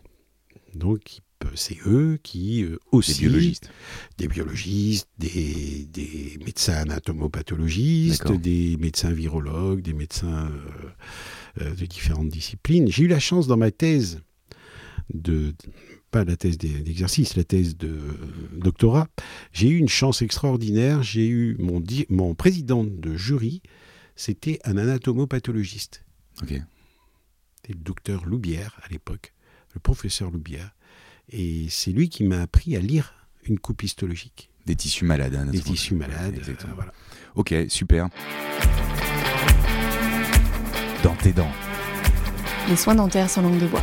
Donc, 0.75 1.17
ils 1.17 1.21
c'est 1.55 1.77
eux 1.85 2.19
qui 2.23 2.63
euh, 2.63 2.69
Des 2.71 2.77
aussi, 2.91 3.19
biologistes. 3.21 3.69
des 4.17 4.27
biologistes, 4.27 5.09
des, 5.17 5.85
des 5.91 6.37
médecins 6.45 6.73
anatomopathologistes, 6.75 8.31
des 8.31 8.77
médecins 8.77 9.11
virologues, 9.11 9.81
des 9.81 9.93
médecins 9.93 10.49
euh, 10.49 11.61
euh, 11.61 11.75
de 11.75 11.85
différentes 11.85 12.29
disciplines. 12.29 12.87
J'ai 12.91 13.03
eu 13.03 13.07
la 13.07 13.19
chance 13.19 13.47
dans 13.47 13.57
ma 13.57 13.71
thèse 13.71 14.21
de 15.13 15.53
pas 16.11 16.23
la 16.25 16.35
thèse 16.35 16.57
d'e- 16.57 16.83
d'exercice, 16.83 17.35
la 17.35 17.43
thèse 17.43 17.77
de 17.77 17.87
euh, 17.87 18.17
doctorat, 18.57 19.07
j'ai 19.53 19.69
eu 19.69 19.77
une 19.77 19.87
chance 19.89 20.21
extraordinaire. 20.21 21.03
J'ai 21.03 21.27
eu 21.27 21.55
mon, 21.59 21.81
mon 22.09 22.35
président 22.35 22.83
de 22.83 23.15
jury, 23.15 23.61
c'était 24.15 24.59
un 24.65 24.77
anatomopathologiste. 24.77 26.03
Ok. 26.41 26.49
C'était 26.49 27.73
le 27.73 27.79
docteur 27.83 28.25
Loubière 28.25 28.79
à 28.83 28.89
l'époque, 28.89 29.33
le 29.73 29.79
professeur 29.79 30.31
Loubière. 30.31 30.71
Et 31.29 31.67
c'est 31.69 31.91
lui 31.91 32.09
qui 32.09 32.23
m'a 32.23 32.41
appris 32.41 32.75
à 32.75 32.79
lire 32.79 33.13
une 33.45 33.59
coupe 33.59 33.83
histologique. 33.83 34.49
Des 34.65 34.75
tissus 34.75 35.05
malades. 35.05 35.35
hein, 35.35 35.45
Des 35.45 35.59
tissus 35.59 35.95
malades. 35.95 36.35
Exactement. 36.37 36.71
euh, 36.73 36.75
voilà. 36.75 36.91
Ok, 37.35 37.53
super. 37.69 38.09
Dans 41.03 41.15
tes 41.15 41.31
dents. 41.33 41.51
Les 42.69 42.75
soins 42.75 42.95
dentaires 42.95 43.29
sans 43.29 43.41
langue 43.41 43.59
de 43.59 43.67
bois. 43.67 43.81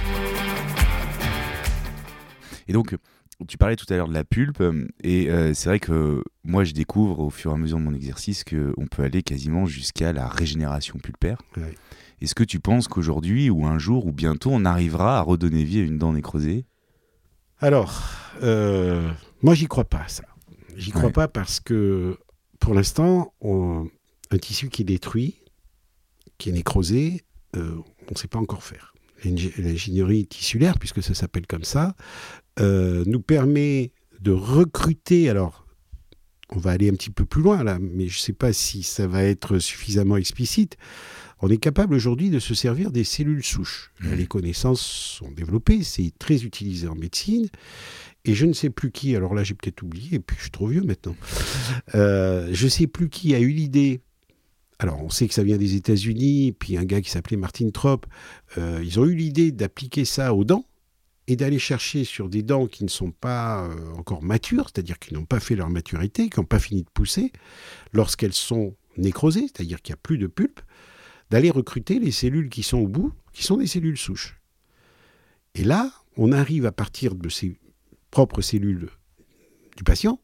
Et 2.68 2.72
donc, 2.72 2.96
tu 3.48 3.56
parlais 3.56 3.76
tout 3.76 3.86
à 3.92 3.96
l'heure 3.96 4.08
de 4.08 4.14
la 4.14 4.24
pulpe, 4.24 4.60
euh, 4.60 4.86
et 5.02 5.30
euh, 5.30 5.54
c'est 5.54 5.68
vrai 5.68 5.80
que 5.80 6.22
moi, 6.44 6.64
je 6.64 6.72
découvre 6.74 7.20
au 7.20 7.30
fur 7.30 7.50
et 7.50 7.54
à 7.54 7.56
mesure 7.56 7.78
de 7.78 7.82
mon 7.82 7.94
exercice 7.94 8.44
qu'on 8.44 8.86
peut 8.90 9.02
aller 9.02 9.22
quasiment 9.22 9.64
jusqu'à 9.66 10.12
la 10.12 10.28
régénération 10.28 10.98
pulpaire. 10.98 11.38
Ouais. 11.56 11.74
Est-ce 12.20 12.34
que 12.34 12.44
tu 12.44 12.60
penses 12.60 12.88
qu'aujourd'hui, 12.88 13.48
ou 13.48 13.66
un 13.66 13.78
jour, 13.78 14.06
ou 14.06 14.12
bientôt, 14.12 14.50
on 14.52 14.64
arrivera 14.64 15.18
à 15.18 15.22
redonner 15.22 15.64
vie 15.64 15.80
à 15.80 15.84
une 15.84 15.98
dent 15.98 16.12
nécrosée? 16.12 16.66
Alors, 17.60 18.02
euh, 18.42 19.10
moi, 19.42 19.54
j'y 19.54 19.66
crois 19.66 19.84
pas, 19.84 20.06
ça. 20.08 20.24
J'y 20.76 20.90
crois 20.90 21.06
Ouais. 21.06 21.12
pas 21.12 21.28
parce 21.28 21.60
que, 21.60 22.16
pour 22.60 22.74
l'instant, 22.74 23.32
un 23.42 24.38
tissu 24.38 24.68
qui 24.68 24.82
est 24.82 24.84
détruit, 24.84 25.36
qui 26.38 26.50
est 26.50 26.52
nécrosé, 26.52 27.24
euh, 27.56 27.76
on 28.08 28.12
ne 28.12 28.16
sait 28.18 28.28
pas 28.28 28.38
encore 28.38 28.62
faire. 28.62 28.94
L'ingé- 29.24 29.52
L'ingénierie 29.58 30.26
tissulaire, 30.26 30.78
puisque 30.78 31.02
ça 31.02 31.14
s'appelle 31.14 31.46
comme 31.46 31.64
ça, 31.64 31.94
euh, 32.60 33.02
nous 33.06 33.20
permet 33.20 33.92
de 34.20 34.30
recruter. 34.30 35.28
Alors, 35.28 35.66
on 36.50 36.58
va 36.58 36.70
aller 36.70 36.88
un 36.88 36.94
petit 36.94 37.10
peu 37.10 37.24
plus 37.24 37.42
loin 37.42 37.64
là, 37.64 37.78
mais 37.80 38.06
je 38.08 38.16
ne 38.18 38.22
sais 38.22 38.32
pas 38.32 38.52
si 38.52 38.82
ça 38.84 39.06
va 39.08 39.24
être 39.24 39.58
suffisamment 39.58 40.16
explicite. 40.16 40.76
On 41.40 41.48
est 41.48 41.58
capable 41.58 41.94
aujourd'hui 41.94 42.30
de 42.30 42.38
se 42.38 42.54
servir 42.54 42.90
des 42.90 43.04
cellules 43.04 43.44
souches. 43.44 43.92
Mhm. 44.00 44.14
Les 44.14 44.26
connaissances 44.26 44.80
sont 44.80 45.30
développées, 45.30 45.82
c'est 45.82 46.12
très 46.18 46.44
utilisé 46.44 46.88
en 46.88 46.94
médecine. 46.94 47.48
Et 48.24 48.34
je 48.34 48.44
ne 48.46 48.52
sais 48.52 48.70
plus 48.70 48.90
qui, 48.90 49.14
alors 49.14 49.34
là 49.34 49.44
j'ai 49.44 49.54
peut-être 49.54 49.82
oublié, 49.82 50.16
et 50.16 50.20
puis 50.20 50.36
je 50.36 50.42
suis 50.42 50.50
trop 50.50 50.66
vieux 50.66 50.82
maintenant. 50.82 51.16
Euh, 51.94 52.48
je 52.52 52.64
ne 52.64 52.70
sais 52.70 52.86
plus 52.86 53.08
qui 53.08 53.34
a 53.34 53.40
eu 53.40 53.50
l'idée. 53.50 54.00
Alors 54.78 55.02
on 55.02 55.08
sait 55.08 55.28
que 55.28 55.34
ça 55.34 55.42
vient 55.42 55.56
des 55.56 55.76
États-Unis, 55.76 56.52
puis 56.52 56.76
un 56.76 56.84
gars 56.84 57.00
qui 57.00 57.10
s'appelait 57.10 57.36
Martin 57.36 57.70
Trop, 57.70 58.00
euh, 58.58 58.80
ils 58.84 59.00
ont 59.00 59.06
eu 59.06 59.14
l'idée 59.14 59.52
d'appliquer 59.52 60.04
ça 60.04 60.34
aux 60.34 60.44
dents 60.44 60.64
et 61.26 61.36
d'aller 61.36 61.58
chercher 61.58 62.04
sur 62.04 62.28
des 62.28 62.42
dents 62.42 62.66
qui 62.66 62.84
ne 62.84 62.88
sont 62.88 63.10
pas 63.10 63.64
euh, 63.64 63.92
encore 63.96 64.22
matures, 64.22 64.70
c'est-à-dire 64.72 64.98
qui 64.98 65.14
n'ont 65.14 65.26
pas 65.26 65.40
fait 65.40 65.56
leur 65.56 65.68
maturité, 65.68 66.28
qui 66.28 66.40
n'ont 66.40 66.46
pas 66.46 66.58
fini 66.58 66.82
de 66.82 66.90
pousser, 66.92 67.32
lorsqu'elles 67.92 68.32
sont 68.32 68.74
nécrosé, 68.96 69.42
c'est-à-dire 69.42 69.80
qu'il 69.82 69.92
n'y 69.92 69.98
a 69.98 70.00
plus 70.02 70.18
de 70.18 70.26
pulpe, 70.26 70.60
d'aller 71.30 71.50
recruter 71.50 71.98
les 71.98 72.10
cellules 72.12 72.48
qui 72.48 72.62
sont 72.62 72.78
au 72.78 72.88
bout, 72.88 73.12
qui 73.32 73.42
sont 73.44 73.56
des 73.58 73.66
cellules 73.66 73.98
souches. 73.98 74.38
Et 75.54 75.64
là, 75.64 75.90
on 76.16 76.32
arrive 76.32 76.66
à 76.66 76.72
partir 76.72 77.14
de 77.14 77.28
ces 77.28 77.58
propres 78.10 78.40
cellules 78.40 78.88
du 79.76 79.84
patient 79.84 80.20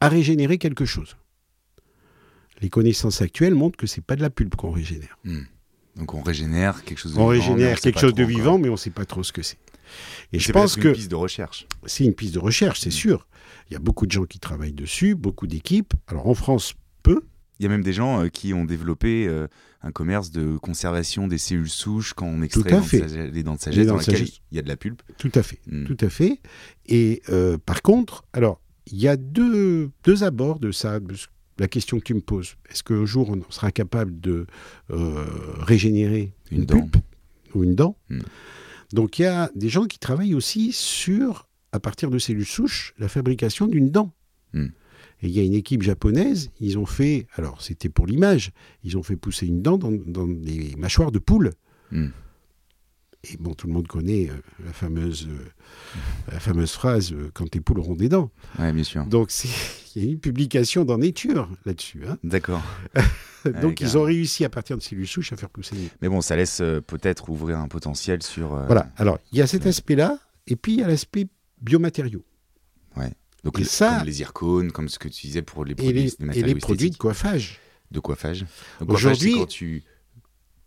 à 0.00 0.08
régénérer 0.08 0.58
quelque 0.58 0.84
chose. 0.84 1.16
Les 2.60 2.70
connaissances 2.70 3.22
actuelles 3.22 3.54
montrent 3.54 3.76
que 3.76 3.86
c'est 3.86 4.00
pas 4.00 4.16
de 4.16 4.22
la 4.22 4.30
pulpe 4.30 4.56
qu'on 4.56 4.70
régénère. 4.70 5.18
Hmm. 5.24 5.42
Donc 5.96 6.14
on 6.14 6.22
régénère 6.22 6.84
quelque 6.84 6.98
chose 6.98 7.14
de 7.14 7.18
on 7.18 7.28
vivant. 7.30 7.44
mais 7.44 7.52
régénère 7.54 7.80
quelque 7.80 8.00
chose 8.00 8.14
de 8.14 8.24
vivant, 8.24 8.42
encore. 8.52 8.58
mais 8.60 8.68
on 8.68 8.72
ne 8.72 8.76
sait 8.78 8.90
pas 8.90 9.04
trop 9.04 9.22
ce 9.22 9.32
que 9.32 9.42
c'est. 9.42 9.58
Et 10.32 10.38
je 10.38 10.46
C'est 10.46 10.52
pense 10.52 10.76
que 10.76 10.88
une 10.88 10.94
piste 10.94 11.10
de 11.10 11.16
recherche. 11.16 11.66
c'est 11.86 12.04
une 12.04 12.14
piste 12.14 12.34
de 12.34 12.38
recherche, 12.38 12.80
c'est 12.80 12.90
sûr. 12.92 13.26
Il 13.68 13.72
y 13.72 13.76
a 13.76 13.80
beaucoup 13.80 14.06
de 14.06 14.12
gens 14.12 14.24
qui 14.24 14.38
travaillent 14.38 14.72
dessus, 14.72 15.14
beaucoup 15.14 15.46
d'équipes. 15.46 15.92
Alors 16.06 16.28
en 16.28 16.34
France, 16.34 16.74
peu. 17.02 17.22
Il 17.60 17.64
y 17.64 17.66
a 17.66 17.68
même 17.68 17.82
des 17.84 17.92
gens 17.92 18.24
euh, 18.24 18.28
qui 18.28 18.54
ont 18.54 18.64
développé 18.64 19.28
euh, 19.28 19.46
un 19.82 19.92
commerce 19.92 20.30
de 20.30 20.56
conservation 20.56 21.28
des 21.28 21.36
cellules 21.36 21.68
souches 21.68 22.14
quand 22.14 22.24
on 22.26 22.40
extrait 22.40 22.70
les 23.30 23.42
dents 23.42 23.54
de 23.56 23.60
sagesse- 23.60 23.86
dans 23.86 23.98
il 23.98 24.56
y 24.56 24.58
a 24.58 24.62
de 24.62 24.68
la 24.68 24.78
pulpe. 24.78 25.02
Tout 25.18 25.30
à 25.34 25.42
fait. 25.42 25.58
Hmm. 25.66 25.84
Tout 25.84 25.98
à 26.00 26.08
fait. 26.08 26.40
Et 26.86 27.20
euh, 27.28 27.58
par 27.58 27.82
contre, 27.82 28.24
alors, 28.32 28.62
il 28.86 28.98
y 28.98 29.08
a 29.08 29.18
deux, 29.18 29.90
deux 30.04 30.24
abords 30.24 30.58
de 30.58 30.72
ça, 30.72 31.00
de 31.00 31.14
la 31.58 31.68
question 31.68 31.98
que 31.98 32.04
tu 32.04 32.14
me 32.14 32.22
poses. 32.22 32.56
Est-ce 32.70 32.82
qu'un 32.82 33.04
jour, 33.04 33.28
on 33.28 33.52
sera 33.52 33.70
capable 33.70 34.18
de 34.20 34.46
euh, 34.90 35.26
régénérer 35.58 36.32
Une 36.50 36.60
une, 36.60 36.64
dent. 36.64 36.80
pulpe 36.80 36.96
ou 37.54 37.62
une 37.62 37.74
dent? 37.74 37.94
Hmm. 38.08 38.20
Donc, 38.94 39.18
il 39.18 39.22
y 39.22 39.26
a 39.26 39.50
des 39.54 39.68
gens 39.68 39.84
qui 39.84 39.98
travaillent 39.98 40.34
aussi 40.34 40.72
sur, 40.72 41.46
à 41.72 41.78
partir 41.78 42.08
de 42.08 42.18
cellules 42.18 42.46
souches, 42.46 42.94
la 42.98 43.08
fabrication 43.08 43.66
d'une 43.66 43.90
dent. 43.90 44.14
Hmm. 44.54 44.68
Et 45.22 45.28
il 45.28 45.32
y 45.32 45.40
a 45.40 45.42
une 45.42 45.54
équipe 45.54 45.82
japonaise, 45.82 46.50
ils 46.60 46.78
ont 46.78 46.86
fait, 46.86 47.26
alors 47.36 47.60
c'était 47.60 47.88
pour 47.88 48.06
l'image, 48.06 48.52
ils 48.84 48.96
ont 48.96 49.02
fait 49.02 49.16
pousser 49.16 49.46
une 49.46 49.62
dent 49.62 49.76
dans, 49.76 49.92
dans 49.92 50.26
des 50.26 50.74
mâchoires 50.76 51.12
de 51.12 51.18
poule. 51.18 51.52
Hmm. 51.90 52.08
Et 53.24 53.36
bon, 53.36 53.52
tout 53.52 53.66
le 53.66 53.74
monde 53.74 53.86
connaît 53.86 54.30
euh, 54.30 54.34
la, 54.64 54.72
fameuse, 54.72 55.28
euh, 55.28 55.44
la 56.32 56.40
fameuse 56.40 56.72
phrase 56.72 57.12
euh, 57.12 57.30
quand 57.34 57.54
les 57.54 57.60
poules 57.60 57.78
auront 57.80 57.94
des 57.94 58.08
dents. 58.08 58.30
Ouais, 58.58 58.72
bien 58.72 58.82
sûr. 58.82 59.04
Donc, 59.04 59.30
il 59.94 60.02
y 60.02 60.06
a 60.06 60.10
une 60.10 60.18
publication 60.18 60.86
dans 60.86 60.96
Nature 60.96 61.48
là-dessus. 61.66 62.04
hein. 62.08 62.16
D'accord. 62.24 62.62
Donc, 63.62 63.80
ils 63.80 63.98
ont 63.98 64.02
réussi 64.02 64.44
à 64.44 64.48
partir 64.48 64.76
de 64.76 64.82
cellules 64.82 65.06
souches 65.06 65.32
à 65.32 65.36
faire 65.36 65.50
pousser 65.50 65.76
une 65.76 65.88
Mais 66.02 66.08
bon, 66.08 66.20
ça 66.20 66.36
laisse 66.36 66.58
peut-être 66.86 67.30
ouvrir 67.30 67.58
un 67.58 67.68
potentiel 67.68 68.22
sur. 68.22 68.48
Voilà. 68.48 68.90
Alors, 68.96 69.18
il 69.32 69.38
y 69.38 69.42
a 69.42 69.46
cet 69.46 69.66
aspect-là, 69.66 70.18
et 70.46 70.56
puis 70.56 70.74
il 70.74 70.80
y 70.80 70.82
a 70.82 70.88
l'aspect 70.88 71.26
biomatériaux. 71.62 72.22
Donc 73.44 73.56
Et 73.58 73.62
le- 73.62 73.68
ça- 73.68 73.96
comme 73.98 74.06
les 74.06 74.12
zircones, 74.12 74.70
comme 74.72 74.88
ce 74.88 74.98
que 74.98 75.08
tu 75.08 75.26
disais 75.26 75.42
pour 75.42 75.64
les 75.64 75.72
Et 75.72 75.74
produits, 75.74 75.92
les, 76.02 76.08
et 76.08 76.24
matériaux 76.24 76.46
les 76.46 76.54
produits 76.56 76.90
de 76.90 76.96
coiffage. 76.96 77.58
de 77.90 78.00
coiffage. 78.00 78.44
Aujourd'hui- 78.86 79.34
quand 79.34 79.46
tu 79.46 79.82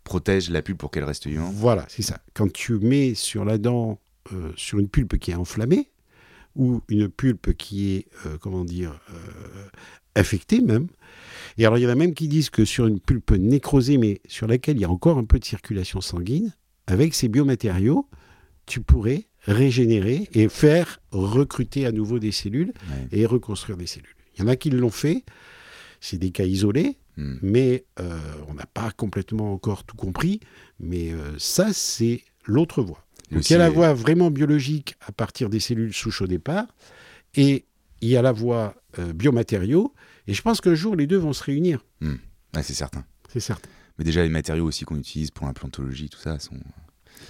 protèges 0.02 0.50
la 0.50 0.60
pulpe 0.60 0.78
pour 0.78 0.90
qu'elle 0.90 1.04
reste 1.04 1.26
vivante. 1.26 1.54
Voilà, 1.54 1.86
c'est 1.88 2.02
ça. 2.02 2.20
Quand 2.34 2.52
tu 2.52 2.74
mets 2.74 3.14
sur 3.14 3.44
la 3.44 3.56
dent, 3.58 3.98
euh, 4.32 4.52
sur 4.56 4.78
une 4.78 4.88
pulpe 4.88 5.18
qui 5.18 5.30
est 5.30 5.34
enflammée, 5.34 5.90
ou 6.56 6.82
une 6.88 7.08
pulpe 7.08 7.52
qui 7.56 7.94
est, 7.94 8.06
euh, 8.26 8.36
comment 8.38 8.64
dire, 8.64 9.00
euh, 9.10 9.66
infectée 10.14 10.60
même. 10.60 10.86
Et 11.58 11.64
alors, 11.66 11.78
il 11.78 11.82
y 11.82 11.86
en 11.86 11.90
a 11.90 11.94
même 11.94 12.14
qui 12.14 12.28
disent 12.28 12.50
que 12.50 12.64
sur 12.64 12.86
une 12.86 13.00
pulpe 13.00 13.32
nécrosée, 13.32 13.98
mais 13.98 14.20
sur 14.28 14.46
laquelle 14.46 14.76
il 14.76 14.80
y 14.80 14.84
a 14.84 14.90
encore 14.90 15.18
un 15.18 15.24
peu 15.24 15.38
de 15.38 15.44
circulation 15.44 16.00
sanguine, 16.00 16.54
avec 16.86 17.14
ces 17.14 17.28
biomatériaux, 17.28 18.08
tu 18.66 18.80
pourrais 18.80 19.26
régénérer 19.46 20.28
et 20.32 20.48
faire 20.48 21.00
recruter 21.10 21.86
à 21.86 21.92
nouveau 21.92 22.18
des 22.18 22.32
cellules 22.32 22.72
Ouais. 22.90 23.20
et 23.20 23.26
reconstruire 23.26 23.76
des 23.76 23.86
cellules. 23.86 24.14
Il 24.36 24.40
y 24.40 24.44
en 24.44 24.48
a 24.48 24.56
qui 24.56 24.70
l'ont 24.70 24.90
fait, 24.90 25.24
c'est 26.00 26.18
des 26.18 26.30
cas 26.30 26.44
isolés, 26.44 26.96
Hmm. 27.16 27.36
mais 27.42 27.84
euh, 28.00 28.18
on 28.48 28.54
n'a 28.54 28.66
pas 28.66 28.90
complètement 28.90 29.52
encore 29.52 29.84
tout 29.84 29.94
compris. 29.96 30.40
Mais 30.80 31.12
euh, 31.12 31.38
ça, 31.38 31.72
c'est 31.72 32.24
l'autre 32.44 32.82
voie. 32.82 33.06
Donc 33.30 33.48
il 33.48 33.52
y 33.52 33.54
a 33.54 33.58
la 33.60 33.70
voie 33.70 33.94
vraiment 33.94 34.32
biologique 34.32 34.96
à 35.00 35.12
partir 35.12 35.48
des 35.48 35.60
cellules 35.60 35.94
souches 35.94 36.22
au 36.22 36.26
départ, 36.26 36.66
et 37.36 37.66
il 38.00 38.08
y 38.08 38.16
a 38.16 38.22
la 38.22 38.32
voie 38.32 38.74
euh, 38.98 39.12
biomatériaux. 39.12 39.94
Et 40.26 40.34
je 40.34 40.42
pense 40.42 40.60
qu'un 40.60 40.74
jour, 40.74 40.96
les 40.96 41.06
deux 41.06 41.16
vont 41.16 41.32
se 41.32 41.44
réunir. 41.44 41.84
Ouais, 42.02 42.62
c'est 42.64 42.74
certain. 42.74 43.04
C'est 43.32 43.38
certain. 43.38 43.68
Mais 43.96 44.04
déjà, 44.04 44.22
les 44.24 44.28
matériaux 44.28 44.64
aussi 44.66 44.84
qu'on 44.84 44.96
utilise 44.98 45.30
pour 45.30 45.46
l'implantologie, 45.46 46.08
tout 46.08 46.18
ça, 46.18 46.40
sont. 46.40 46.56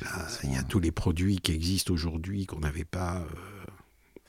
Ah, 0.07 0.27
Il 0.45 0.53
y 0.53 0.57
a 0.57 0.61
euh, 0.61 0.63
tous 0.69 0.81
les 0.81 0.91
produits 0.93 1.39
qui 1.39 1.53
existent 1.53 1.93
aujourd'hui 1.93 2.47
qu'on 2.47 2.61
n'avait 2.61 2.85
pas. 2.85 3.27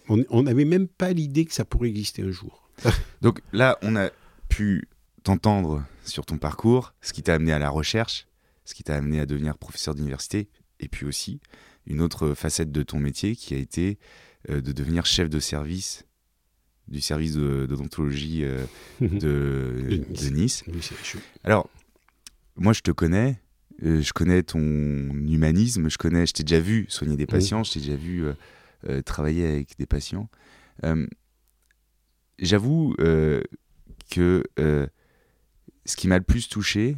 euh, 0.10 0.16
on- 0.30 0.44
n'avait 0.44 0.66
même 0.66 0.88
pas 0.88 1.12
l'idée 1.14 1.46
que 1.46 1.54
ça 1.54 1.66
pourrait 1.66 1.90
exister 1.90 2.22
un 2.24 2.32
jour. 2.32 2.70
Donc 3.22 3.42
là, 3.54 3.78
on 3.82 3.96
a 3.96 4.10
pu 4.50 4.88
t'entendre 5.24 5.84
sur 6.04 6.26
ton 6.26 6.38
parcours, 6.38 6.94
ce 7.02 7.14
qui 7.14 7.24
t'a 7.24 7.34
amené 7.34 7.52
à 7.52 7.60
la 7.60 7.70
recherche, 7.70 8.28
ce 8.66 8.74
qui 8.76 8.84
t'a 8.84 8.96
amené 8.96 9.20
à 9.20 9.26
devenir 9.26 9.58
professeur 9.58 9.96
d'université, 9.96 10.50
et 10.80 10.88
puis 10.88 11.06
aussi 11.06 11.40
une 11.88 12.02
autre 12.02 12.34
facette 12.34 12.72
de 12.72 12.84
ton 12.84 13.00
métier 13.00 13.36
qui 13.36 13.54
a 13.54 13.58
été 13.58 13.98
euh, 14.50 14.62
de 14.62 14.72
devenir 14.72 15.06
chef 15.06 15.30
de 15.30 15.40
service 15.40 16.04
du 16.88 17.02
service 17.02 17.34
de- 17.34 17.66
d'odontologie 17.68 18.44
euh, 18.44 18.64
de, 19.02 19.88
De 19.90 19.96
Nice. 19.98 20.24
de 20.24 20.30
Nice. 20.30 20.64
Oui, 20.68 21.20
Alors, 21.44 21.68
moi, 22.56 22.74
je 22.74 22.82
te 22.82 22.92
connais, 22.92 23.40
euh, 23.84 24.02
je 24.02 24.14
connais 24.14 24.44
ton 24.44 24.60
humanisme, 24.60 25.90
je 25.90 25.98
connais, 25.98 26.26
je 26.26 26.34
t'ai 26.34 26.44
déjà 26.44 26.60
vu 26.60 26.86
soigner 26.90 27.18
des 27.18 27.26
patients, 27.26 27.64
je 27.64 27.74
t'ai 27.74 27.80
déjà 27.80 27.96
vu 27.96 28.26
euh, 28.26 28.34
euh, 28.88 29.02
travailler 29.02 29.48
avec 29.48 29.78
des 29.78 29.86
patients. 29.86 30.30
J'avoue 32.40 32.96
que 34.12 34.44
ce 34.58 35.96
qui 35.96 36.08
m'a 36.08 36.18
le 36.18 36.24
plus 36.24 36.50
touché, 36.50 36.98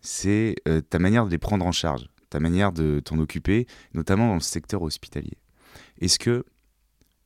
c'est 0.00 0.56
ta 0.90 0.98
manière 0.98 1.24
de 1.24 1.30
les 1.30 1.38
prendre 1.38 1.64
en 1.66 1.72
charge, 1.72 2.08
ta 2.28 2.40
manière 2.40 2.72
de 2.72 3.00
t'en 3.00 3.18
occuper, 3.18 3.66
notamment 3.94 4.28
dans 4.28 4.34
le 4.34 4.40
secteur 4.40 4.82
hospitalier. 4.82 5.38
Est-ce 6.00 6.18
que, 6.18 6.44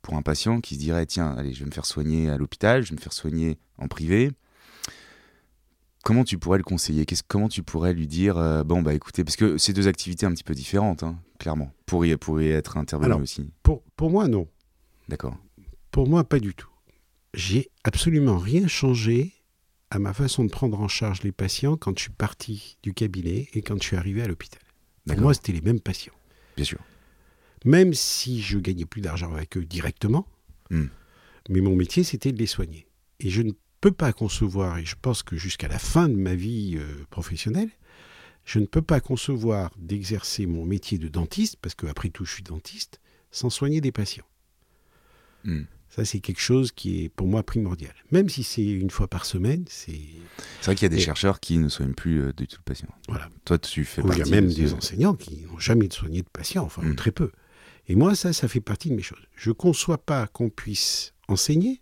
pour 0.00 0.14
un 0.14 0.22
patient 0.22 0.60
qui 0.60 0.76
se 0.76 0.80
dirait, 0.80 1.06
tiens, 1.06 1.34
allez, 1.36 1.52
je 1.52 1.60
vais 1.60 1.66
me 1.66 1.74
faire 1.74 1.86
soigner 1.86 2.30
à 2.30 2.36
l'hôpital, 2.38 2.82
je 2.82 2.90
vais 2.90 2.96
me 2.96 3.00
faire 3.00 3.12
soigner 3.12 3.58
en 3.78 3.88
privé, 3.88 4.30
comment 6.08 6.24
tu 6.24 6.38
pourrais 6.38 6.56
le 6.56 6.64
conseiller? 6.64 7.04
Qu'est-ce- 7.04 7.22
Comment 7.26 7.50
tu 7.50 7.62
pourrais 7.62 7.92
lui 7.92 8.06
dire, 8.06 8.38
euh, 8.38 8.64
bon, 8.64 8.80
bah 8.80 8.94
écoutez, 8.94 9.24
parce 9.24 9.36
que 9.36 9.58
c'est 9.58 9.74
deux 9.74 9.88
activités 9.88 10.24
un 10.24 10.32
petit 10.32 10.42
peu 10.42 10.54
différentes, 10.54 11.02
hein, 11.02 11.20
clairement, 11.38 11.70
pour 11.84 12.06
y, 12.06 12.16
pour 12.16 12.40
y 12.40 12.48
être 12.48 12.78
intervenu 12.78 13.04
Alors, 13.06 13.20
aussi. 13.20 13.50
Pour, 13.62 13.82
pour 13.94 14.08
moi, 14.08 14.26
non. 14.26 14.48
D'accord. 15.10 15.36
Pour 15.90 16.08
moi, 16.08 16.24
pas 16.24 16.40
du 16.40 16.54
tout. 16.54 16.70
J'ai 17.34 17.68
absolument 17.84 18.38
rien 18.38 18.66
changé 18.68 19.34
à 19.90 19.98
ma 19.98 20.14
façon 20.14 20.44
de 20.44 20.50
prendre 20.50 20.80
en 20.80 20.88
charge 20.88 21.22
les 21.24 21.32
patients 21.32 21.76
quand 21.76 21.98
je 21.98 22.04
suis 22.04 22.12
parti 22.12 22.78
du 22.82 22.94
cabinet 22.94 23.48
et 23.52 23.60
quand 23.60 23.76
je 23.78 23.86
suis 23.86 23.96
arrivé 23.96 24.22
à 24.22 24.28
l'hôpital. 24.28 24.62
Pour 25.06 25.18
moi, 25.20 25.34
c'était 25.34 25.52
les 25.52 25.60
mêmes 25.60 25.80
patients. 25.80 26.14
Bien 26.56 26.64
sûr. 26.64 26.78
Même 27.66 27.92
si 27.92 28.40
je 28.40 28.58
gagnais 28.58 28.86
plus 28.86 29.02
d'argent 29.02 29.30
avec 29.34 29.58
eux 29.58 29.64
directement, 29.66 30.26
Hmm. 30.70 30.86
mais 31.50 31.60
mon 31.60 31.76
métier, 31.76 32.02
c'était 32.02 32.32
de 32.32 32.38
les 32.38 32.46
soigner. 32.46 32.86
Et 33.20 33.28
je 33.30 33.42
ne 33.42 33.52
peux 33.80 33.92
pas 33.92 34.12
concevoir, 34.12 34.78
et 34.78 34.84
je 34.84 34.96
pense 35.00 35.22
que 35.22 35.36
jusqu'à 35.36 35.68
la 35.68 35.78
fin 35.78 36.08
de 36.08 36.14
ma 36.16 36.34
vie 36.34 36.76
euh, 36.78 37.04
professionnelle, 37.10 37.70
je 38.44 38.58
ne 38.58 38.66
peux 38.66 38.82
pas 38.82 39.00
concevoir 39.00 39.70
d'exercer 39.78 40.46
mon 40.46 40.64
métier 40.64 40.98
de 40.98 41.08
dentiste, 41.08 41.56
parce 41.60 41.74
qu'après 41.74 42.08
tout, 42.08 42.24
je 42.24 42.32
suis 42.34 42.42
dentiste, 42.42 43.00
sans 43.30 43.50
soigner 43.50 43.80
des 43.80 43.92
patients. 43.92 44.24
Hmm. 45.44 45.62
Ça, 45.90 46.04
c'est 46.04 46.20
quelque 46.20 46.40
chose 46.40 46.70
qui 46.72 47.04
est 47.04 47.08
pour 47.08 47.26
moi 47.26 47.42
primordial. 47.42 47.94
Même 48.10 48.28
si 48.28 48.42
c'est 48.42 48.64
une 48.66 48.90
fois 48.90 49.08
par 49.08 49.24
semaine, 49.24 49.64
c'est. 49.68 49.98
C'est 50.60 50.66
vrai 50.66 50.74
qu'il 50.74 50.82
y 50.82 50.86
a 50.86 50.88
des 50.90 50.96
Et- 50.96 51.00
chercheurs 51.00 51.40
qui 51.40 51.56
ne 51.58 51.68
soignent 51.70 51.94
plus 51.94 52.20
euh, 52.22 52.32
du 52.32 52.46
tout 52.46 52.58
le 52.58 52.62
patient. 52.64 52.88
Voilà. 53.08 53.28
Toi, 53.46 53.58
tu 53.58 53.84
fais 53.84 54.02
Ou 54.02 54.06
il 54.12 54.14
y 54.14 54.16
partie 54.18 54.32
a 54.32 54.34
même 54.40 54.48
de 54.50 54.54
des 54.54 54.74
enseignants 54.74 55.14
qui 55.14 55.46
n'ont 55.46 55.58
jamais 55.58 55.88
soigné 55.90 56.20
de 56.22 56.28
patients, 56.28 56.64
enfin, 56.64 56.82
ou 56.82 56.90
Mm. 56.90 56.96
très 56.96 57.10
peu. 57.10 57.32
Et 57.86 57.94
moi, 57.96 58.14
ça, 58.14 58.34
ça 58.34 58.48
fait 58.48 58.60
partie 58.60 58.90
de 58.90 58.94
mes 58.94 59.02
choses. 59.02 59.22
Je 59.34 59.48
ne 59.48 59.54
conçois 59.54 59.96
pas 59.98 60.26
qu'on 60.26 60.50
puisse 60.50 61.14
enseigner, 61.26 61.80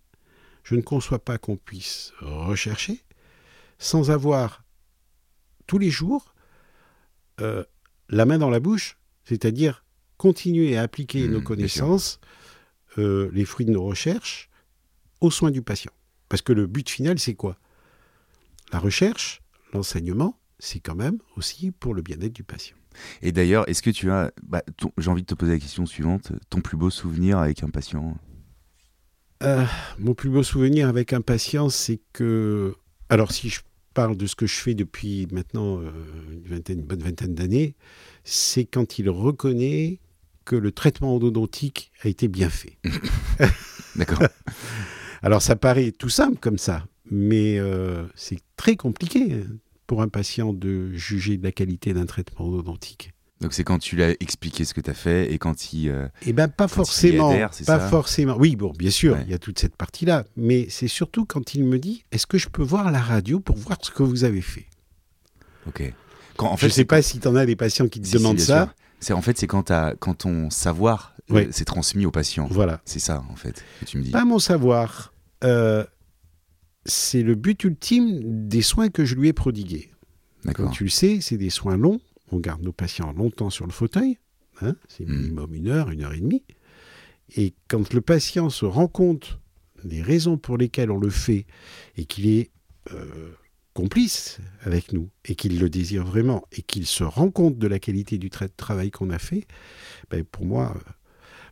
je 0.66 0.74
ne 0.74 0.80
conçois 0.82 1.20
pas 1.20 1.38
qu'on 1.38 1.56
puisse 1.56 2.12
rechercher, 2.18 3.04
sans 3.78 4.10
avoir 4.10 4.64
tous 5.68 5.78
les 5.78 5.90
jours 5.90 6.34
euh, 7.40 7.62
la 8.08 8.26
main 8.26 8.38
dans 8.38 8.50
la 8.50 8.58
bouche, 8.58 8.98
c'est-à-dire 9.24 9.84
continuer 10.16 10.76
à 10.76 10.82
appliquer 10.82 11.28
Mm, 11.28 11.30
nos 11.30 11.40
connaissances, 11.40 12.18
euh, 12.98 13.30
les 13.32 13.44
fruits 13.44 13.64
de 13.66 13.70
nos 13.70 13.84
recherches, 13.84 14.50
aux 15.20 15.30
soins 15.30 15.52
du 15.52 15.62
patient. 15.62 15.92
Parce 16.28 16.42
que 16.42 16.52
le 16.52 16.66
but 16.66 16.90
final, 16.90 17.20
c'est 17.20 17.34
quoi? 17.34 17.56
La 18.72 18.80
recherche, 18.80 19.42
l'enseignement, 19.72 20.36
c'est 20.58 20.80
quand 20.80 20.96
même 20.96 21.18
aussi 21.36 21.70
pour 21.70 21.94
le 21.94 22.02
bien-être 22.02 22.32
du 22.32 22.42
patient. 22.42 22.76
Et 23.22 23.30
d'ailleurs, 23.30 23.68
est-ce 23.68 23.82
que 23.82 23.90
tu 23.90 24.10
as. 24.10 24.32
bah, 24.42 24.64
J'ai 24.98 25.10
envie 25.10 25.22
de 25.22 25.26
te 25.26 25.34
poser 25.34 25.52
la 25.52 25.58
question 25.60 25.86
suivante. 25.86 26.32
Ton 26.50 26.60
plus 26.60 26.76
beau 26.76 26.90
souvenir 26.90 27.38
avec 27.38 27.62
un 27.62 27.68
patient? 27.68 28.16
Euh, 29.42 29.64
mon 29.98 30.14
plus 30.14 30.30
beau 30.30 30.42
souvenir 30.42 30.88
avec 30.88 31.12
un 31.12 31.20
patient, 31.20 31.68
c'est 31.68 32.00
que. 32.12 32.74
Alors, 33.08 33.32
si 33.32 33.48
je 33.48 33.60
parle 33.94 34.16
de 34.16 34.26
ce 34.26 34.34
que 34.34 34.46
je 34.46 34.54
fais 34.54 34.74
depuis 34.74 35.26
maintenant 35.30 35.80
euh, 35.80 35.90
une, 36.32 36.48
vingtaine, 36.48 36.80
une 36.80 36.84
bonne 36.86 37.02
vingtaine 37.02 37.34
d'années, 37.34 37.74
c'est 38.24 38.64
quand 38.64 38.98
il 38.98 39.08
reconnaît 39.08 40.00
que 40.44 40.56
le 40.56 40.72
traitement 40.72 41.14
endodontique 41.14 41.92
a 42.02 42.08
été 42.08 42.28
bien 42.28 42.50
fait. 42.50 42.78
D'accord. 43.96 44.22
Alors, 45.22 45.42
ça 45.42 45.56
paraît 45.56 45.92
tout 45.92 46.08
simple 46.08 46.38
comme 46.38 46.58
ça, 46.58 46.86
mais 47.10 47.58
euh, 47.58 48.06
c'est 48.14 48.40
très 48.56 48.76
compliqué 48.76 49.32
hein, 49.32 49.56
pour 49.86 50.02
un 50.02 50.08
patient 50.08 50.52
de 50.52 50.92
juger 50.92 51.36
de 51.36 51.42
la 51.42 51.52
qualité 51.52 51.92
d'un 51.94 52.06
traitement 52.06 52.46
endodontique. 52.46 53.12
Donc 53.40 53.52
c'est 53.52 53.64
quand 53.64 53.78
tu 53.78 53.96
l'as 53.96 54.12
expliqué 54.20 54.64
ce 54.64 54.72
que 54.72 54.80
tu 54.80 54.88
as 54.90 54.94
fait 54.94 55.30
et 55.32 55.38
quand 55.38 55.72
il... 55.74 55.90
euh, 55.90 56.08
Eh 56.24 56.32
bien, 56.32 56.48
pas 56.48 56.68
forcément. 56.68 57.30
adhère, 57.30 57.50
pas 57.66 57.80
forcément. 57.88 58.36
Oui, 58.38 58.56
bon, 58.56 58.72
bien 58.78 58.90
sûr, 58.90 59.14
Ouais. 59.14 59.22
il 59.26 59.30
y 59.30 59.34
a 59.34 59.38
toute 59.38 59.58
cette 59.58 59.76
partie-là. 59.76 60.24
Mais 60.36 60.66
c'est 60.70 60.88
surtout 60.88 61.26
quand 61.26 61.54
il 61.54 61.64
me 61.64 61.78
dit 61.78 62.04
est-ce 62.12 62.26
que 62.26 62.38
je 62.38 62.48
peux 62.48 62.62
voir 62.62 62.90
la 62.90 63.00
radio 63.00 63.38
pour 63.40 63.56
voir 63.56 63.76
ce 63.82 63.90
que 63.90 64.02
vous 64.02 64.24
avez 64.24 64.40
fait? 64.40 64.66
Ok. 65.66 65.92
Quand, 66.36 66.48
en 66.48 66.56
Je 66.56 66.60
fait, 66.62 66.66
ne 66.68 66.72
sais 66.72 66.84
pas 66.86 67.02
si 67.02 67.18
tu 67.20 67.28
en 67.28 67.36
as 67.36 67.44
des 67.46 67.56
patients 67.56 67.88
qui 67.88 68.00
te 68.00 68.06
Si, 68.06 68.14
demandent 68.14 68.40
ça. 68.40 68.72
C'est 69.00 69.12
en 69.12 69.20
fait 69.20 69.36
c'est 69.36 69.46
quand 69.46 69.70
quand 70.00 70.14
ton 70.14 70.48
savoir 70.48 71.12
euh, 71.30 71.34
Ouais. 71.34 71.48
c'est 71.50 71.64
transmis 71.66 72.06
au 72.06 72.10
patient. 72.10 72.46
Voilà. 72.50 72.80
C'est 72.86 72.98
ça 73.00 73.22
en 73.30 73.36
fait 73.36 73.62
que 73.80 73.84
tu 73.84 73.98
me 73.98 74.02
dis. 74.02 74.10
Pas 74.12 74.24
mon 74.24 74.38
savoir. 74.38 75.12
Euh, 75.44 75.84
c'est 76.86 77.22
le 77.22 77.34
but 77.34 77.62
ultime 77.64 78.20
des 78.48 78.62
soins 78.62 78.88
que 78.88 79.04
je 79.04 79.14
lui 79.14 79.28
ai 79.28 79.32
prodigués. 79.34 79.90
D'accord. 80.44 80.70
tu 80.70 80.84
le 80.84 80.90
sais, 80.90 81.18
c'est 81.20 81.36
des 81.36 81.50
soins 81.50 81.76
longs. 81.76 82.00
On 82.32 82.38
garde 82.38 82.62
nos 82.62 82.72
patients 82.72 83.12
longtemps 83.12 83.50
sur 83.50 83.66
le 83.66 83.72
fauteuil. 83.72 84.18
hein, 84.62 84.74
c'est 84.88 85.06
Mm. 85.06 85.16
minimum 85.16 85.54
une 85.54 85.68
heure, 85.68 85.90
une 85.90 86.02
heure 86.02 86.14
et 86.14 86.20
demie. 86.20 86.42
Et 87.36 87.52
quand 87.68 87.92
le 87.92 88.00
patient 88.00 88.48
se 88.50 88.64
rend 88.64 88.88
compte 88.88 89.38
des 89.84 90.00
raisons 90.00 90.38
pour 90.38 90.56
lesquelles 90.56 90.90
on 90.90 90.98
le 90.98 91.10
fait 91.10 91.46
et 91.98 92.06
qu'il 92.06 92.26
est 92.26 92.50
euh, 92.92 93.32
complice 93.74 94.38
avec 94.62 94.92
nous 94.94 95.10
et 95.26 95.34
qu'il 95.34 95.58
le 95.58 95.68
désire 95.68 96.04
vraiment 96.06 96.44
et 96.52 96.62
qu'il 96.62 96.86
se 96.86 97.04
rend 97.04 97.30
compte 97.30 97.58
de 97.58 97.66
la 97.66 97.78
qualité 97.78 98.16
du 98.16 98.28
tra- 98.30 98.48
travail 98.56 98.90
qu'on 98.90 99.10
a 99.10 99.18
fait, 99.18 99.46
ben, 100.10 100.24
pour 100.24 100.46
moi... 100.46 100.72
euh, 100.74 100.90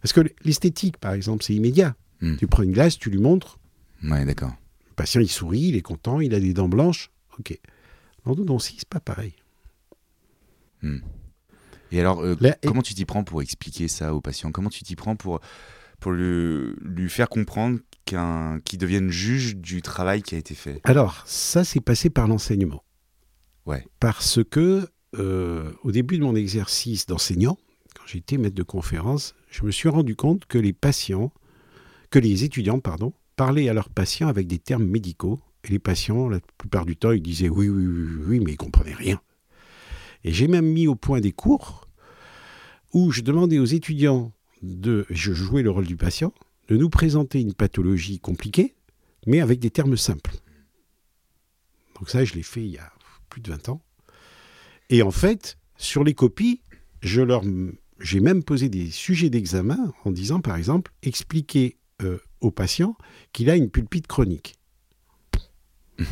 parce 0.00 0.12
que 0.14 0.20
l'esthétique, 0.44 0.96
par 0.96 1.12
exemple, 1.12 1.44
c'est 1.44 1.54
immédiat. 1.54 1.96
Mm. 2.22 2.36
Tu 2.36 2.46
prends 2.46 2.62
une 2.62 2.72
glace, 2.72 2.98
tu 2.98 3.10
lui 3.10 3.18
montres, 3.18 3.58
Ouais 4.02 4.24
d'accord. 4.24 4.52
le 4.88 4.94
patient, 4.94 5.20
il 5.20 5.28
sourit, 5.30 5.60
il 5.68 5.76
est 5.76 5.82
content, 5.82 6.20
il 6.20 6.34
a 6.34 6.40
des 6.40 6.54
dents 6.54 6.68
blanches. 6.70 7.10
OK. 7.38 7.58
L'endodontie, 8.24 8.76
c'est 8.78 8.88
pas 8.88 9.00
pareil. 9.00 9.34
Et 11.92 12.00
alors 12.00 12.20
euh, 12.22 12.36
Là, 12.40 12.56
et- 12.62 12.66
comment 12.66 12.82
tu 12.82 12.94
t'y 12.94 13.04
prends 13.04 13.24
pour 13.24 13.42
expliquer 13.42 13.88
ça 13.88 14.14
au 14.14 14.20
patient 14.20 14.50
Comment 14.52 14.70
tu 14.70 14.82
t'y 14.84 14.96
prends 14.96 15.16
pour 15.16 15.40
pour 16.00 16.12
le- 16.12 16.76
lui 16.82 17.08
faire 17.08 17.28
comprendre 17.28 17.78
qu'il 18.04 18.78
devienne 18.78 19.10
juge 19.10 19.56
du 19.56 19.80
travail 19.80 20.22
qui 20.22 20.34
a 20.34 20.38
été 20.38 20.54
fait? 20.54 20.80
Alors, 20.84 21.22
ça, 21.26 21.64
c'est 21.64 21.80
passé 21.80 22.10
par 22.10 22.28
l'enseignement. 22.28 22.84
Ouais. 23.64 23.86
Parce 24.00 24.40
que, 24.44 24.86
euh, 25.16 25.70
au 25.82 25.92
début 25.92 26.18
de 26.18 26.24
mon 26.24 26.34
exercice 26.36 27.06
d'enseignant, 27.06 27.56
quand 27.94 28.04
j'étais 28.06 28.36
maître 28.36 28.56
de 28.56 28.62
conférence, 28.62 29.34
je 29.50 29.64
me 29.64 29.70
suis 29.70 29.88
rendu 29.88 30.14
compte 30.16 30.44
que 30.46 30.58
les 30.58 30.74
patients, 30.74 31.32
que 32.10 32.18
les 32.18 32.44
étudiants, 32.44 32.80
pardon, 32.80 33.14
parlaient 33.36 33.68
à 33.68 33.72
leurs 33.72 33.88
patients 33.88 34.28
avec 34.28 34.46
des 34.46 34.58
termes 34.58 34.84
médicaux. 34.84 35.40
Et 35.66 35.68
les 35.68 35.78
patients, 35.78 36.28
la 36.28 36.40
plupart 36.58 36.84
du 36.84 36.96
temps, 36.96 37.12
ils 37.12 37.22
disaient 37.22 37.48
oui, 37.48 37.68
oui, 37.70 37.86
oui, 37.86 38.02
oui, 38.18 38.22
oui, 38.26 38.40
mais 38.40 38.52
ils 38.52 38.56
comprenaient 38.58 38.94
rien. 38.94 39.20
Et 40.24 40.32
j'ai 40.32 40.48
même 40.48 40.66
mis 40.66 40.86
au 40.86 40.94
point 40.94 41.20
des 41.20 41.32
cours 41.32 41.88
où 42.92 43.10
je 43.10 43.20
demandais 43.20 43.58
aux 43.58 43.64
étudiants 43.64 44.32
de, 44.62 45.06
je 45.10 45.32
jouais 45.32 45.62
le 45.62 45.70
rôle 45.70 45.86
du 45.86 45.96
patient, 45.96 46.32
de 46.68 46.76
nous 46.76 46.88
présenter 46.88 47.40
une 47.40 47.52
pathologie 47.52 48.18
compliquée, 48.18 48.74
mais 49.26 49.40
avec 49.40 49.60
des 49.60 49.70
termes 49.70 49.96
simples. 49.96 50.34
Donc 51.96 52.08
ça, 52.08 52.24
je 52.24 52.34
l'ai 52.34 52.42
fait 52.42 52.62
il 52.62 52.70
y 52.70 52.78
a 52.78 52.90
plus 53.28 53.40
de 53.40 53.50
20 53.50 53.68
ans. 53.68 53.82
Et 54.90 55.02
en 55.02 55.10
fait, 55.10 55.58
sur 55.76 56.04
les 56.04 56.14
copies, 56.14 56.60
je 57.02 57.20
leur, 57.20 57.42
j'ai 58.00 58.20
même 58.20 58.42
posé 58.42 58.68
des 58.68 58.90
sujets 58.90 59.30
d'examen 59.30 59.92
en 60.04 60.10
disant, 60.10 60.40
par 60.40 60.56
exemple, 60.56 60.92
expliquer 61.02 61.76
euh, 62.02 62.18
au 62.40 62.50
patient 62.50 62.96
qu'il 63.32 63.50
a 63.50 63.56
une 63.56 63.70
pulpite 63.70 64.06
chronique. 64.06 64.56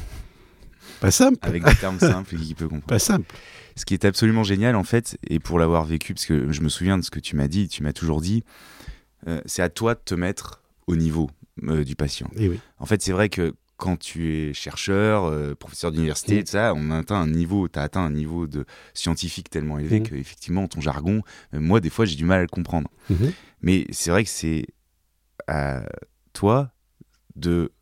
Pas 1.01 1.11
simple. 1.11 1.39
avec 1.43 1.65
des 1.65 1.75
termes 1.75 1.99
simples 1.99 2.35
et 2.35 2.39
qu'il 2.39 2.55
peut 2.55 2.65
comprendre. 2.69 2.87
Pas 2.87 2.99
simple. 2.99 3.35
Ce 3.77 3.85
qui 3.85 3.95
est 3.95 4.05
absolument 4.05 4.45
génial 4.45 4.77
en 4.77 4.85
fait, 4.85 5.17
et 5.29 5.39
pour 5.39 5.59
l'avoir 5.59 5.85
vécu, 5.85 6.15
parce 6.15 6.27
que 6.27 6.53
je 6.53 6.61
me 6.63 6.69
souviens 6.69 6.99
de 6.99 7.03
ce 7.03 7.11
que 7.11 7.21
tu 7.21 7.37
m'as 7.37 7.49
dit, 7.49 7.69
tu 7.69 7.83
m'as 7.83 7.93
toujours 7.93 8.21
dit, 8.21 8.45
euh, 9.29 9.41
c'est 9.47 9.63
à 9.63 9.69
toi 9.69 9.95
de 9.95 10.01
te 10.05 10.15
mettre 10.15 10.63
au 10.87 10.97
niveau 10.97 11.31
euh, 11.65 11.85
du 11.85 11.97
patient. 11.97 12.31
Et 12.37 12.49
oui. 12.49 12.61
En 12.79 12.87
fait, 12.87 13.01
c'est 13.03 13.13
vrai 13.13 13.29
que 13.29 13.55
quand 13.77 13.97
tu 13.99 14.33
es 14.33 14.55
chercheur, 14.55 15.25
euh, 15.25 15.55
professeur 15.55 15.91
d'université, 15.91 16.45
ça, 16.47 16.73
on 16.77 16.91
atteint 16.91 17.17
un 17.21 17.27
niveau, 17.27 17.69
tu 17.69 17.79
as 17.79 17.83
atteint 17.83 18.03
un 18.03 18.11
niveau 18.11 18.47
de 18.47 18.65
scientifique 18.95 19.51
tellement 19.51 19.79
élevé 19.79 20.01
Mm. 20.01 20.03
que 20.05 20.15
effectivement 20.15 20.69
ton 20.69 20.81
jargon, 20.81 21.23
moi 21.53 21.81
des 21.81 21.91
fois 21.91 22.05
j'ai 22.05 22.15
du 22.17 22.25
mal 22.25 22.39
à 22.39 22.43
le 22.43 22.49
comprendre. 22.49 22.89
Mhm. 23.11 23.33
Mais 23.61 23.87
c'est 23.91 24.11
vrai 24.11 24.23
que 24.25 24.31
c'est 24.31 24.67
à 25.49 25.83
toi 26.33 26.71
de 27.35 27.73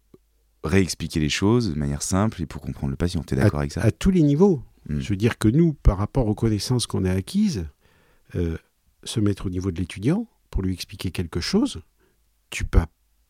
réexpliquer 0.65 1.21
les 1.21 1.29
choses 1.29 1.73
de 1.73 1.79
manière 1.79 2.03
simple 2.03 2.41
et 2.43 2.47
pour 2.47 2.61
comprendre 2.63 2.91
le 2.91 2.97
patient. 2.97 3.23
Tu 3.27 3.35
es 3.35 3.37
d'accord 3.37 3.61
avec 3.61 3.73
ça? 3.73 3.83
À 3.83 3.91
tous 3.91 4.11
les 4.11 4.23
niveaux. 4.23 4.63
Mm. 4.89 5.01
Je 5.01 5.09
veux 5.09 5.17
dire 5.17 5.39
que 5.39 5.49
nous, 5.49 5.75
par 5.75 5.99
rapport 5.99 6.27
aux 6.27 6.35
connaissances 6.35 6.87
qu'on 6.87 7.05
a 7.05 7.13
acquises, 7.13 7.67
euh, 8.35 8.57
se 9.05 9.21
mettre 9.21 9.47
au 9.47 9.51
niveau 9.51 9.71
de 9.71 9.79
l'étudiant 9.79 10.27
pour 10.51 10.63
lui 10.63 10.73
expliquer 10.73 11.11
quelque 11.11 11.41
chose, 11.41 11.83
tu 12.51 12.65
peux 12.65 12.81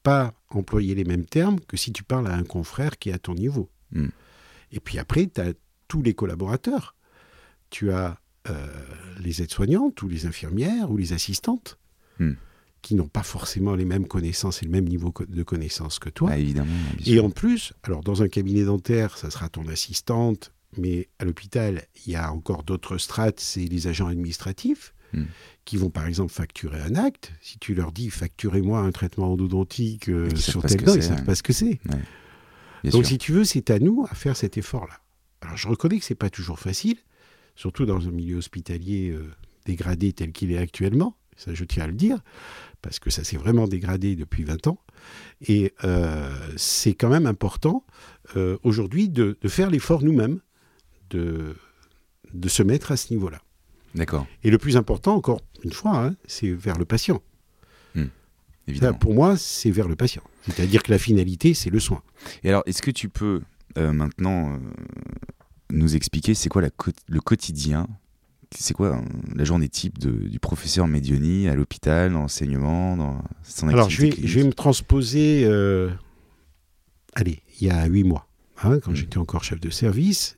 pas 0.03 0.34
employer 0.48 0.94
les 0.94 1.05
mêmes 1.05 1.26
termes 1.26 1.61
que 1.61 1.76
si 1.76 1.92
tu 1.92 2.03
parles 2.03 2.26
à 2.26 2.34
un 2.34 2.44
confrère 2.44 2.98
qui 2.98 3.11
est 3.11 3.12
à 3.12 3.18
ton 3.18 3.34
niveau. 3.34 3.70
Mm. 3.92 4.09
Et 4.72 4.80
puis 4.80 4.98
après, 4.98 5.26
tu 5.26 5.40
as 5.40 5.53
tous 5.88 6.03
les 6.03 6.14
collaborateurs. 6.14 6.94
Tu 7.70 7.90
as 7.92 8.18
euh, 8.48 8.66
les 9.18 9.42
aides-soignantes 9.42 10.01
ou 10.03 10.09
les 10.09 10.26
infirmières 10.26 10.90
ou 10.90 10.96
les 10.96 11.12
assistantes 11.12 11.78
Mm. 12.20 12.32
qui 12.82 12.94
n'ont 12.94 13.09
pas 13.09 13.22
forcément 13.22 13.74
les 13.74 13.84
mêmes 13.84 14.07
connaissances 14.07 14.62
et 14.62 14.64
le 14.64 14.70
même 14.70 14.86
niveau 14.86 15.12
de 15.28 15.42
connaissances 15.42 15.98
que 15.98 16.09
toi. 16.09 16.30
Ah, 16.32 16.38
évidemment. 16.38 16.72
Et 17.05 17.20
en 17.20 17.28
plus, 17.28 17.74
alors 17.82 18.03
dans 18.03 18.22
un 18.22 18.28
cabinet 18.28 18.64
dentaire, 18.64 19.18
ça 19.18 19.30
sera 19.30 19.51
ton 19.51 19.66
assistante, 19.68 20.53
mais 20.77 21.09
à 21.18 21.25
l'hôpital, 21.25 21.85
il 22.07 22.12
y 22.12 22.16
a 22.16 22.33
encore 22.33 22.62
d'autres 22.62 22.99
strates, 22.99 23.41
c'est 23.41 23.64
les 23.64 23.87
agents 23.87 24.07
administratifs 24.09 24.95
Hmm. 25.12 25.25
qui 25.64 25.77
vont 25.77 25.91
par 25.91 26.07
exemple 26.07 26.33
facturer 26.33 26.81
un 26.81 26.95
acte. 26.95 27.33
Si 27.41 27.59
tu 27.59 27.75
leur 27.75 27.91
dis 27.91 28.11
facturez-moi 28.11 28.79
un 28.79 28.93
traitement 28.93 29.33
endodontique 29.33 30.09
euh, 30.09 30.31
sur 30.37 30.62
tel 30.62 30.71
ce 30.81 30.85
dent, 30.85 30.95
ils 30.95 30.99
ne 30.99 31.03
savent 31.03 31.18
ouais. 31.18 31.25
pas 31.25 31.35
ce 31.35 31.43
que 31.43 31.53
c'est. 31.53 31.81
Donc 32.85 33.05
sûr. 33.05 33.07
si 33.07 33.18
tu 33.18 33.33
veux, 33.33 33.43
c'est 33.43 33.71
à 33.71 33.81
nous 33.81 34.07
à 34.09 34.14
faire 34.14 34.37
cet 34.37 34.57
effort-là. 34.57 35.01
Alors 35.41 35.57
je 35.57 35.66
reconnais 35.66 35.99
que 35.99 36.05
c'est 36.05 36.14
pas 36.14 36.31
toujours 36.31 36.61
facile, 36.61 36.97
surtout 37.57 37.87
dans 37.87 38.07
un 38.07 38.12
milieu 38.12 38.37
hospitalier 38.37 39.11
euh, 39.11 39.29
dégradé 39.66 40.12
tel 40.12 40.31
qu'il 40.31 40.53
est 40.53 40.59
actuellement. 40.59 41.16
Ça, 41.37 41.55
je 41.55 41.64
tiens 41.64 41.85
à 41.85 41.87
le 41.89 41.95
dire, 41.95 42.21
parce 42.83 42.99
que 43.01 43.11
ça 43.11 43.25
s'est 43.25 43.39
vraiment 43.39 43.66
dégradé 43.66 44.14
depuis 44.14 44.45
20 44.45 44.66
ans. 44.68 44.79
Et 45.49 45.73
euh, 45.83 46.31
c'est 46.57 46.95
quand 46.95 47.09
même 47.09 47.27
important 47.27 47.85
euh, 48.37 48.59
aujourd'hui 48.62 49.09
de, 49.09 49.39
de 49.41 49.49
faire 49.49 49.71
l'effort 49.71 50.03
nous-mêmes, 50.05 50.41
de, 51.11 51.55
de 52.33 52.49
se 52.49 52.63
mettre 52.63 52.93
à 52.93 52.97
ce 52.97 53.13
niveau-là. 53.13 53.41
D'accord, 53.95 54.27
Et 54.45 54.51
le 54.51 54.59
plus 54.59 54.77
important, 54.77 55.15
encore 55.17 55.41
une 55.65 55.73
fois, 55.73 56.05
hein, 56.07 56.15
c'est 56.27 56.51
vers 56.53 56.79
le 56.79 56.85
patient. 56.85 57.21
Ça, 57.95 58.03
évidemment. 58.73 58.99
pour 58.99 59.15
moi, 59.15 59.37
c'est 59.37 59.73
vers 59.73 59.89
le 59.89 59.97
patient. 59.97 60.23
C'est-à-dire 60.47 60.85
que 60.85 60.93
la 60.93 60.99
finalité, 60.99 61.55
c'est 61.55 61.71
le 61.71 61.81
soin. 61.81 62.03
Et 62.45 62.49
alors, 62.51 62.63
est-ce 62.67 62.83
que 62.83 62.93
tu 62.93 63.09
peux 63.09 63.41
euh, 63.79 63.93
maintenant 63.93 64.53
euh, 64.53 64.59
nous 65.71 65.97
expliquer 65.97 66.35
c'est 66.35 66.49
quoi 66.49 66.63
la 66.63 66.71
co- 66.71 66.93
le 67.09 67.21
quotidien? 67.21 67.89
C'est 68.57 68.75
quoi 68.75 68.95
hein, 68.97 69.05
la 69.35 69.43
journée 69.45 69.69
type 69.69 69.99
de- 69.99 70.29
du 70.29 70.39
professeur 70.39 70.87
Medioni 70.87 71.49
à 71.49 71.55
l'hôpital, 71.57 72.13
dans 72.13 72.21
l'enseignement, 72.21 72.97
dans 72.97 73.23
son 73.43 73.67
Alors, 73.69 73.91
je 73.91 74.03
vais, 74.03 74.11
clinique 74.11 74.29
je 74.29 74.39
vais 74.41 74.47
me 74.47 74.53
transposer, 74.53 75.45
euh, 75.47 75.91
allez, 77.15 77.43
il 77.61 77.67
y 77.67 77.71
a 77.71 77.87
huit 77.87 78.05
mois, 78.05 78.29
hein, 78.63 78.79
quand 78.81 78.91
Mhm. 78.93 78.97
j'étais 78.97 79.19
encore 79.19 79.43
chef 79.43 79.59
de 79.61 79.71
service. 79.71 80.37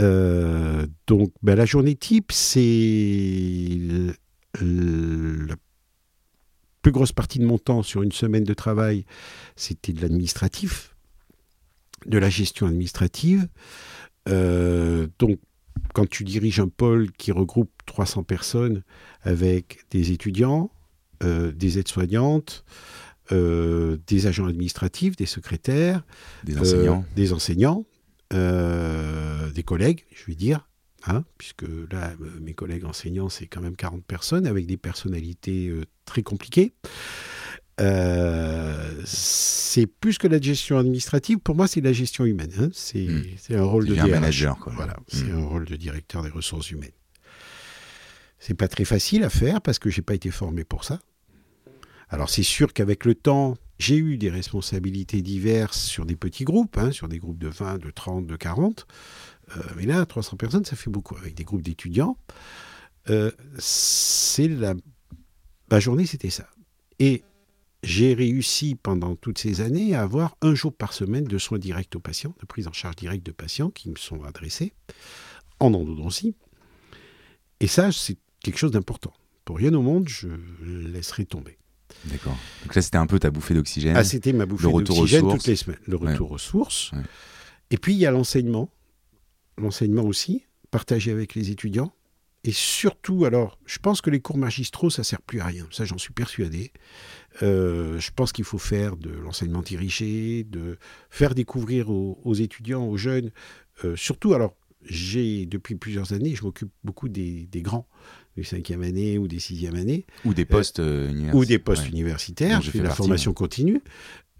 Euh, 0.00 0.86
donc, 1.06 1.32
ben, 1.42 1.54
la 1.54 1.66
journée 1.66 1.94
type, 1.94 2.32
c'est 2.32 3.78
la 4.60 5.56
plus 6.82 6.92
grosse 6.92 7.12
partie 7.12 7.38
de 7.38 7.46
mon 7.46 7.58
temps 7.58 7.82
sur 7.82 8.02
une 8.02 8.12
semaine 8.12 8.44
de 8.44 8.54
travail, 8.54 9.04
c'était 9.56 9.92
de 9.92 10.00
l'administratif, 10.02 10.94
de 12.06 12.18
la 12.18 12.28
gestion 12.28 12.66
administrative. 12.66 13.48
Euh, 14.28 15.06
donc, 15.18 15.38
quand 15.92 16.08
tu 16.08 16.24
diriges 16.24 16.60
un 16.60 16.68
pôle 16.68 17.10
qui 17.12 17.32
regroupe 17.32 17.70
300 17.86 18.22
personnes 18.22 18.82
avec 19.22 19.84
des 19.90 20.12
étudiants, 20.12 20.70
euh, 21.22 21.52
des 21.52 21.78
aides-soignantes, 21.78 22.64
euh, 23.32 23.96
des 24.06 24.26
agents 24.26 24.46
administratifs, 24.46 25.16
des 25.16 25.26
secrétaires, 25.26 26.04
euh, 26.48 27.00
des 27.16 27.32
enseignants, 27.32 27.84
euh, 28.32 29.50
des 29.50 29.62
collègues, 29.62 30.04
je 30.14 30.24
vais 30.26 30.34
dire, 30.34 30.68
hein, 31.06 31.24
puisque 31.38 31.62
là, 31.62 32.12
euh, 32.20 32.40
mes 32.40 32.54
collègues 32.54 32.84
enseignants, 32.84 33.28
c'est 33.28 33.46
quand 33.46 33.60
même 33.60 33.76
40 33.76 34.04
personnes 34.04 34.46
avec 34.46 34.66
des 34.66 34.76
personnalités 34.76 35.68
euh, 35.68 35.82
très 36.04 36.22
compliquées. 36.22 36.72
Euh, 37.80 39.02
c'est 39.04 39.86
plus 39.86 40.18
que 40.18 40.28
la 40.28 40.40
gestion 40.40 40.78
administrative, 40.78 41.38
pour 41.38 41.56
moi, 41.56 41.66
c'est 41.66 41.80
la 41.80 41.92
gestion 41.92 42.24
humaine. 42.24 42.52
hein. 42.58 42.68
C'est 42.72 43.06
Mm. 43.06 43.24
c'est 43.36 43.56
un 43.56 43.64
rôle 43.64 43.86
de 43.86 43.94
manager, 43.94 44.56
quoi. 44.58 44.72
Voilà, 44.74 44.92
Mm. 44.94 45.04
c'est 45.08 45.30
un 45.32 45.44
rôle 45.44 45.64
de 45.64 45.76
directeur 45.76 46.22
des 46.22 46.30
ressources 46.30 46.70
humaines. 46.70 46.92
C'est 48.38 48.54
pas 48.54 48.68
très 48.68 48.84
facile 48.84 49.24
à 49.24 49.30
faire 49.30 49.60
parce 49.60 49.78
que 49.78 49.90
j'ai 49.90 50.02
pas 50.02 50.14
été 50.14 50.30
formé 50.30 50.64
pour 50.64 50.84
ça. 50.84 51.00
Alors 52.14 52.30
c'est 52.30 52.44
sûr 52.44 52.72
qu'avec 52.72 53.04
le 53.06 53.16
temps, 53.16 53.56
j'ai 53.80 53.96
eu 53.96 54.18
des 54.18 54.30
responsabilités 54.30 55.20
diverses 55.20 55.82
sur 55.82 56.06
des 56.06 56.14
petits 56.14 56.44
groupes, 56.44 56.78
hein, 56.78 56.92
sur 56.92 57.08
des 57.08 57.18
groupes 57.18 57.40
de 57.40 57.48
20, 57.48 57.78
de 57.78 57.90
30, 57.90 58.24
de 58.24 58.36
40. 58.36 58.86
Euh, 59.56 59.60
mais 59.74 59.84
là, 59.84 60.06
300 60.06 60.36
personnes, 60.36 60.64
ça 60.64 60.76
fait 60.76 60.90
beaucoup. 60.90 61.16
Avec 61.16 61.34
des 61.34 61.42
groupes 61.42 61.62
d'étudiants, 61.62 62.16
euh, 63.10 63.32
c'est 63.58 64.46
la... 64.46 64.74
ma 65.72 65.80
journée, 65.80 66.06
c'était 66.06 66.30
ça. 66.30 66.48
Et 67.00 67.24
j'ai 67.82 68.14
réussi 68.14 68.76
pendant 68.76 69.16
toutes 69.16 69.38
ces 69.38 69.60
années 69.60 69.96
à 69.96 70.02
avoir 70.02 70.36
un 70.40 70.54
jour 70.54 70.72
par 70.72 70.92
semaine 70.92 71.24
de 71.24 71.38
soins 71.38 71.58
directs 71.58 71.96
aux 71.96 72.00
patients, 72.00 72.36
de 72.40 72.46
prise 72.46 72.68
en 72.68 72.72
charge 72.72 72.94
directe 72.94 73.26
de 73.26 73.32
patients 73.32 73.70
qui 73.70 73.90
me 73.90 73.96
sont 73.96 74.22
adressés 74.22 74.72
en 75.58 75.74
endodontie. 75.74 76.36
Et 77.58 77.66
ça, 77.66 77.90
c'est 77.90 78.18
quelque 78.38 78.58
chose 78.58 78.70
d'important. 78.70 79.12
Pour 79.44 79.56
rien 79.56 79.74
au 79.74 79.82
monde, 79.82 80.08
je 80.08 80.28
laisserai 80.62 81.26
tomber. 81.26 81.58
D'accord. 82.06 82.36
Donc 82.62 82.74
là, 82.74 82.82
c'était 82.82 82.98
un 82.98 83.06
peu 83.06 83.18
ta 83.18 83.30
bouffée 83.30 83.54
d'oxygène. 83.54 83.96
Ah, 83.96 84.04
c'était 84.04 84.32
ma 84.32 84.46
bouffée 84.46 84.70
d'oxygène 84.70 85.22
toutes 85.22 85.46
les 85.46 85.56
semaines. 85.56 85.78
Le 85.86 85.96
retour 85.96 86.32
aux 86.32 86.38
sources. 86.38 86.92
Et 87.70 87.78
puis, 87.78 87.94
il 87.94 87.98
y 87.98 88.06
a 88.06 88.10
l'enseignement. 88.10 88.70
L'enseignement 89.56 90.02
aussi, 90.02 90.44
partagé 90.70 91.12
avec 91.12 91.34
les 91.34 91.50
étudiants. 91.50 91.92
Et 92.46 92.52
surtout, 92.52 93.24
alors, 93.24 93.58
je 93.64 93.78
pense 93.78 94.02
que 94.02 94.10
les 94.10 94.20
cours 94.20 94.36
magistraux, 94.36 94.90
ça 94.90 95.02
sert 95.02 95.22
plus 95.22 95.40
à 95.40 95.46
rien. 95.46 95.66
Ça, 95.70 95.86
j'en 95.86 95.96
suis 95.96 96.12
persuadé. 96.12 96.72
Euh, 97.42 97.98
je 97.98 98.10
pense 98.14 98.32
qu'il 98.32 98.44
faut 98.44 98.58
faire 98.58 98.96
de 98.96 99.10
l'enseignement 99.10 99.62
dirigé, 99.62 100.44
de 100.44 100.76
faire 101.08 101.34
découvrir 101.34 101.88
aux, 101.90 102.34
étudiants, 102.34 102.84
aux 102.84 102.98
jeunes. 102.98 103.30
Euh, 103.84 103.96
surtout, 103.96 104.34
alors, 104.34 104.56
j'ai 104.84 105.46
depuis 105.46 105.74
plusieurs 105.74 106.12
années, 106.12 106.34
je 106.34 106.44
m'occupe 106.44 106.70
beaucoup 106.84 107.08
des, 107.08 107.48
grands, 107.54 107.88
des 108.36 108.44
cinquième 108.44 108.82
année 108.82 109.18
ou 109.18 109.28
des 109.28 109.38
sixième 109.38 109.74
années. 109.76 110.06
Ou 110.24 110.34
des 110.34 110.44
postes 110.44 110.80
euh, 110.80 111.08
universitaires. 111.08 111.34
Ou 111.36 111.44
des 111.44 111.58
postes 111.58 111.88
universitaires. 111.88 112.62
Je 112.62 112.70
fais 112.70 112.82
la 112.82 112.90
formation 112.90 113.32
continue. 113.32 113.82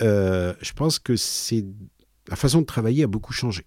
je 0.00 0.72
pense 0.74 0.98
que 0.98 1.16
c'est 1.16 1.64
la 2.28 2.36
façon 2.36 2.60
de 2.60 2.66
travailler 2.66 3.04
a 3.04 3.06
beaucoup 3.06 3.32
changé. 3.32 3.64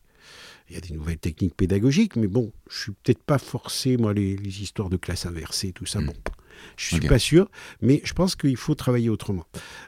Il 0.70 0.76
y 0.76 0.78
a 0.78 0.82
des 0.82 0.94
nouvelles 0.94 1.18
techniques 1.18 1.56
pédagogiques, 1.56 2.18
mais 2.18 2.28
bon, 2.28 2.52
je 2.70 2.78
suis 2.78 2.92
peut-être 2.92 3.24
pas 3.24 3.38
forcé, 3.38 3.96
moi, 3.96 4.14
les, 4.14 4.36
histoires 4.62 4.90
de 4.90 4.98
classe 4.98 5.26
inversée, 5.26 5.72
tout 5.72 5.86
ça. 5.86 6.02
Hmm. 6.02 6.08
Bon, 6.08 6.14
je 6.76 6.86
suis 6.86 7.08
pas 7.08 7.20
sûr, 7.20 7.50
mais 7.82 8.02
je 8.04 8.14
pense 8.14 8.36
qu'il 8.36 8.58
faut 8.58 8.76
travailler 8.76 9.10
autrement. 9.10 9.46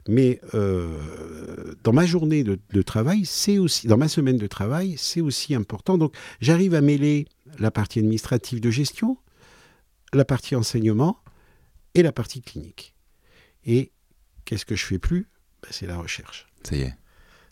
Mais 0.07 0.39
euh, 0.53 1.73
dans 1.83 1.91
ma 1.91 2.05
journée 2.05 2.43
de, 2.43 2.81
travail, 2.81 3.25
c'est 3.25 3.57
aussi, 3.57 3.87
dans 3.87 3.97
ma 3.97 4.07
semaine 4.07 4.37
de 4.37 4.47
travail, 4.47 4.95
c'est 4.97 5.21
aussi 5.21 5.53
important. 5.53 5.97
Donc, 5.97 6.15
j'arrive 6.39 6.73
à 6.75 6.81
mêler 6.81 7.27
la 7.57 7.71
partie 7.71 7.99
administrative 7.99 8.61
de 8.61 8.71
gestion, 8.71 9.17
la 10.13 10.25
partie 10.25 10.55
enseignement 10.55 11.21
et 11.95 12.03
la 12.03 12.11
partie 12.11 12.41
clinique. 12.41 12.95
Et 13.65 13.91
qu'est-ce 14.45 14.65
que 14.65 14.75
je 14.75 14.85
fais 14.85 14.99
plus? 14.99 15.27
Ben, 15.61 15.69
C'est 15.71 15.87
la 15.87 15.97
recherche. 15.97 16.47
Ça 16.63 16.75
y 16.75 16.81
est. 16.81 16.95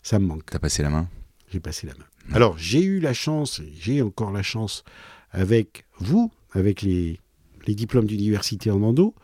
Ça 0.02 0.18
me 0.18 0.26
manque. 0.26 0.46
T'as 0.46 0.58
passé 0.58 0.82
la 0.82 0.90
main? 0.90 1.08
J'ai 1.48 1.60
passé 1.60 1.86
la 1.86 1.94
main. 1.94 2.04
Alors, 2.34 2.58
j'ai 2.58 2.82
eu 2.82 3.00
la 3.00 3.14
chance, 3.14 3.62
j'ai 3.78 4.02
encore 4.02 4.32
la 4.32 4.42
chance 4.42 4.84
avec 5.30 5.86
vous, 5.98 6.30
avec 6.52 6.82
les, 6.82 7.20
diplômes 7.66 8.06
d'université 8.06 8.70
en 8.70 8.82
endo, 8.82 9.14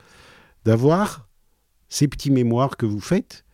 d'avoir 0.65 1.29
ces 1.89 2.09
petits 2.09 2.31
mémoires 2.31 2.77
que 2.77 2.87
vous 2.87 3.01
faites. 3.01 3.45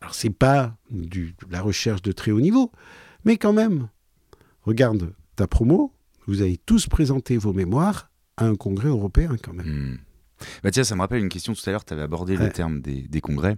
Alors, 0.00 0.14
c'est 0.14 0.30
pas 0.30 0.76
du, 0.90 1.34
de 1.46 1.52
la 1.52 1.60
recherche 1.60 2.02
de 2.02 2.12
très 2.12 2.30
haut 2.30 2.40
niveau, 2.40 2.72
mais 3.24 3.36
quand 3.36 3.52
même, 3.52 3.88
regarde 4.62 5.14
ta 5.36 5.46
promo, 5.46 5.92
vous 6.26 6.42
avez 6.42 6.56
tous 6.56 6.88
présenté 6.88 7.36
vos 7.36 7.52
mémoires 7.52 8.10
à 8.36 8.46
un 8.46 8.54
congrès 8.54 8.88
européen 8.88 9.36
quand 9.42 9.52
même. 9.52 9.66
Hmm. 9.66 9.98
Bah 10.62 10.70
tiens, 10.70 10.84
ça 10.84 10.94
me 10.96 11.00
rappelle 11.00 11.20
une 11.20 11.28
question 11.28 11.54
tout 11.54 11.62
à 11.66 11.70
l'heure, 11.70 11.84
tu 11.84 11.92
avais 11.92 12.02
abordé 12.02 12.36
le 12.36 12.50
terme 12.50 12.80
des, 12.80 13.20
congrès. 13.20 13.56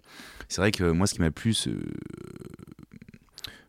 C'est 0.48 0.60
vrai 0.60 0.70
que 0.70 0.90
moi, 0.90 1.06
ce 1.06 1.14
qui 1.14 1.20
m'a 1.20 1.30
plus 1.30 1.68
euh, 1.68 1.80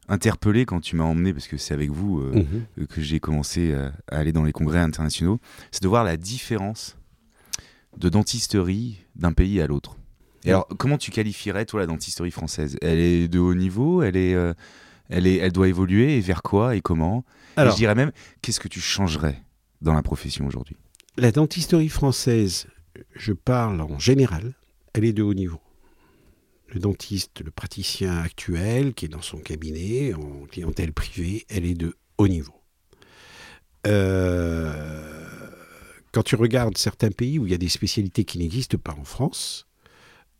interpellé 0.07 0.65
quand 0.65 0.81
tu 0.81 0.95
m'as 0.95 1.05
emmené, 1.05 1.33
parce 1.33 1.47
que 1.47 1.57
c'est 1.57 1.73
avec 1.73 1.89
vous 1.89 2.19
euh, 2.19 2.45
mhm. 2.77 2.87
que 2.87 3.01
j'ai 3.01 3.19
commencé 3.19 3.73
à, 3.73 3.93
aller 4.09 4.31
dans 4.31 4.43
les 4.43 4.51
congrès 4.51 4.79
internationaux, 4.79 5.39
c'est 5.71 5.81
de 5.81 5.87
voir 5.87 6.03
la 6.03 6.17
différence 6.17 6.97
de 7.97 8.09
dentisterie 8.09 8.99
d'un 9.15 9.33
pays 9.33 9.61
à 9.61 9.67
l'autre. 9.67 9.97
Et 10.43 10.49
alors, 10.49 10.67
comment 10.77 10.97
tu 10.97 11.11
qualifierais, 11.11 11.65
toi, 11.65 11.79
la 11.79 11.87
dentisterie 11.87 12.31
française? 12.31 12.77
Elle 12.81 12.99
est 12.99 13.27
de 13.27 13.39
haut 13.39 13.55
niveau? 13.55 14.01
Elle 14.01 14.15
est, 14.15 14.33
euh, 14.33 14.53
elle 15.09 15.27
est, 15.27 15.37
elle 15.37 15.51
doit 15.51 15.67
évoluer? 15.67 16.17
Et 16.17 16.21
vers 16.21 16.41
quoi? 16.41 16.75
Et 16.75 16.81
comment? 16.81 17.25
Alors, 17.57 17.73
Je 17.73 17.77
dirais 17.77 17.95
même, 17.95 18.11
qu'est-ce 18.41 18.59
que 18.59 18.67
tu 18.67 18.79
changerais 18.79 19.43
dans 19.81 19.93
la 19.93 20.03
profession 20.03 20.45
aujourd'hui? 20.45 20.77
La 21.17 21.31
dentisterie 21.31 21.89
française, 21.89 22.67
je 23.15 23.33
parle 23.33 23.81
en 23.81 23.99
général, 23.99 24.53
elle 24.93 25.05
est 25.05 25.13
de 25.13 25.23
haut 25.23 25.33
niveau 25.33 25.59
le 26.69 26.79
dentiste, 26.79 27.41
le 27.41 27.51
praticien 27.51 28.17
actuel 28.17 28.93
qui 28.93 29.05
est 29.05 29.09
dans 29.09 29.21
son 29.21 29.37
cabinet 29.37 30.13
en 30.13 30.45
clientèle 30.45 30.93
privée, 30.93 31.45
elle 31.49 31.65
est 31.65 31.75
de 31.75 31.95
haut 32.17 32.27
niveau. 32.27 32.53
Euh, 33.85 35.49
quand 36.11 36.23
tu 36.23 36.35
regardes 36.35 36.77
certains 36.77 37.11
pays 37.11 37.39
où 37.39 37.45
il 37.45 37.51
y 37.51 37.55
a 37.55 37.59
des 37.59 37.69
spécialités 37.69 38.25
qui 38.25 38.37
n'existent 38.39 38.77
pas 38.77 38.95
en 38.99 39.05
France, 39.05 39.67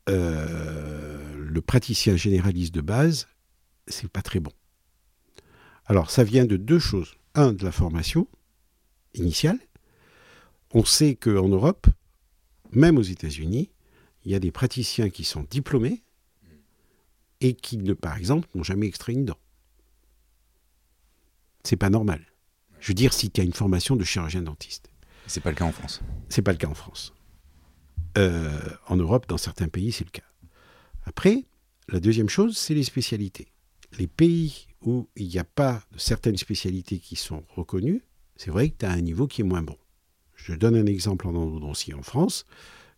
euh, 0.10 1.36
le 1.38 1.62
praticien 1.62 2.16
généraliste 2.16 2.74
de 2.74 2.82
base, 2.82 3.28
c'est 3.88 4.10
pas 4.10 4.22
très 4.22 4.40
bon. 4.40 4.52
Alors 5.86 6.12
ça 6.12 6.24
vient 6.24 6.46
de 6.46 6.58
deux 6.58 6.80
choses. 6.80 7.16
Un, 7.36 7.54
de 7.54 7.64
la 7.64 7.72
formation 7.72 8.28
initiale. 9.14 9.60
On 10.74 10.84
sait 10.84 11.15
qu'en 11.15 11.47
Europe, 11.47 11.88
même 12.72 12.97
aux 12.97 13.03
États-Unis, 13.03 13.72
il 14.26 14.32
y 14.32 14.36
a 14.36 14.39
des 14.39 14.51
praticiens 14.51 15.09
qui 15.09 15.24
sont 15.24 15.45
diplômés 15.49 16.03
et 17.39 17.53
qui, 17.53 17.78
ne, 17.78 17.93
par 17.93 18.18
exemple, 18.18 18.47
n'ont 18.55 18.63
jamais 18.63 18.88
extrait 18.88 19.13
une 19.13 19.26
dent. 19.26 19.38
C'est 21.63 21.78
pas 21.78 21.89
normal. 21.89 22.26
Je 22.80 22.89
veux 22.89 22.93
dire, 22.93 23.13
si 23.13 23.32
tu 23.32 23.41
as 23.41 23.43
une 23.43 23.53
formation 23.53 23.95
de 23.95 24.03
chirurgien 24.03 24.41
dentiste. 24.41 24.89
C'est 25.28 25.41
pas 25.41 25.49
le 25.49 25.55
cas 25.55 25.65
en 25.65 25.72
France. 25.72 26.01
C'est 26.30 26.41
pas 26.41 26.51
le 26.51 26.57
cas 26.57 26.68
en 26.68 26.74
France. 26.74 27.13
Euh, 28.18 28.59
en 28.88 28.97
Europe, 28.97 29.28
dans 29.28 29.38
certains 29.38 29.68
pays, 29.68 29.91
c'est 29.91 30.05
le 30.05 30.11
cas. 30.11 30.24
Après, 31.05 31.45
la 31.89 31.99
deuxième 31.99 32.30
chose, 32.30 32.57
c'est 32.57 32.74
les 32.74 32.84
spécialités. 32.84 33.47
Les 33.97 34.07
pays 34.07 34.68
où 34.82 35.07
il 35.15 35.28
n'y 35.28 35.39
a 35.39 35.43
pas 35.43 35.82
de 35.91 35.99
certaines 35.99 36.38
spécialités 36.38 36.99
qui 36.99 37.15
sont 37.15 37.43
reconnues, 37.49 38.03
c'est 38.36 38.51
vrai 38.51 38.70
que 38.70 38.78
tu 38.80 38.86
as 38.86 38.91
un 38.91 39.01
niveau 39.01 39.28
qui 39.28 39.41
est 39.41 39.45
moins 39.45 39.61
bon. 39.61 39.78
Je 40.38 40.54
donne 40.54 40.76
un 40.76 40.86
exemple 40.86 41.28
en 41.28 41.36
endodontie 41.36 41.94
en 41.94 42.02
France. 42.02 42.46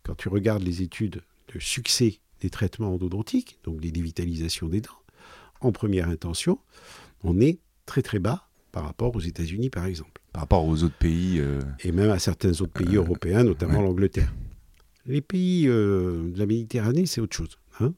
Quand 0.04 0.14
tu 0.14 0.28
regardes 0.28 0.62
les 0.62 0.82
études 0.82 1.22
de 1.52 1.58
succès 1.58 2.20
des 2.40 2.50
traitements 2.50 2.94
endodontiques, 2.94 3.58
donc 3.64 3.80
des 3.80 3.90
dévitalisations 3.90 4.68
des 4.68 4.80
dents, 4.80 4.90
en 5.60 5.72
première 5.72 6.08
intention, 6.08 6.58
on 7.24 7.40
est 7.40 7.58
très 7.86 8.02
très 8.02 8.18
bas 8.18 8.48
par 8.72 8.84
rapport 8.84 9.14
aux 9.16 9.20
États-Unis, 9.20 9.68
par 9.68 9.84
exemple. 9.84 10.20
Par 10.32 10.42
rapport 10.42 10.64
aux 10.64 10.84
autres 10.84 10.96
pays. 10.96 11.40
Euh, 11.40 11.60
Et 11.82 11.92
même 11.92 12.10
à 12.10 12.18
certains 12.18 12.52
autres 12.60 12.72
pays 12.72 12.96
euh, 12.96 13.00
européens, 13.02 13.42
notamment 13.42 13.82
l'Angleterre. 13.82 14.32
Les 15.06 15.20
pays 15.20 15.66
euh, 15.66 16.30
de 16.30 16.38
la 16.38 16.46
Méditerranée, 16.46 17.06
c'est 17.06 17.20
autre 17.20 17.36
chose. 17.36 17.58
Hein 17.80 17.94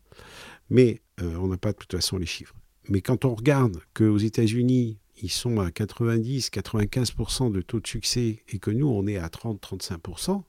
Mais 0.70 1.00
on 1.20 1.46
n'a 1.46 1.56
pas 1.56 1.70
de 1.72 1.76
toute 1.76 1.92
façon 1.92 2.16
les 2.16 2.26
chiffres. 2.26 2.54
Mais 2.88 3.00
quand 3.00 3.24
on 3.24 3.34
regarde 3.34 3.78
qu'aux 3.94 4.18
États-Unis, 4.18 4.98
ils 5.22 5.30
sont 5.30 5.60
à 5.60 5.68
90-95% 5.68 7.52
de 7.52 7.62
taux 7.62 7.80
de 7.80 7.86
succès 7.86 8.42
et 8.48 8.58
que 8.58 8.70
nous, 8.70 8.88
on 8.88 9.06
est 9.06 9.16
à 9.16 9.28
30-35%, 9.28 10.42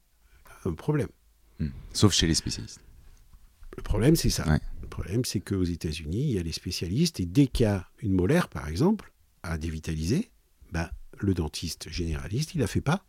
un 0.65 0.73
problème. 0.73 1.09
Hmm. 1.59 1.69
Sauf 1.93 2.13
chez 2.13 2.27
les 2.27 2.33
spécialistes. 2.33 2.81
Le 3.77 3.83
problème, 3.83 4.15
c'est 4.15 4.29
ça. 4.29 4.45
Le 4.81 4.87
problème, 4.87 5.25
c'est 5.25 5.39
qu'aux 5.39 5.63
États-Unis, 5.63 6.23
il 6.23 6.31
y 6.31 6.39
a 6.39 6.43
les 6.43 6.51
spécialistes, 6.51 7.19
et 7.19 7.25
dès 7.25 7.47
qu'il 7.47 7.65
y 7.65 7.67
a 7.67 7.87
une 7.99 8.13
molaire, 8.13 8.49
par 8.49 8.67
exemple, 8.67 9.11
à 9.43 9.57
dévitaliser, 9.57 10.31
ben, 10.71 10.89
le 11.19 11.33
dentiste 11.33 11.89
généraliste, 11.89 12.55
il 12.55 12.57
ne 12.57 12.63
la 12.63 12.67
fait 12.67 12.81
pas, 12.81 13.05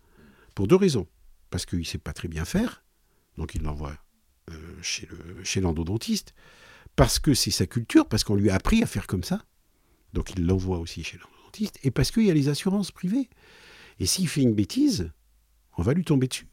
pour 0.55 0.67
deux 0.67 0.77
raisons. 0.77 1.07
Parce 1.51 1.67
qu'il 1.67 1.79
ne 1.79 1.85
sait 1.85 1.99
pas 1.99 2.13
très 2.13 2.29
bien 2.29 2.45
faire, 2.45 2.85
donc 3.37 3.55
il 3.55 3.63
l'envoie 3.63 3.97
euh, 4.51 4.83
chez 4.83 5.61
l'endodontiste, 5.61 6.35
parce 6.97 7.19
que 7.19 7.35
c'est 7.35 7.51
sa 7.51 7.67
culture, 7.67 8.07
parce 8.07 8.25
qu'on 8.25 8.35
lui 8.35 8.51
a 8.51 8.55
appris 8.55 8.83
à 8.83 8.87
faire 8.87 9.07
comme 9.07 9.25
ça, 9.25 9.45
donc 10.13 10.33
il 10.37 10.47
l'envoie 10.47 10.79
aussi 10.79 11.03
chez 11.03 11.19
l'endodontiste, 11.19 11.34
et 11.83 11.91
parce 11.91 12.11
qu'il 12.11 12.25
y 12.25 12.31
a 12.31 12.35
les 12.35 12.49
assurances 12.49 12.91
privées. 12.91 13.29
Et 14.01 14.07
s'il 14.07 14.29
fait 14.29 14.43
une 14.43 14.55
bêtise, 14.55 15.11
on 15.77 15.83
va 15.83 15.95
lui 15.95 16.05
tomber 16.05 16.27
dessus. 16.27 16.49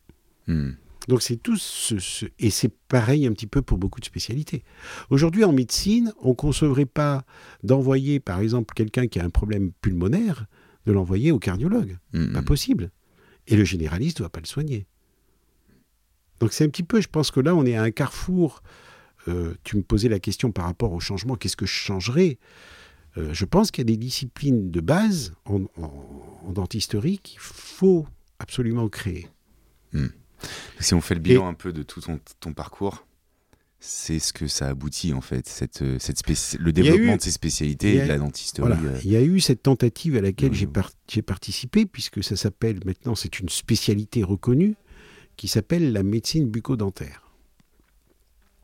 Hmm. 0.47 0.71
Donc 1.07 1.21
c'est 1.23 1.37
tout 1.37 1.57
ce, 1.57 2.25
et 2.37 2.51
c'est 2.51 2.71
pareil 2.87 3.25
un 3.25 3.33
petit 3.33 3.47
peu 3.47 3.61
pour 3.61 3.77
beaucoup 3.77 3.99
de 3.99 4.05
spécialités. 4.05 4.63
Aujourd'hui 5.09 5.43
en 5.43 5.51
médecine, 5.51 6.13
on 6.21 6.29
ne 6.29 6.33
concevrait 6.35 6.85
pas 6.85 7.25
d'envoyer 7.63 8.19
par 8.19 8.39
exemple 8.39 8.73
quelqu'un 8.75 9.07
qui 9.07 9.19
a 9.19 9.23
un 9.23 9.29
problème 9.29 9.71
pulmonaire, 9.81 10.45
de 10.85 10.91
l'envoyer 10.91 11.31
au 11.31 11.39
cardiologue. 11.39 11.97
Pas 12.33 12.41
possible. 12.41 12.91
Et 13.47 13.55
le 13.55 13.63
généraliste 13.63 14.17
ne 14.17 14.23
doit 14.23 14.29
pas 14.29 14.39
le 14.39 14.45
soigner. 14.45 14.85
Donc 16.39 16.53
c'est 16.53 16.65
un 16.65 16.69
petit 16.69 16.83
peu, 16.83 17.01
je 17.01 17.07
pense 17.07 17.31
que 17.31 17.39
là 17.39 17.55
on 17.55 17.65
est 17.65 17.75
à 17.75 17.83
un 17.83 17.91
carrefour. 17.91 18.61
Euh, 19.27 19.53
tu 19.63 19.77
me 19.77 19.83
posais 19.83 20.09
la 20.09 20.19
question 20.19 20.51
par 20.51 20.65
rapport 20.65 20.91
au 20.93 20.99
changement, 20.99 21.35
qu'est-ce 21.35 21.57
que 21.57 21.67
je 21.67 21.73
changerais? 21.73 22.39
Euh, 23.17 23.33
Je 23.33 23.45
pense 23.45 23.71
qu'il 23.71 23.81
y 23.81 23.85
a 23.87 23.91
des 23.93 23.97
disciplines 23.97 24.71
de 24.71 24.81
base 24.81 25.33
en, 25.45 25.61
dentisterie 26.51 27.19
qu'il 27.19 27.39
faut 27.39 28.05
absolument 28.39 28.89
créer. 28.89 29.27
Hmm. 29.93 30.07
Si 30.79 30.93
on 30.93 31.01
fait 31.01 31.13
le 31.15 31.19
bilan 31.21 31.47
un 31.47 31.53
peu 31.53 31.71
de 31.71 31.83
tout 31.83 32.01
ton, 32.39 32.53
parcours, 32.53 33.05
c'est 33.79 34.19
ce 34.19 34.33
que 34.33 34.47
ça 34.47 34.67
aboutit 34.69 35.13
en 35.13 35.21
fait, 35.21 35.47
cette, 35.47 35.81
euh, 35.81 35.97
cette 35.99 36.17
spéci- 36.17 36.57
le 36.57 36.71
développement 36.73 37.13
eu- 37.13 37.17
de 37.17 37.21
ces 37.21 37.31
spécialités 37.31 37.95
et 37.95 38.01
de 38.03 38.07
la 38.07 38.17
dentisterie. 38.17 38.67
Voilà. 38.67 38.81
euh, 38.95 38.99
Il 39.03 39.11
y 39.11 39.15
a 39.15 39.21
eu 39.21 39.39
cette 39.39 39.61
tentative 39.63 40.17
à 40.17 40.21
laquelle 40.21 40.51
oui, 40.51 40.57
j'ai 40.57 40.67
par- 40.67 40.91
participé, 41.25 41.85
puisque 41.85 42.23
ça 42.23 42.35
s'appelle 42.35 42.79
maintenant, 42.85 43.15
c'est 43.15 43.39
une 43.39 43.49
spécialité 43.49 44.23
reconnue, 44.23 44.75
qui 45.37 45.47
s'appelle 45.47 45.91
la 45.93 46.03
médecine 46.03 46.49
bucco-dentaire. 46.49 47.23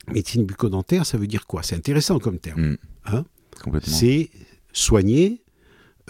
Médecine 0.07 0.45
bucco-dentaire, 0.45 1.05
ça 1.05 1.17
veut 1.17 1.27
dire 1.27 1.45
quoi? 1.47 1.63
C'est 1.63 1.75
intéressant 1.75 2.17
comme 2.19 2.39
terme. 2.39 2.61
mm, 2.71 2.77
Hein? 3.05 3.25
C'est 3.83 4.29
soigner, 4.73 5.43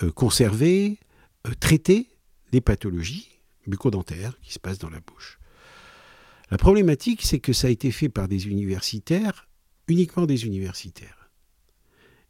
euh, 0.03 0.11
conserver, 0.11 0.99
euh, 1.47 1.51
traiter 1.59 2.09
des 2.51 2.61
pathologies 2.61 3.29
bucco-dentaires 3.67 4.39
qui 4.41 4.53
se 4.53 4.59
passent 4.59 4.79
dans 4.79 4.89
la 4.89 4.99
bouche. 4.99 5.39
La 6.49 6.57
problématique, 6.57 7.21
c'est 7.23 7.39
que 7.39 7.53
ça 7.53 7.67
a 7.67 7.69
été 7.69 7.91
fait 7.91 8.09
par 8.09 8.27
des 8.27 8.47
universitaires, 8.47 9.47
uniquement 9.87 10.25
des 10.25 10.45
universitaires. 10.45 11.29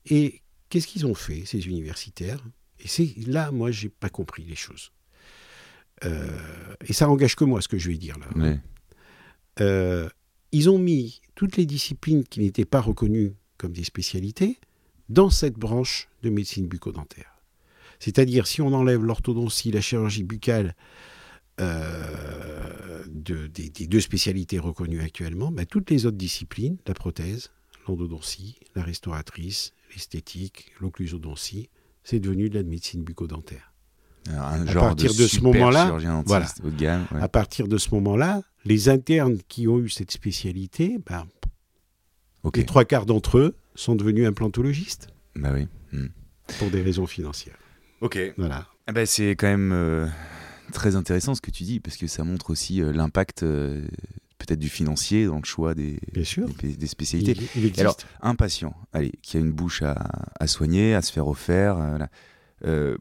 Et 0.09 0.41
qu'est-ce 0.69 0.87
qu'ils 0.87 1.05
ont 1.05 1.13
fait, 1.13 1.43
ces 1.45 1.67
universitaires? 1.67 2.43
Et 2.79 2.87
c'est 2.87 3.13
là, 3.27 3.51
moi, 3.51 3.71
j'ai 3.71 3.89
pas 3.89 4.09
compris 4.09 4.43
les 4.43 4.55
choses. 4.55 4.91
Euh, 6.05 6.75
et 6.85 6.93
ça 6.93 7.09
engage 7.09 7.35
que 7.35 7.43
moi, 7.43 7.61
ce 7.61 7.67
que 7.67 7.77
je 7.77 7.89
vais 7.89 7.97
dire 7.97 8.17
là. 8.19 8.57
Euh, 9.59 10.07
ils 10.51 10.69
ont 10.69 10.77
mis 10.77 11.21
toutes 11.35 11.57
les 11.57 11.65
disciplines 11.65 12.23
qui 12.23 12.39
n'étaient 12.39 12.65
pas 12.65 12.81
reconnues 12.81 13.33
comme 13.57 13.73
des 13.73 13.83
spécialités 13.83 14.59
dans 15.09 15.29
cette 15.29 15.55
branche 15.55 16.07
de 16.23 16.29
médecine 16.29 16.67
bucco-dentaire. 16.67 17.33
C'est-à-dire, 17.99 18.45
si 18.47 18.61
on 18.61 18.73
enlève 18.73 19.03
l'orthodontie, 19.03 19.71
la 19.71 19.81
chirurgie 19.81 20.23
buccale 20.23 20.75
euh, 21.59 23.03
de- 23.07 23.47
des, 23.47 23.69
des 23.69 23.87
deux 23.87 24.01
spécialités 24.01 24.59
reconnues 24.59 25.01
actuellement, 25.01 25.51
ben, 25.51 25.65
toutes 25.65 25.89
les 25.89 26.05
autres 26.05 26.17
disciplines, 26.17 26.77
la 26.85 26.93
prothèse, 26.93 27.51
l'endodontie, 27.87 28.57
la 28.75 28.83
restauratrice, 28.83 29.73
l'esthétique, 29.91 30.71
l'occlusodontie, 30.79 31.69
c'est 32.03 32.19
devenu 32.19 32.49
de 32.49 32.55
la 32.55 32.63
médecine 32.63 33.03
bucco-dentaire. 33.03 33.73
À 34.29 34.57
partir 34.73 35.13
de 35.13 35.25
ce 35.27 35.39
moment-là, 35.41 35.85
voilà. 36.25 36.45
ouais. 37.13 37.21
À 37.21 37.29
partir 37.29 37.67
de 37.67 37.77
ce 37.77 37.89
moment-là, 37.95 38.41
les 38.65 38.89
internes 38.89 39.37
qui 39.47 39.67
ont 39.69 39.79
eu 39.79 39.89
cette 39.89 40.11
spécialité, 40.11 40.97
ben, 41.05 41.25
ok. 42.43 42.57
les 42.57 42.65
trois 42.65 42.83
quarts 42.85 43.05
d'entre 43.05 43.37
eux 43.37 43.55
sont 43.77 43.95
devenus 43.95 44.27
implantologistes 44.27 45.07
Bah 45.35 45.51
oui. 45.53 45.67
mm. 45.93 46.07
pour 46.59 46.69
des 46.69 46.81
raisons 46.81 47.07
financières. 47.07 47.57
Ok. 48.01 48.19
Voilà. 48.37 48.67
Ah 48.87 48.91
bah, 48.93 49.05
c'est 49.05 49.31
quand 49.31 49.47
même 49.47 49.71
euh, 49.71 50.07
très 50.73 50.95
intéressant 50.95 51.35
ce 51.35 51.41
que 51.41 51.51
tu 51.51 51.63
dis 51.63 51.79
parce 51.79 51.97
que 51.97 52.07
ça 52.07 52.23
montre 52.23 52.49
aussi 52.51 52.81
euh, 52.81 52.91
l'impact 52.91 53.43
euh, 53.43 53.85
peut-être 54.37 54.59
du 54.59 54.69
financier 54.69 55.25
dans 55.25 55.37
le 55.39 55.45
choix 55.45 55.73
des, 55.73 55.99
Bien 56.13 56.23
sûr. 56.23 56.47
des, 56.61 56.75
des 56.75 56.85
Il, 56.85 56.89
spécialités. 56.89 57.37
il. 57.55 57.65
Et 57.65 57.79
alors, 57.79 57.97
un 58.21 58.35
patient, 58.35 58.75
allez, 58.93 59.13
qui 59.21 59.37
a 59.37 59.39
une 59.39 59.51
bouche 59.51 59.81
à, 59.81 59.93
à 60.39 60.47
soigner, 60.47 60.93
à 60.95 61.01
se 61.01 61.11
faire. 61.35 61.99
Euh, 62.65 62.97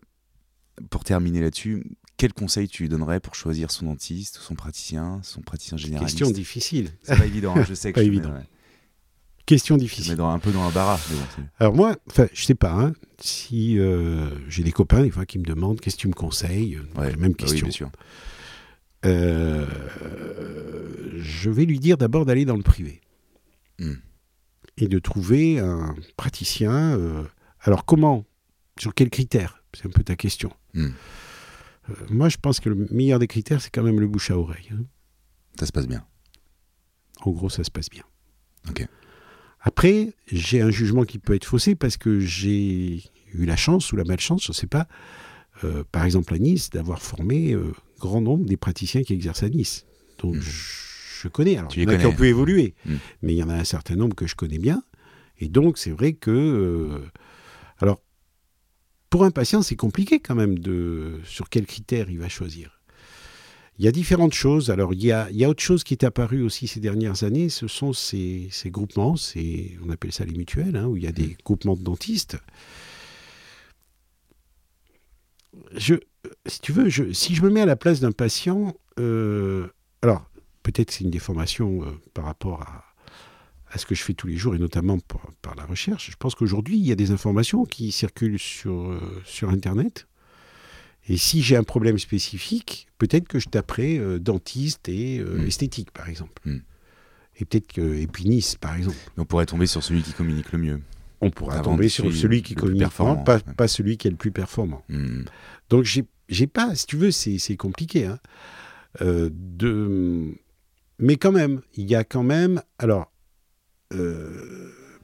pour 0.91 1.05
terminer 1.05 1.41
là-dessus, 1.41 1.85
quel 2.19 2.33
conseil 2.35 2.69
tu 2.69 2.83
lui 2.83 2.89
donnerais 2.91 3.21
pour 3.21 3.35
choisir 3.35 3.71
son 3.71 3.87
dentiste, 3.87 4.37
son 4.43 4.55
praticien, 4.55 5.21
son 5.23 5.41
praticien 5.41 5.77
généraliste? 5.79 6.19
Question 6.19 6.31
difficile. 6.35 6.91
C'est 7.03 7.17
pas 7.17 7.27
évident, 7.27 7.55
hein, 7.57 7.65
je 7.67 7.75
sais 7.75 7.93
que 7.93 8.01
Pas 8.01 8.05
je 8.05 8.11
mets 8.11 8.17
évident. 8.17 8.33
ouais, 8.35 8.45
Question 9.47 9.77
difficile. 9.77 10.13
mets 10.13 10.17
dans- 10.17 10.31
un 10.31 10.39
peu 10.41 10.51
dans 10.51 10.63
l'embarras. 10.65 10.99
mais 11.11 11.17
bon, 11.17 11.23
c'est- 11.37 11.43
Alors 11.65 11.75
moi, 11.75 11.97
je 12.33 12.45
sais 12.45 12.55
pas, 12.57 12.73
hein, 12.73 12.93
si 13.21 13.79
euh, 13.79 14.29
j'ai 14.49 14.63
des 14.65 14.73
copains 14.73 15.03
des 15.03 15.11
fois 15.11 15.25
qui 15.25 15.39
me 15.39 15.45
demandent 15.45 15.81
qu'est-ce 15.81 15.97
que 15.97 16.01
tu 16.03 16.09
me 16.09 16.13
conseilles, 16.15 16.77
euh, 16.77 17.01
ouais, 17.01 17.11
la 17.13 17.17
même 17.17 17.33
bah 17.33 17.37
oui, 17.43 17.47
question. 17.61 17.67
bien 17.67 17.71
sûr. 17.73 17.91
Euh, 19.05 19.67
je 21.19 21.51
vais 21.51 21.65
lui 21.65 21.79
dire 21.79 21.97
d'abord 21.97 22.25
d'aller 22.27 22.45
dans 22.45 22.57
le 22.57 22.63
privé 22.63 23.01
Hmm. 23.79 23.95
et 24.79 24.89
de 24.89 24.99
trouver 24.99 25.59
un 25.61 25.95
praticien. 26.17 26.97
euh, 26.99 27.23
alors 27.61 27.85
comment 27.85 28.25
Sur 28.79 28.95
quels 28.95 29.11
critères 29.11 29.63
C'est 29.75 29.87
un 29.87 29.91
peu 29.91 30.03
ta 30.03 30.17
question. 30.17 30.51
Hmm. 30.75 30.89
Moi, 32.11 32.29
je 32.29 32.37
pense 32.37 32.59
que 32.59 32.69
le 32.69 32.87
meilleur 32.91 33.19
des 33.21 33.29
critères, 33.29 33.61
c'est 33.63 33.71
quand 33.71 33.83
même 33.85 34.01
le 34.01 34.09
bouche 34.09 34.31
à 34.33 34.39
oreille. 34.39 34.69
hein. 34.73 34.85
Ça 35.59 35.67
se 35.67 35.73
passe 35.73 35.87
bien. 35.87 36.05
En 37.21 37.31
gros, 37.31 37.49
ça 37.49 37.63
se 37.65 37.71
passe 37.71 37.89
bien. 37.89 38.03
Ok. 38.69 38.87
Après, 39.67 40.13
j'ai 40.31 40.61
un 40.61 40.71
jugement 40.71 41.03
qui 41.03 41.19
peut 41.19 41.35
être 41.35 41.45
faussé 41.45 41.75
parce 41.75 41.97
que 41.97 42.21
j'ai 42.21 43.03
eu 43.35 43.45
la 43.47 43.57
chance 43.57 43.93
ou 43.93 43.97
la 43.97 44.05
malchance, 44.05 44.45
je 44.45 44.53
ne 44.53 44.55
sais 44.55 44.69
pas, 44.69 44.87
euh, 45.65 45.83
par 45.91 46.05
exemple 46.05 46.33
à 46.35 46.39
Nice, 46.39 46.71
d'avoir 46.71 47.03
formé 47.03 47.53
euh, 47.53 47.73
grand 47.99 48.21
nombre 48.21 48.45
des 48.47 48.57
praticiens 48.57 49.03
qui 49.03 49.13
exercent 49.13 49.43
à 49.43 49.49
Nice. 49.49 49.85
Donc 50.19 50.37
Mhm. 50.37 50.41
je, 50.41 51.29
connais. 51.29 51.57
Alors, 51.57 51.71
Tu 51.73 51.81
il 51.81 51.83
y 51.83 51.87
en 51.87 51.95
a 51.95 51.97
qui 51.99 52.07
ont 52.07 52.15
pu 52.15 52.29
évoluer, 52.29 52.75
Mhm. 52.85 52.99
mais 53.23 53.33
il 53.35 53.37
y 53.39 53.43
en 53.43 53.49
a 53.49 53.55
un 53.55 53.65
certain 53.65 53.97
nombre 53.97 54.15
que 54.15 54.29
je 54.29 54.37
connais 54.37 54.59
bien. 54.59 54.85
Et 55.41 55.49
donc, 55.49 55.79
c'est 55.79 55.91
vrai 55.91 56.13
que. 56.13 56.31
euh, 56.31 57.05
alors, 57.79 58.01
pour 59.11 59.25
un 59.25 59.33
patient, 59.33 59.63
c'est 59.63 59.75
compliqué 59.77 60.21
quand 60.21 60.37
même 60.37 60.61
de 60.61 61.19
sur 61.25 61.49
quels 61.49 61.67
critères 61.67 62.09
il 62.09 62.19
va 62.21 62.29
choisir. 62.29 62.76
Il 63.79 63.85
y 63.85 63.89
a 63.89 63.93
différentes 63.93 64.33
choses. 64.33 64.71
Alors, 64.71 64.95
il 64.95 65.05
y 65.05 65.13
a, 65.13 65.29
il 65.31 65.37
y 65.37 65.45
a 65.45 65.49
autre 65.51 65.63
chose 65.63 65.85
qui 65.85 65.93
est 65.93 66.05
apparue 66.05 66.43
aussi 66.43 66.67
ces 66.67 66.81
dernières 66.81 67.25
années. 67.25 67.49
Ce 67.51 67.69
sont 67.69 67.93
ces, 67.93 68.49
ces 68.51 68.71
groupements, 68.71 69.17
ces, 69.17 69.77
on 69.85 69.91
appelle 69.91 70.13
ça 70.13 70.25
les 70.25 70.33
mutuelles, 70.33 70.77
hein, 70.77 70.87
où 70.87 70.97
il 70.97 71.05
y 71.05 71.07
a 71.07 71.13
des 71.13 71.37
groupements 71.45 71.77
de 71.77 71.83
dentistes. 71.83 72.39
Je, 75.75 75.95
si 76.47 76.61
tu 76.61 76.73
veux, 76.73 76.89
je, 76.89 77.13
si 77.13 77.35
je 77.35 77.43
me 77.43 77.51
mets 77.51 77.61
à 77.61 77.67
la 77.67 77.77
place 77.77 78.01
d'un 78.01 78.13
patient, 78.13 78.75
euh, 78.99 79.69
alors 80.03 80.25
peut-être 80.63 80.91
c'est 80.91 81.05
une 81.05 81.11
déformation 81.11 81.83
euh, 81.83 81.93
par 82.15 82.25
rapport 82.25 82.63
à, 82.63 82.85
à 83.71 83.79
ce 83.79 83.87
que 83.87 83.95
je 83.95 84.03
fais 84.03 84.15
tous 84.15 84.27
les 84.27 84.37
jours 84.37 84.55
et 84.55 84.59
notamment 84.59 84.99
par, 84.99 85.21
par 85.43 85.55
la 85.55 85.65
recherche. 85.65 86.11
Je 86.11 86.17
pense 86.17 86.35
qu'aujourd'hui, 86.35 86.79
il 86.79 86.87
y 86.87 86.93
a 86.93 86.97
des 86.97 87.11
informations 87.11 87.65
qui 87.65 87.93
circulent 87.93 88.39
sur, 88.39 88.91
euh, 88.91 89.23
sur 89.25 89.51
Internet. 89.51 90.07
Et 91.09 91.17
si 91.17 91.43
j'ai 91.43 91.57
un 91.57 91.63
problème 91.63 91.99
spécifique, 91.99 92.89
peut-être 92.99 93.29
que 93.29 93.39
je 93.39 93.49
taperai 93.49 93.99
euh, 93.99 94.19
dentiste 94.19 94.89
et 94.89 95.19
euh, 95.21 95.39
Mm. 95.39 95.47
esthétique, 95.47 95.91
par 95.93 96.09
exemple. 96.09 96.41
Mm. 96.45 96.57
Et 97.39 97.45
peut-être 97.45 97.73
que 97.73 97.95
épiniste, 97.95 98.59
par 98.59 98.75
exemple. 98.75 98.97
On 99.17 99.25
pourrait 99.25 99.47
tomber 99.47 99.67
sur 99.67 99.83
celui 99.85 100.03
qui 100.03 100.13
communique 100.13 100.51
le 100.53 100.59
mieux. 100.59 100.81
On 101.21 101.31
pourra 101.31 101.61
tomber 101.61 101.89
sur 101.89 102.13
celui 102.13 102.43
qui 102.43 102.55
le 102.55 102.57
plus 102.57 102.63
communique, 102.63 102.83
performant, 102.83 103.17
pas, 103.23 103.37
ouais. 103.37 103.55
pas 103.57 103.69
celui 103.69 103.97
qui 103.97 104.09
est 104.09 104.11
le 104.11 104.17
plus 104.17 104.31
performant. 104.33 104.83
Hmm. 104.89 105.23
Donc 105.71 105.85
j'ai 105.85 106.47
pas, 106.47 106.75
si 106.75 106.87
tu 106.87 106.97
veux, 106.97 107.11
c'est 107.11 107.57
compliqué. 107.57 108.07
hein. 108.07 108.19
Euh, 109.03 109.31
de, 109.33 110.35
mais 110.99 111.17
quand 111.17 111.33
même, 111.33 111.61
il 111.75 111.89
y 111.91 111.95
a 111.95 112.05
quand 112.05 112.23
même. 112.23 112.63
Alors, 112.79 113.11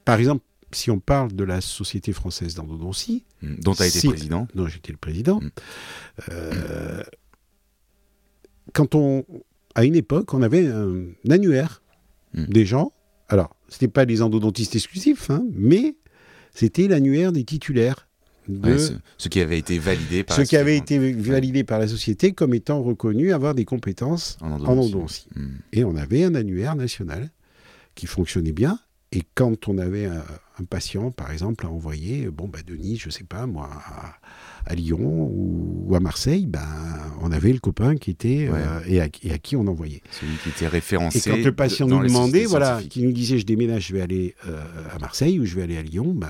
par 0.05 0.19
exemple, 0.19 0.43
si 0.75 0.91
on 0.91 0.99
parle 0.99 1.33
de 1.33 1.43
la 1.43 1.61
Société 1.61 2.13
française 2.13 2.55
d'endodontie, 2.55 3.23
Hmm. 3.41 3.55
Dont 3.59 3.73
tu 3.73 3.83
as 3.83 3.87
été 3.87 3.99
Si- 3.99 4.07
président. 4.07 4.47
dont 4.55 4.67
j'étais 4.67 4.91
le 4.93 4.97
président, 4.97 5.39
Mm. 5.41 5.49
euh, 6.31 7.03
quand 8.73 8.95
on, 8.95 9.25
à 9.75 9.83
une 9.85 9.95
époque, 9.95 10.33
on 10.33 10.41
avait 10.41 10.67
un, 10.67 11.03
annuaire 11.29 11.81
Mm. 12.33 12.45
des 12.45 12.65
gens. 12.65 12.93
Alors, 13.29 13.55
c'était 13.69 13.87
pas 13.87 14.05
des 14.05 14.21
endodontistes 14.21 14.75
exclusifs, 14.75 15.29
hein, 15.29 15.43
mais 15.53 15.95
c'était 16.53 16.87
l'annuaire 16.87 17.31
des 17.31 17.43
titulaires. 17.43 18.07
De, 18.49 18.71
Ouais, 18.73 18.77
ce, 18.77 18.91
ce 19.17 19.29
qui 19.29 19.39
avait 19.39 19.57
été 19.57 19.79
validé 19.79 20.23
par 20.25 20.35
ce 20.35 20.41
la 20.41 20.47
qui 20.47 20.57
avait 20.57 20.77
société 20.79 20.95
été 20.95 21.29
validé 21.31 21.63
par 21.63 21.79
la 21.79 21.87
société 21.87 22.33
comme 22.33 22.53
étant 22.53 22.83
reconnu 22.83 23.31
avoir 23.31 23.55
des 23.55 23.63
compétences 23.63 24.37
en 24.41 24.51
en 24.51 24.65
endodontie. 24.65 25.27
Et 25.71 25.85
on 25.85 25.95
avait 25.95 26.25
un 26.25 26.35
annuaire 26.35 26.75
national 26.75 27.31
qui 27.95 28.05
fonctionnait 28.05 28.51
bien. 28.51 28.79
Et 29.13 29.21
quand 29.35 29.69
on 29.69 29.77
avait 29.77 30.07
un, 30.07 30.25
un 30.59 30.65
patient, 30.65 31.09
par 31.11 31.31
exemple, 31.31 31.65
à 31.65 31.69
envoyer, 31.69 32.29
bon, 32.29 32.47
bah, 32.47 32.59
Denis, 32.65 32.97
je 32.97 33.09
sais 33.09 33.23
pas, 33.23 33.47
moi, 33.47 33.69
à, 33.71 34.15
à 34.71 34.75
Lyon 34.75 34.99
ou, 35.01 35.85
ou 35.87 35.95
à 35.95 35.99
Marseille, 35.99 36.45
ben, 36.45 36.61
on 37.21 37.31
avait 37.31 37.51
le 37.53 37.59
copain 37.59 37.95
qui 37.97 38.11
était 38.11 38.49
Ouais. 38.49 38.59
euh, 38.59 38.79
et, 38.87 39.01
à, 39.01 39.07
et 39.23 39.31
à 39.31 39.37
qui 39.39 39.55
on 39.55 39.65
envoyait. 39.67 40.01
Celui 40.11 40.35
qui 40.43 40.49
était 40.49 40.67
référencé. 40.67 41.17
Et 41.29 41.31
quand 41.31 41.43
le 41.43 41.51
patient 41.55 41.87
nous 41.87 42.03
demandait, 42.03 42.45
voilà, 42.45 42.81
qui 42.87 43.01
nous 43.03 43.11
disait, 43.11 43.39
je 43.39 43.45
déménage, 43.45 43.87
je 43.87 43.93
vais 43.93 44.01
aller 44.01 44.35
euh, 44.47 44.61
à 44.95 44.99
Marseille 44.99 45.39
ou 45.39 45.45
je 45.45 45.55
vais 45.55 45.63
aller 45.63 45.77
à 45.77 45.81
Lyon, 45.83 46.13
ben, 46.15 46.29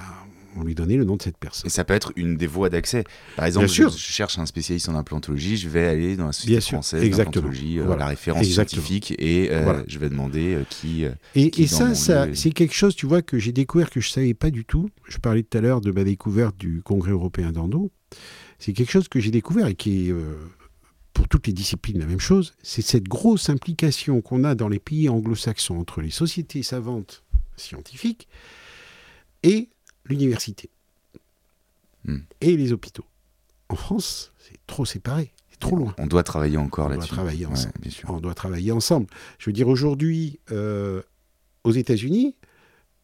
on 0.56 0.64
lui 0.64 0.76
donnait 0.76 0.98
le 0.98 1.04
nom 1.06 1.16
de 1.16 1.22
cette 1.22 1.38
personne. 1.38 1.68
Et 1.68 1.70
ça 1.70 1.84
peut 1.84 1.94
être 1.94 2.12
une 2.16 2.36
des 2.38 2.48
voies 2.48 2.70
d'accès. 2.70 3.04
Par 3.36 3.46
exemple, 3.46 3.68
je, 3.68 3.84
je 3.84 3.98
cherche 3.98 4.38
un 4.40 4.46
spécialiste 4.46 4.90
en 4.90 4.96
implantologie, 4.96 5.58
je 5.58 5.70
vais 5.70 5.86
aller 5.88 6.16
dans 6.16 6.26
la 6.28 6.32
société 6.34 6.54
Bien 6.54 6.62
française 6.62 7.10
d'implantologie, 7.10 7.80
euh, 7.80 7.84
Voilà, 7.86 8.04
la 8.04 8.08
référence 8.08 8.46
exactement. 8.46 8.84
scientifique, 8.84 9.16
et 9.20 9.52
euh, 9.52 9.64
Voilà. 9.64 9.84
je 9.88 10.00
vais 10.00 10.10
demander 10.10 10.56
euh, 10.56 10.64
qui. 10.70 11.06
Et, 11.36 11.50
qui 11.52 11.64
et 11.64 11.68
dans 11.68 11.96
ça, 11.96 12.28
c'est 12.34 12.52
quelque 12.52 12.74
chose, 12.76 12.96
tu 12.96 13.06
vois, 13.06 13.22
que 13.22 13.38
j'ai 13.40 13.52
découvert 13.52 13.90
que 13.90 14.02
je 14.02 14.10
savais 14.10 14.34
pas 14.34 14.52
du 14.52 14.66
tout. 14.66 14.90
Je 15.08 15.18
parlais 15.18 15.44
tout 15.44 15.58
à 15.58 15.62
l'heure 15.62 15.82
de 15.82 15.92
ma 15.92 16.04
découverte 16.04 16.58
du 16.58 16.82
Congrès 16.84 17.12
européen 17.12 17.52
d'endo. 17.52 17.92
C'est 18.60 18.74
quelque 18.74 18.92
chose 18.92 19.08
que 19.08 19.20
j'ai 19.20 19.32
découvert 19.32 19.68
et 19.68 19.76
qui 19.76 20.10
est, 20.10 20.14
pour 21.14 21.28
toutes 21.28 21.48
les 21.48 21.54
disciplines, 21.54 22.00
la 22.00 22.06
même 22.06 22.20
chose. 22.20 22.54
C'est 22.64 22.82
cette 22.82 23.08
grosse 23.08 23.50
implication 23.50 24.22
qu'on 24.22 24.44
a 24.44 24.56
dans 24.56 24.70
les 24.70 24.80
pays 24.80 25.10
anglo-saxons 25.10 25.78
entre 25.78 26.02
les 26.02 26.12
sociétés 26.12 26.64
savantes 26.64 27.24
scientifiques 27.56 28.28
et 29.44 29.70
l'université 30.06 30.70
Hmm. 32.06 32.18
et 32.42 32.58
les 32.58 32.74
hôpitaux. 32.74 33.06
En 33.70 33.76
France, 33.76 34.34
c'est 34.38 34.58
trop 34.68 34.84
séparé, 34.84 35.32
c'est 35.50 35.60
trop 35.60 35.78
loin. 35.78 35.96
on 35.98 36.06
doit 36.06 36.24
travailler 36.24 36.58
encore 36.58 36.86
On 36.86 36.90
doit 36.90 36.98
là-dessus. 36.98 37.14
travailler 37.14 37.46
Ouais, 37.46 37.52
ensemble. 37.54 37.74
bien 37.80 37.92
sûr. 37.92 38.10
On 38.10 38.20
doit 38.20 38.34
travailler 38.34 38.72
ensemble. 38.74 39.08
Je 39.40 39.46
veux 39.50 39.54
dire, 39.54 39.70
aujourd'hui, 39.70 40.40
euh, 40.52 41.02
aux 41.64 41.72
États-Unis, 41.72 42.36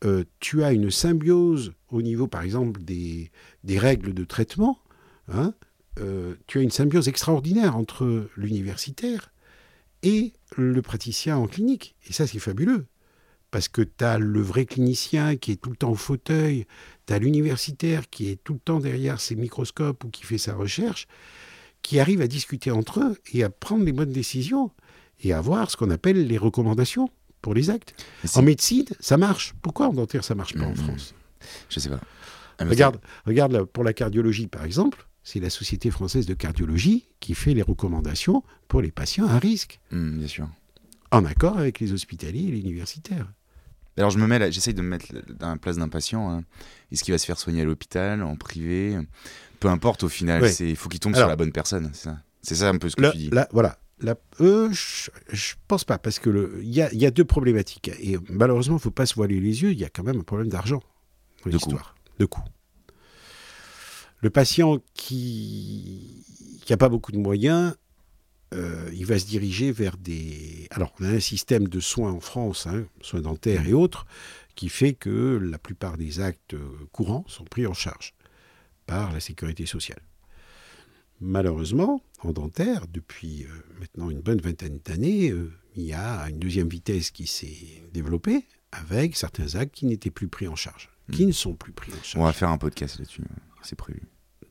euh, 0.03 0.25
tu 0.41 0.63
as 0.65 0.73
une 0.73 0.91
symbiose 0.91 1.71
au 1.89 2.01
niveau, 2.01 2.27
par 2.27 2.41
exemple, 2.41 2.81
des, 2.83 3.31
des 3.63 3.79
règles 3.79 4.13
de 4.13 4.25
traitement. 4.25 4.79
Hein, 5.31 5.53
euh, 6.01 6.35
tu 6.47 6.57
as 6.59 6.61
une 6.61 6.69
symbiose 6.71 7.07
extraordinaire 7.07 7.77
entre 7.77 8.29
l'universitaire 8.35 9.31
et 10.03 10.33
le 10.57 10.81
praticien 10.81 11.37
en 11.37 11.47
clinique. 11.47 11.95
Et 12.09 12.13
ça, 12.13 12.27
c'est 12.27 12.39
fabuleux. 12.39 12.85
Parce 13.51 13.67
que 13.67 13.81
tu 13.81 14.03
as 14.03 14.19
le 14.19 14.41
vrai 14.41 14.65
clinicien 14.65 15.35
qui 15.35 15.51
est 15.51 15.55
tout 15.55 15.71
le 15.71 15.75
temps 15.75 15.89
au 15.91 15.95
fauteuil, 15.95 16.65
tu 17.07 17.13
as 17.13 17.19
l'universitaire 17.19 18.09
qui 18.09 18.29
est 18.29 18.35
tout 18.43 18.53
le 18.53 18.59
temps 18.59 18.79
derrière 18.79 19.19
ses 19.19 19.35
microscopes 19.35 20.03
ou 20.03 20.09
qui 20.09 20.23
fait 20.23 20.37
sa 20.37 20.53
recherche, 20.53 21.07
qui 21.81 21.99
arrive 21.99 22.21
à 22.21 22.27
discuter 22.27 22.69
entre 22.71 22.99
eux 23.01 23.17
et 23.33 23.43
à 23.43 23.49
prendre 23.49 23.83
les 23.85 23.91
bonnes 23.91 24.11
décisions 24.11 24.69
et 25.23 25.33
à 25.33 25.41
voir 25.41 25.71
ce 25.71 25.77
qu'on 25.77 25.89
appelle 25.89 26.27
les 26.27 26.37
recommandations 26.37 27.09
pour 27.41 27.53
les 27.53 27.69
actes. 27.69 27.95
En 28.35 28.41
médecine, 28.41 28.85
ça 28.99 29.17
marche. 29.17 29.53
Pourquoi 29.61 29.87
en 29.87 29.93
dentaire, 29.93 30.23
ça 30.23 30.35
marche 30.35 30.53
pas 30.55 30.65
en 30.65 30.71
Mmh. 30.71 30.75
France? 30.75 31.15
Je 31.69 31.79
sais 31.79 31.89
pas. 31.89 32.01
Regarde, 32.59 32.99
regarde 33.25 33.63
pour 33.63 33.83
la 33.85 33.93
cardiologie, 33.93 34.47
par 34.47 34.65
exemple, 34.65 35.07
c'est 35.23 35.39
la 35.39 35.49
Société 35.49 35.89
française 35.89 36.25
de 36.25 36.33
cardiologie 36.33 37.07
qui 37.21 37.33
fait 37.33 37.53
les 37.53 37.61
recommandations 37.61 38.43
pour 38.67 38.81
les 38.81 38.91
patients 38.91 39.27
à 39.27 39.39
risque, 39.39 39.79
Hmm, 39.91 40.17
bien 40.19 40.27
sûr. 40.27 40.49
en 41.11 41.23
accord 41.25 41.57
avec 41.57 41.79
les 41.79 41.93
hospitaliers 41.93 42.49
et 42.49 42.51
les 42.51 42.59
universitaires. 42.59 43.31
Alors 43.99 44.09
je 44.11 44.17
me 44.17 44.25
mets 44.27 44.39
là, 44.39 44.49
j'essaye 44.49 44.73
de 44.73 44.81
me 44.81 44.87
mettre 44.89 45.07
dans 45.37 45.49
la 45.49 45.57
place 45.57 45.77
d'un 45.77 45.89
patient. 45.89 46.29
hein. 46.31 46.43
Est-ce 46.91 47.03
qu'il 47.03 47.13
va 47.13 47.17
se 47.17 47.25
faire 47.25 47.37
soigner 47.37 47.61
à 47.61 47.65
l'hôpital, 47.65 48.23
en 48.23 48.35
privé? 48.35 48.97
Peu 49.59 49.67
importe 49.67 50.03
au 50.03 50.09
final, 50.09 50.49
c'est 50.49 50.67
il 50.69 50.75
faut 50.75 50.89
qu'il 50.89 50.99
tombe 51.01 51.13
Alors- 51.15 51.25
sur 51.25 51.29
la 51.29 51.35
bonne 51.35 51.51
personne. 51.51 51.91
C'est 51.93 52.03
ça, 52.05 52.17
c'est 52.41 52.55
ça 52.55 52.69
un 52.69 52.77
peu 52.77 52.89
ce 52.89 52.95
que 52.95 53.01
Là, 53.01 53.11
tu 53.11 53.17
dis. 53.17 53.29
là, 53.29 53.47
voilà. 53.51 53.77
Là, 54.01 54.15
euh, 54.39 54.69
je, 54.71 55.09
je 55.33 55.55
pense 55.67 55.83
pas, 55.83 55.97
parce 55.99 56.19
que 56.19 56.57
il 56.61 56.69
y 56.73 56.81
a, 56.81 56.91
y 56.93 57.05
a 57.05 57.11
deux 57.11 57.25
problématiques. 57.25 57.89
Et 57.99 58.17
malheureusement, 58.29 58.75
il 58.75 58.79
ne 58.79 58.81
faut 58.83 58.91
pas 58.91 59.05
se 59.05 59.13
voiler 59.15 59.41
les 59.41 59.61
yeux, 59.61 59.73
il 59.73 59.77
y 59.77 59.83
a 59.83 59.89
quand 59.89 60.03
même 60.03 60.17
un 60.19 60.23
problème 60.23 60.47
d'argent 60.47 60.81
dans 61.43 61.51
l'histoire. 61.51 61.95
De 62.17 62.25
coût. 62.25 62.41
Le 64.21 64.29
patient 64.29 64.77
qui 64.93 66.23
n'a 66.69 66.77
pas 66.77 66.87
beaucoup 66.87 67.11
de 67.11 67.17
moyens, 67.17 67.75
euh, 68.53 68.89
il 68.93 69.05
va 69.05 69.19
se 69.19 69.25
diriger 69.25 69.71
vers 69.71 69.97
des... 69.97 70.67
Alors, 70.71 70.93
on 70.99 71.05
a 71.05 71.09
un 71.09 71.19
système 71.19 71.67
de 71.67 71.79
soins 71.79 72.11
en 72.11 72.19
France, 72.19 72.67
hein, 72.67 72.85
soins 73.01 73.21
dentaires 73.21 73.67
et 73.67 73.73
autres, 73.73 74.05
qui 74.55 74.69
fait 74.69 74.93
que 74.93 75.37
la 75.41 75.59
plupart 75.59 75.97
des 75.97 76.19
actes 76.19 76.55
euh, 76.55 76.67
courants 76.91 77.25
sont 77.27 77.45
pris 77.45 77.67
en 77.67 77.73
charge 77.73 78.15
par 78.87 79.11
la 79.13 79.19
sécurité 79.19 79.65
sociale. 79.65 80.01
Malheureusement, 81.21 82.01
en 82.21 82.31
dentaire, 82.31 82.87
depuis 82.87 83.43
euh, 83.43 83.49
maintenant 83.79 84.09
une 84.09 84.21
bonne 84.21 84.41
vingtaine 84.41 84.79
d'années, 84.83 85.33
il 85.75 85.83
y 85.83 85.93
a 85.93 86.23
une 86.29 86.39
deuxième 86.39 86.69
vitesse 86.69 87.11
qui 87.11 87.27
s'est 87.27 87.83
développée 87.93 88.45
avec 88.71 89.15
certains 89.15 89.55
actes 89.55 89.75
qui 89.75 89.85
n'étaient 89.85 90.11
plus 90.11 90.27
pris 90.27 90.47
en 90.47 90.55
charge, 90.55 90.89
qui 91.11 91.25
ne 91.25 91.31
sont 91.31 91.53
plus 91.53 91.71
pris 91.71 91.91
en 91.91 92.03
charge. 92.03 92.17
On 92.17 92.25
va 92.25 92.33
faire 92.33 92.49
un 92.49 92.57
podcast 92.57 92.97
là-dessus, 92.97 93.23
c'est 93.61 93.75
prévu. 93.75 94.01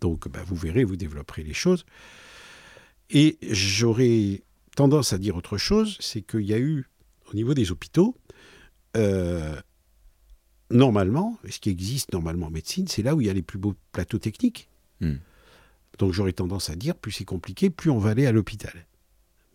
Donc, 0.01 0.29
bah, 0.29 0.43
vous 0.47 0.57
verrez, 0.57 0.85
vous 0.85 0.97
développerez 0.97 1.43
les 1.43 1.55
choses. 1.55 1.85
Et 3.11 3.39
j'aurais 3.43 4.43
tendance 4.77 5.13
à 5.13 5.19
dire 5.19 5.37
autre 5.37 5.59
chose, 5.59 5.97
c'est 6.01 6.23
qu'il 6.23 6.43
y 6.43 6.55
a 6.55 6.59
eu, 6.59 6.87
au 7.31 7.35
niveau 7.35 7.55
des 7.55 7.73
hôpitaux, 7.73 8.17
euh, 8.97 9.57
normalement, 10.71 11.39
ce 11.49 11.59
qui 11.59 11.71
existe 11.71 12.13
normalement 12.13 12.47
en 12.47 12.51
médecine, 12.51 12.87
c'est 12.87 13.03
là 13.03 13.15
où 13.15 13.21
il 13.21 13.27
y 13.27 13.31
a 13.31 13.33
les 13.33 13.43
plus 13.43 13.59
beaux 13.59 13.75
plateaux 13.93 14.19
techniques. 14.19 14.69
Hmm. 15.01 15.17
Donc 15.99 16.13
j'aurais 16.13 16.33
tendance 16.33 16.71
à 16.71 16.77
dire, 16.77 16.95
plus 16.97 17.13
c'est 17.13 17.25
compliqué, 17.25 17.71
plus 17.71 17.91
on 17.91 17.99
va 17.99 18.11
aller 18.11 18.27
à 18.27 18.33
l'hôpital. 18.33 18.87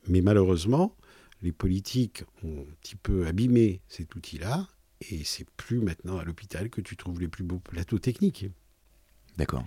Mais 0.07 0.21
malheureusement, 0.21 0.95
les 1.41 1.51
politiques 1.51 2.23
ont 2.43 2.61
un 2.61 2.73
petit 2.81 2.95
peu 2.95 3.27
abîmé 3.27 3.81
cet 3.87 4.15
outil-là, 4.15 4.67
et 5.09 5.23
c'est 5.23 5.49
plus 5.57 5.79
maintenant 5.79 6.17
à 6.17 6.23
l'hôpital 6.23 6.69
que 6.69 6.81
tu 6.81 6.97
trouves 6.97 7.19
les 7.19 7.27
plus 7.27 7.43
beaux 7.43 7.59
plateaux 7.59 7.99
techniques. 7.99 8.45
D'accord. 9.37 9.65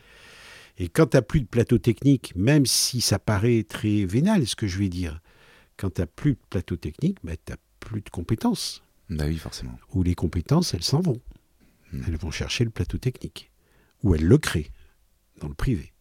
Et 0.78 0.88
quand 0.88 1.06
tu 1.06 1.16
n'as 1.16 1.22
plus 1.22 1.40
de 1.40 1.46
plateau 1.46 1.78
technique, 1.78 2.34
même 2.36 2.66
si 2.66 3.00
ça 3.00 3.18
paraît 3.18 3.62
très 3.62 4.04
vénal, 4.04 4.46
ce 4.46 4.56
que 4.56 4.66
je 4.66 4.78
vais 4.78 4.88
dire, 4.88 5.20
quand 5.76 5.94
tu 5.94 6.00
n'as 6.00 6.06
plus 6.06 6.32
de 6.32 6.38
plateau 6.50 6.76
technique, 6.76 7.18
bah, 7.24 7.36
tu 7.36 7.52
n'as 7.52 7.58
plus 7.80 8.02
de 8.02 8.10
compétences. 8.10 8.82
Bah 9.08 9.24
oui, 9.26 9.38
forcément. 9.38 9.78
Ou 9.94 10.02
les 10.02 10.14
compétences, 10.14 10.74
elles 10.74 10.82
s'en 10.82 11.00
vont. 11.00 11.20
Hmm. 11.92 12.02
Elles 12.06 12.16
vont 12.16 12.30
chercher 12.30 12.64
le 12.64 12.70
plateau 12.70 12.98
technique. 12.98 13.50
Ou 14.02 14.14
elles 14.14 14.26
le 14.26 14.38
créent 14.38 14.70
dans 15.40 15.48
le 15.48 15.54
privé. 15.54 15.92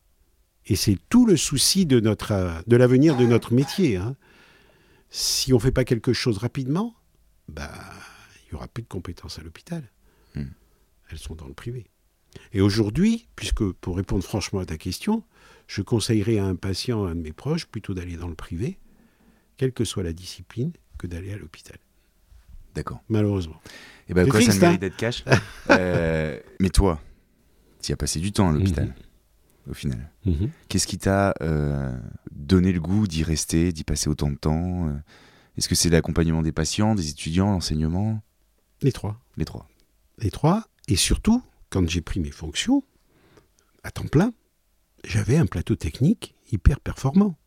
Et 0.66 0.76
c'est 0.76 0.98
tout 1.10 1.26
le 1.26 1.38
souci 1.38 1.86
de, 1.86 2.00
notre, 2.00 2.32
euh, 2.32 2.60
de 2.68 2.76
l'avenir 2.76 3.16
de 3.16 3.26
notre 3.26 3.54
métier. 3.54 3.98
hein. 3.98 4.16
Si 5.10 5.54
on 5.54 5.58
ne 5.58 5.62
fait 5.62 5.72
pas 5.72 5.86
quelque 5.86 6.12
chose 6.12 6.38
rapidement, 6.40 6.96
bah, 7.48 7.72
il 8.44 8.50
n'y 8.50 8.56
aura 8.56 8.68
plus 8.68 8.82
de 8.84 8.88
compétences 8.88 9.40
à 9.40 9.44
l'hôpital. 9.44 9.90
Hmm. 10.34 10.48
Elles 11.10 11.20
sont 11.20 11.36
dans 11.36 11.48
le 11.48 11.54
privé. 11.54 11.86
Et 12.54 12.62
aujourd'hui, 12.62 13.28
puisque 13.36 13.64
pour 13.72 13.98
répondre 13.98 14.24
franchement 14.24 14.60
à 14.60 14.66
ta 14.66 14.78
question, 14.78 15.24
je 15.68 15.82
conseillerais 15.82 16.38
à 16.38 16.46
un 16.46 16.56
patient, 16.56 17.06
à 17.06 17.10
un 17.12 17.16
de 17.16 17.22
mes 17.22 17.34
proches, 17.34 17.66
plutôt 17.66 17.94
d'aller 17.94 18.18
dans 18.18 18.28
le 18.28 18.36
privé, 18.36 18.78
quelle 19.58 19.72
que 19.74 19.84
soit 19.86 20.04
la 20.04 20.14
discipline, 20.14 20.72
que 20.98 21.08
d'aller 21.08 21.34
à 21.34 21.38
l'hôpital. 21.38 21.78
D'accord. 22.76 23.02
Malheureusement. 23.10 23.60
Et 24.10 24.14
ben 24.14 24.26
C'est 24.26 24.32
quoi, 24.32 24.42
ça 24.42 24.54
le 24.54 24.60
mérite 24.60 24.76
hein 24.76 24.80
d'être 24.80 24.98
cash. 24.98 25.24
Euh, 25.72 26.40
mais 26.60 26.70
toi, 26.70 27.02
tu 27.82 27.92
as 27.92 27.98
passé 27.98 28.20
du 28.20 28.32
temps 28.32 28.50
à 28.50 28.54
l'hôpital, 28.54 28.88
Mhm. 28.88 29.72
au 29.72 29.74
final. 29.74 30.12
Qu'est-ce 30.70 30.86
qui 30.88 30.98
t'a 30.98 31.34
euh, 31.42 31.98
donné 32.32 32.72
le 32.72 32.80
goût 32.80 33.08
d'y 33.08 33.24
rester, 33.24 33.72
d'y 33.72 33.84
passer 33.84 34.10
autant 34.10 34.30
de 34.30 34.36
temps 34.36 34.88
euh? 34.90 34.94
Est-ce 35.58 35.70
que 35.70 35.76
c'est 35.76 35.90
l'accompagnement 35.90 36.42
des 36.42 36.52
patients, 36.52 36.96
des 36.96 37.10
étudiants, 37.10 37.52
l'enseignement? 37.52 38.22
Les 38.82 38.92
trois. 38.92 39.20
Les 39.38 39.46
trois. 39.46 39.68
Les 40.20 40.30
trois. 40.30 40.66
Et 40.90 40.98
surtout, 40.98 41.42
quand 41.76 41.90
j'ai 41.90 42.00
pris 42.00 42.22
mes 42.22 42.32
fonctions, 42.32 42.84
à 43.84 43.92
temps 43.92 44.08
plein, 44.08 44.34
j'avais 45.04 45.36
un 45.36 45.46
plateau 45.46 45.76
technique 45.76 46.34
hyper 46.50 46.80
performant. 46.80 47.38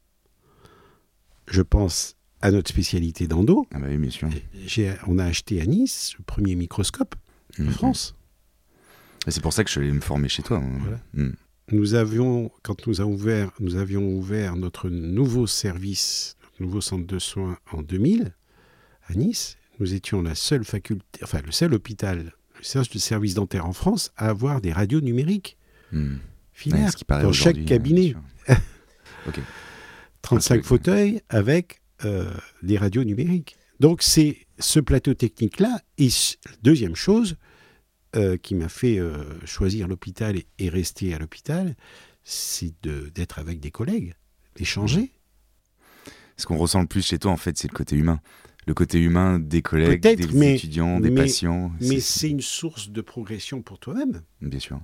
Je 1.47 1.63
pense 1.63 2.15
à 2.43 2.51
notre 2.51 2.69
spécialité 2.69 3.27
d'endo. 3.27 3.67
Ah 3.73 3.79
bah 3.79 3.87
oui, 3.89 3.97
bien 3.97 4.11
sûr. 4.11 4.29
J'ai- 4.67 4.93
On 5.07 5.19
a 5.19 5.25
acheté 5.25 5.63
à 5.63 5.65
Nice 5.67 6.13
le 6.19 6.25
premier 6.25 6.57
microscope 6.57 7.15
de 7.59 7.65
Mhm. 7.65 7.71
France. 7.71 8.15
Et 9.27 9.31
C'est 9.31 9.41
pour 9.41 9.55
ça 9.55 9.65
que 9.65 9.69
je 9.71 9.73
suis 9.73 9.81
allé 9.81 9.93
me 9.93 10.01
former 10.03 10.29
chez 10.29 10.43
toi. 10.43 10.59
hein. 10.59 10.79
Voilà. 10.81 11.01
Mhm. 11.15 11.35
Nous 11.73 11.95
avions, 11.95 12.51
quand 12.63 12.87
nous, 12.87 13.01
avons 13.01 13.13
ouvert, 13.15 13.51
nous 13.61 13.77
avions 13.77 14.07
ouvert 14.11 14.57
notre 14.57 14.91
nouveau 14.91 15.47
service, 15.47 16.37
notre 16.43 16.63
nouveau 16.63 16.81
centre 16.83 17.07
de 17.07 17.19
soins 17.19 17.57
en 17.73 17.81
2000, 17.81 18.35
à 19.07 19.15
Nice, 19.15 19.57
nous 19.81 19.95
étions 19.95 20.21
la 20.21 20.35
seule 20.35 20.67
faculté, 20.67 21.21
enfin 21.23 21.41
le 21.41 21.51
seul 21.53 21.73
hôpital, 21.73 22.35
le 22.59 22.65
seul 22.65 22.85
service 22.85 23.35
dentaire 23.35 23.67
en 23.67 23.73
France 23.73 24.11
à 24.17 24.29
avoir 24.29 24.61
des 24.61 24.73
radios 24.73 25.01
numériques 25.01 25.57
Mhm. 25.93 26.21
filaires 26.53 26.85
Ouais, 26.87 26.91
ce 26.91 26.97
qui 26.97 27.05
paraît 27.05 27.23
dans 27.23 27.33
chaque 27.33 27.65
cabinet. 27.65 28.15
bien 28.15 28.23
sûr. 28.47 28.57
ok. 29.29 29.41
35 30.23 30.59
Ok. 30.59 30.65
fauteuils 30.65 31.21
avec 31.29 31.81
euh, 32.05 32.31
des 32.63 32.77
radios 32.79 33.05
numériques. 33.05 33.57
Donc 33.81 34.03
c'est 34.03 34.47
ce 34.59 34.81
plateau 34.81 35.15
technique-là. 35.15 35.81
Et 35.99 36.09
deuxième 36.63 36.95
chose 36.97 37.37
euh, 38.17 38.37
qui 38.37 38.55
m'a 38.55 38.69
fait 38.69 38.99
euh, 38.99 39.23
choisir 39.47 39.87
l'hôpital 39.89 40.37
et, 40.37 40.47
et 40.59 40.69
rester 40.69 41.15
à 41.15 41.19
l'hôpital, 41.19 41.77
c'est 42.25 42.73
de- 42.83 43.11
d'être 43.15 43.39
avec 43.39 43.61
des 43.61 43.71
collègues, 43.71 44.15
d'échanger. 44.57 45.13
Ce 46.37 46.47
qu'on 46.47 46.57
ressent 46.57 46.81
le 46.81 46.87
plus 46.87 47.05
chez 47.07 47.19
toi, 47.19 47.33
en 47.33 47.37
fait, 47.37 47.57
c'est 47.59 47.71
le 47.71 47.77
côté 47.77 47.97
humain. 47.97 48.21
Le 48.69 48.75
côté 48.75 48.99
humain 49.01 49.39
des 49.39 49.63
collègues, 49.63 50.03
des 50.03 50.27
mais- 50.35 50.57
étudiants, 50.57 51.01
des 51.01 51.09
mais- 51.09 51.23
patients. 51.23 51.73
Mais 51.81 52.01
c'est 52.01 52.29
une 52.29 52.43
source 52.43 52.91
de 52.91 53.01
progression 53.01 53.63
pour 53.63 53.79
toi-même. 53.79 54.23
Bien 54.43 54.61
sûr. 54.61 54.79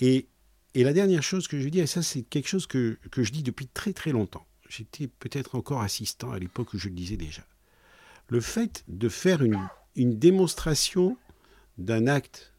Et, 0.00 0.26
et 0.74 0.82
la 0.82 0.92
dernière 0.92 1.22
chose 1.22 1.46
que 1.46 1.58
je 1.60 1.62
veux 1.64 1.70
dire, 1.70 1.84
et 1.84 1.86
ça 1.86 2.02
c'est 2.02 2.22
quelque 2.22 2.48
chose 2.48 2.66
que, 2.66 2.98
que 3.12 3.22
je 3.22 3.30
dis 3.30 3.44
depuis 3.44 3.68
très 3.68 3.92
très 3.92 4.10
longtemps, 4.10 4.44
j'étais 4.68 5.06
peut-être 5.06 5.54
encore 5.54 5.80
assistant 5.80 6.32
à 6.32 6.40
l'époque 6.40 6.74
où 6.74 6.78
je 6.78 6.88
le 6.88 6.94
disais 6.96 7.16
déjà, 7.16 7.42
le 8.28 8.40
fait 8.40 8.82
de 8.88 9.08
faire 9.08 9.42
une, 9.42 9.60
une 9.94 10.18
démonstration 10.18 11.16
d'un 11.78 12.08
acte 12.08 12.52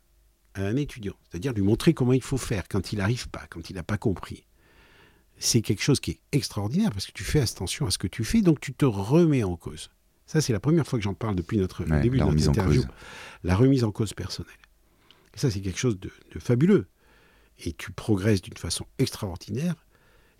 à 0.53 0.63
un 0.65 0.77
étudiant, 0.77 1.15
c'est-à-dire 1.29 1.51
lui 1.51 1.63
montrer 1.63 1.93
comment 1.93 2.13
il 2.13 2.23
faut 2.23 2.37
faire 2.37 2.63
quand 2.69 2.93
il 2.93 2.99
n'arrive 2.99 3.27
pas, 3.27 3.45
quand 3.49 3.69
il 3.69 3.73
n'a 3.75 3.83
pas 3.83 3.97
compris, 3.97 4.45
c'est 5.37 5.61
quelque 5.61 5.83
chose 5.83 5.99
qui 5.99 6.11
est 6.11 6.19
extraordinaire 6.31 6.91
parce 6.91 7.05
que 7.07 7.11
tu 7.11 7.25
fais 7.25 7.41
attention 7.41 7.85
à 7.87 7.91
ce 7.91 7.97
que 7.97 8.07
tu 8.07 8.23
fais, 8.23 8.41
donc 8.41 8.61
tu 8.61 8.73
te 8.73 8.85
remets 8.85 9.43
en 9.43 9.57
cause. 9.57 9.89
Ça, 10.29 10.41
c'est 10.41 10.53
la 10.53 10.59
première 10.59 10.85
fois 10.85 10.99
que 10.99 11.03
j'en 11.03 11.15
parle 11.15 11.35
depuis 11.35 11.57
notre 11.57 11.83
Ouais, 11.85 12.01
début 12.01 12.19
de 12.19 12.23
notre 12.23 12.37
interview. 12.51 12.83
La 13.43 13.55
remise 13.55 13.83
en 13.83 13.91
cause 13.91 14.13
personnelle. 14.13 14.53
Et 15.33 15.39
ça, 15.39 15.49
c'est 15.49 15.59
quelque 15.59 15.79
chose 15.79 15.99
de, 15.99 16.11
de 16.33 16.39
fabuleux. 16.39 16.85
Et 17.65 17.73
tu 17.73 17.91
progresses 17.91 18.43
d'une 18.43 18.55
façon 18.55 18.85
extraordinaire. 18.99 19.73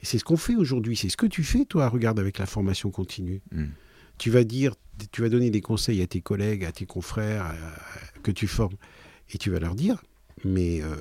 Et 0.02 0.06
c'est 0.06 0.20
ce 0.20 0.24
qu'on 0.24 0.38
fait 0.38 0.56
aujourd'hui. 0.56 0.96
C'est 0.96 1.10
ce 1.10 1.18
que 1.18 1.26
tu 1.26 1.44
fais, 1.44 1.66
toi, 1.66 1.90
regarde 1.90 2.20
avec 2.20 2.38
la 2.38 2.46
formation 2.46 2.92
continue. 2.92 3.42
Mhm. 3.52 3.72
Tu 4.20 4.30
vas 4.30 4.44
dire, 4.44 4.76
tu 5.12 5.24
vas 5.24 5.30
donner 5.30 5.50
des 5.50 5.62
conseils 5.62 6.04
à 6.04 6.08
tes 6.08 6.22
collègues, 6.22 6.66
à 6.66 6.72
tes 6.72 6.86
confrères 6.86 7.46
à- 7.46 7.56
que 8.22 8.30
tu 8.30 8.46
formes. 8.46 8.76
Et 9.34 9.40
tu 9.40 9.50
vas 9.50 9.58
leur 9.60 9.74
dire, 9.74 10.04
mais 10.46 10.84
euh, 10.84 10.96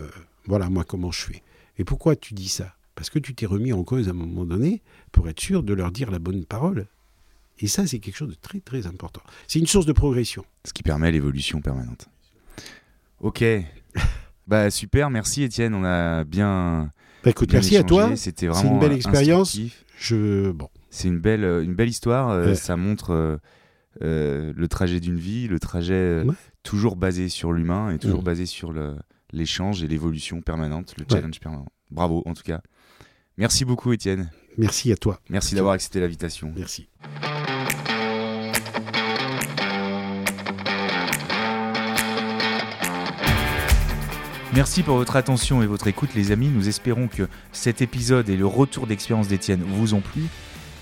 voilà, 0.46 0.70
moi, 0.70 0.84
comment 0.84 1.10
je 1.10 1.20
fais? 1.20 1.42
Et 1.76 1.84
pourquoi 1.84 2.16
tu 2.16 2.32
dis 2.32 2.48
ça? 2.48 2.74
Parce 2.94 3.10
que 3.10 3.18
tu 3.18 3.34
t'es 3.34 3.44
remis 3.44 3.74
en 3.74 3.84
cause 3.84 4.08
à 4.08 4.12
un 4.12 4.14
moment 4.14 4.46
donné 4.46 4.82
pour 5.12 5.28
être 5.28 5.40
sûr 5.40 5.62
de 5.62 5.74
leur 5.74 5.92
dire 5.92 6.10
la 6.10 6.18
bonne 6.18 6.46
parole. 6.46 6.86
Et 7.60 7.66
ça, 7.66 7.86
c'est 7.86 7.98
quelque 7.98 8.16
chose 8.16 8.28
de 8.30 8.34
très 8.40 8.60
très 8.60 8.86
important. 8.86 9.20
C'est 9.46 9.58
une 9.58 9.66
source 9.66 9.86
de 9.86 9.92
progression. 9.92 10.44
Ce 10.64 10.72
qui 10.72 10.82
permet 10.82 11.10
l'évolution 11.10 11.60
permanente. 11.60 12.08
Ok. 13.20 13.44
bah 14.46 14.70
super, 14.70 15.10
merci 15.10 15.42
Étienne, 15.42 15.74
on 15.74 15.84
a 15.84 16.24
bien. 16.24 16.92
Bah, 17.24 17.30
écoute, 17.30 17.48
bien 17.48 17.58
merci 17.58 17.76
à 17.76 17.82
toi. 17.82 18.14
C'était 18.16 18.40
C'est 18.42 18.46
vraiment 18.46 18.74
une 18.74 18.78
belle 18.80 18.92
expérience. 18.92 19.58
Je 19.98 20.50
bon, 20.52 20.68
C'est 20.90 21.08
une 21.08 21.18
belle, 21.18 21.42
une 21.42 21.74
belle 21.74 21.88
histoire. 21.88 22.28
euh, 22.30 22.46
Ouais. 22.48 22.54
Ça 22.54 22.76
montre 22.76 23.10
euh, 23.12 23.36
euh, 24.02 24.52
le 24.54 24.68
trajet 24.68 25.00
d'une 25.00 25.18
vie, 25.18 25.48
le 25.48 25.58
trajet 25.58 26.22
Ouais. 26.24 26.34
toujours 26.62 26.94
basé 26.94 27.28
sur 27.28 27.52
l'humain 27.52 27.90
et 27.90 27.98
toujours 27.98 28.22
basé 28.22 28.46
sur 28.46 28.72
l'échange 29.32 29.82
et 29.82 29.88
l'évolution 29.88 30.40
permanente, 30.40 30.94
le 30.98 31.04
challenge 31.10 31.40
permanent. 31.40 31.66
Bravo 31.90 32.22
en 32.26 32.34
tout 32.34 32.44
cas. 32.44 32.60
Merci 33.36 33.64
beaucoup 33.64 33.92
Étienne. 33.92 34.30
merci 34.56 34.92
à 34.92 34.96
toi. 34.96 35.20
Merci 35.28 35.54
d'avoir 35.56 35.74
accepté 35.74 35.98
l'invitation. 36.00 36.52
Merci. 36.56 36.88
Merci 44.58 44.82
pour 44.82 44.96
votre 44.96 45.14
attention 45.14 45.62
et 45.62 45.68
votre 45.68 45.86
écoute 45.86 46.16
les 46.16 46.32
amis. 46.32 46.48
Nous 46.48 46.68
espérons 46.68 47.06
que 47.06 47.28
cet 47.52 47.80
épisode 47.80 48.28
et 48.28 48.36
le 48.36 48.44
retour 48.44 48.88
d'expérience 48.88 49.28
d'Étienne 49.28 49.62
vous 49.62 49.94
ont 49.94 50.00
plu. 50.00 50.24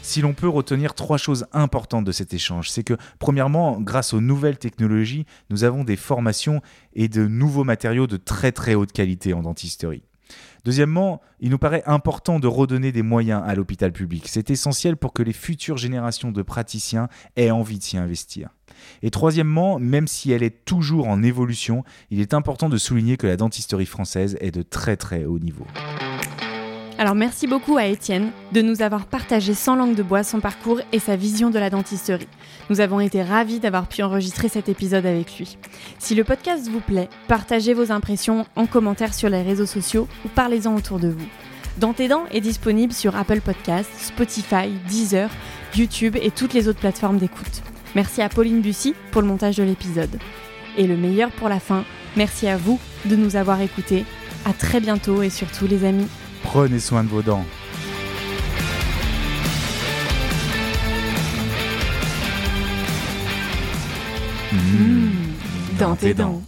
Si 0.01 0.23
l'on 0.23 0.33
peut 0.33 0.49
retenir 0.49 0.95
trois 0.95 1.19
choses 1.19 1.45
importantes 1.53 2.07
de 2.07 2.11
cet 2.11 2.33
échange, 2.33 2.71
c'est 2.71 2.85
que 2.85 2.95
premièrement, 3.19 3.79
grâce 3.79 4.15
aux 4.15 4.23
nouvelles 4.23 4.57
technologies, 4.57 5.27
nous 5.51 5.63
avons 5.63 5.85
des 5.85 5.97
formations 5.97 6.63
et 6.95 7.09
de 7.09 7.27
nouveaux 7.27 7.65
matériaux 7.65 8.07
de 8.07 8.17
très 8.17 8.51
très 8.51 8.75
haute 8.75 8.93
qualité 8.93 9.35
en 9.35 9.43
dentisterie. 9.43 10.05
Deuxièmement, 10.65 11.21
il 11.41 11.51
nous 11.51 11.59
paraît 11.59 11.83
important 11.85 12.41
de 12.41 12.47
redonner 12.47 12.93
des 12.93 13.03
moyens 13.03 13.43
à 13.45 13.55
l'hôpital 13.55 13.93
public. 13.93 14.27
C'est 14.27 14.49
essentiel 14.49 14.97
pour 14.97 15.13
que 15.13 15.23
les 15.23 15.35
futures 15.35 15.77
générations 15.77 16.33
de 16.33 16.41
praticiens 16.41 17.11
aient 17.37 17.51
envie 17.51 17.77
de 17.77 17.85
s'y 17.85 17.99
investir. 17.99 18.56
Et 19.03 19.11
troisièmement, 19.11 19.79
même 19.79 20.09
si 20.09 20.33
elle 20.33 20.43
est 20.43 20.65
toujours 20.65 21.09
en 21.09 21.23
évolution, 21.23 21.85
il 22.11 22.21
est 22.21 22.35
important 22.35 22.69
de 22.69 22.77
souligner 22.77 23.17
que 23.17 23.27
la 23.27 23.37
dentisterie 23.37 23.87
française 23.87 24.37
est 24.41 24.51
de 24.51 24.63
très 24.63 24.97
très 24.97 25.25
haut 25.25 25.39
niveau. 25.39 25.67
Alors 26.99 27.15
merci 27.15 27.47
beaucoup 27.47 27.77
à 27.77 27.85
Étienne 27.85 28.31
de 28.53 28.63
nous 28.63 28.81
avoir 28.81 29.05
partagé 29.05 29.53
sans 29.53 29.77
langue 29.77 29.95
de 29.95 30.03
bois 30.03 30.23
son 30.23 30.41
parcours 30.41 30.81
et 30.93 30.99
sa 30.99 31.15
vision 31.15 31.51
de 31.51 31.59
la 31.59 31.69
dentisterie. 31.69 32.29
Nous 32.71 32.81
avons 32.81 33.01
été 33.01 33.23
ravis 33.23 33.61
d'avoir 33.61 33.87
pu 33.87 34.03
enregistrer 34.03 34.49
cet 34.49 34.71
épisode 34.71 35.05
avec 35.05 35.37
lui. 35.37 35.59
Si 35.99 36.15
le 36.15 36.25
podcast 36.25 36.69
vous 36.71 36.81
plaît, 36.81 37.11
partagez 37.29 37.75
vos 37.75 37.93
impressions 37.93 38.47
en 38.57 38.65
commentaire 38.65 39.13
sur 39.13 39.29
les 39.29 39.43
réseaux 39.43 39.67
sociaux 39.67 40.09
ou 40.25 40.29
parlez-en 40.29 40.75
autour 40.75 40.99
de 40.99 41.09
vous. 41.09 41.27
Dans 41.77 41.93
dents 41.93 42.25
est 42.31 42.41
disponible 42.41 42.95
sur 42.95 43.15
Apple 43.15 43.43
Podcasts, 43.43 43.93
Spotify, 43.99 44.71
Deezer, 44.89 45.29
YouTube 45.77 46.17
et 46.19 46.31
toutes 46.31 46.55
les 46.55 46.67
autres 46.67 46.81
plateformes 46.81 47.19
d'écoute. 47.19 47.63
Merci 47.97 48.21
à 48.21 48.29
Pauline 48.29 48.61
Bussy 48.61 48.95
pour 49.11 49.23
le 49.23 49.27
montage 49.27 49.57
de 49.57 49.63
l'épisode. 49.63 50.19
Et 50.77 50.87
le 50.87 50.99
meilleur 50.99 51.31
pour 51.31 51.49
la 51.49 51.59
fin, 51.59 51.83
merci 52.15 52.47
à 52.47 52.59
vous 52.59 52.79
de 53.07 53.17
nous 53.17 53.37
avoir 53.37 53.63
écoutés. 53.63 54.05
À 54.45 54.53
très 54.53 54.81
bientôt 54.81 55.23
et 55.23 55.31
surtout 55.31 55.67
les 55.67 55.83
amis, 55.83 56.07
Prenez 56.43 56.79
soin 56.79 57.05
de 57.05 57.09
vos 57.09 57.23
dents. 57.23 57.47
Mmh, 64.53 65.79
dans 65.79 65.97
tes 65.97 66.13
dents. 66.13 66.43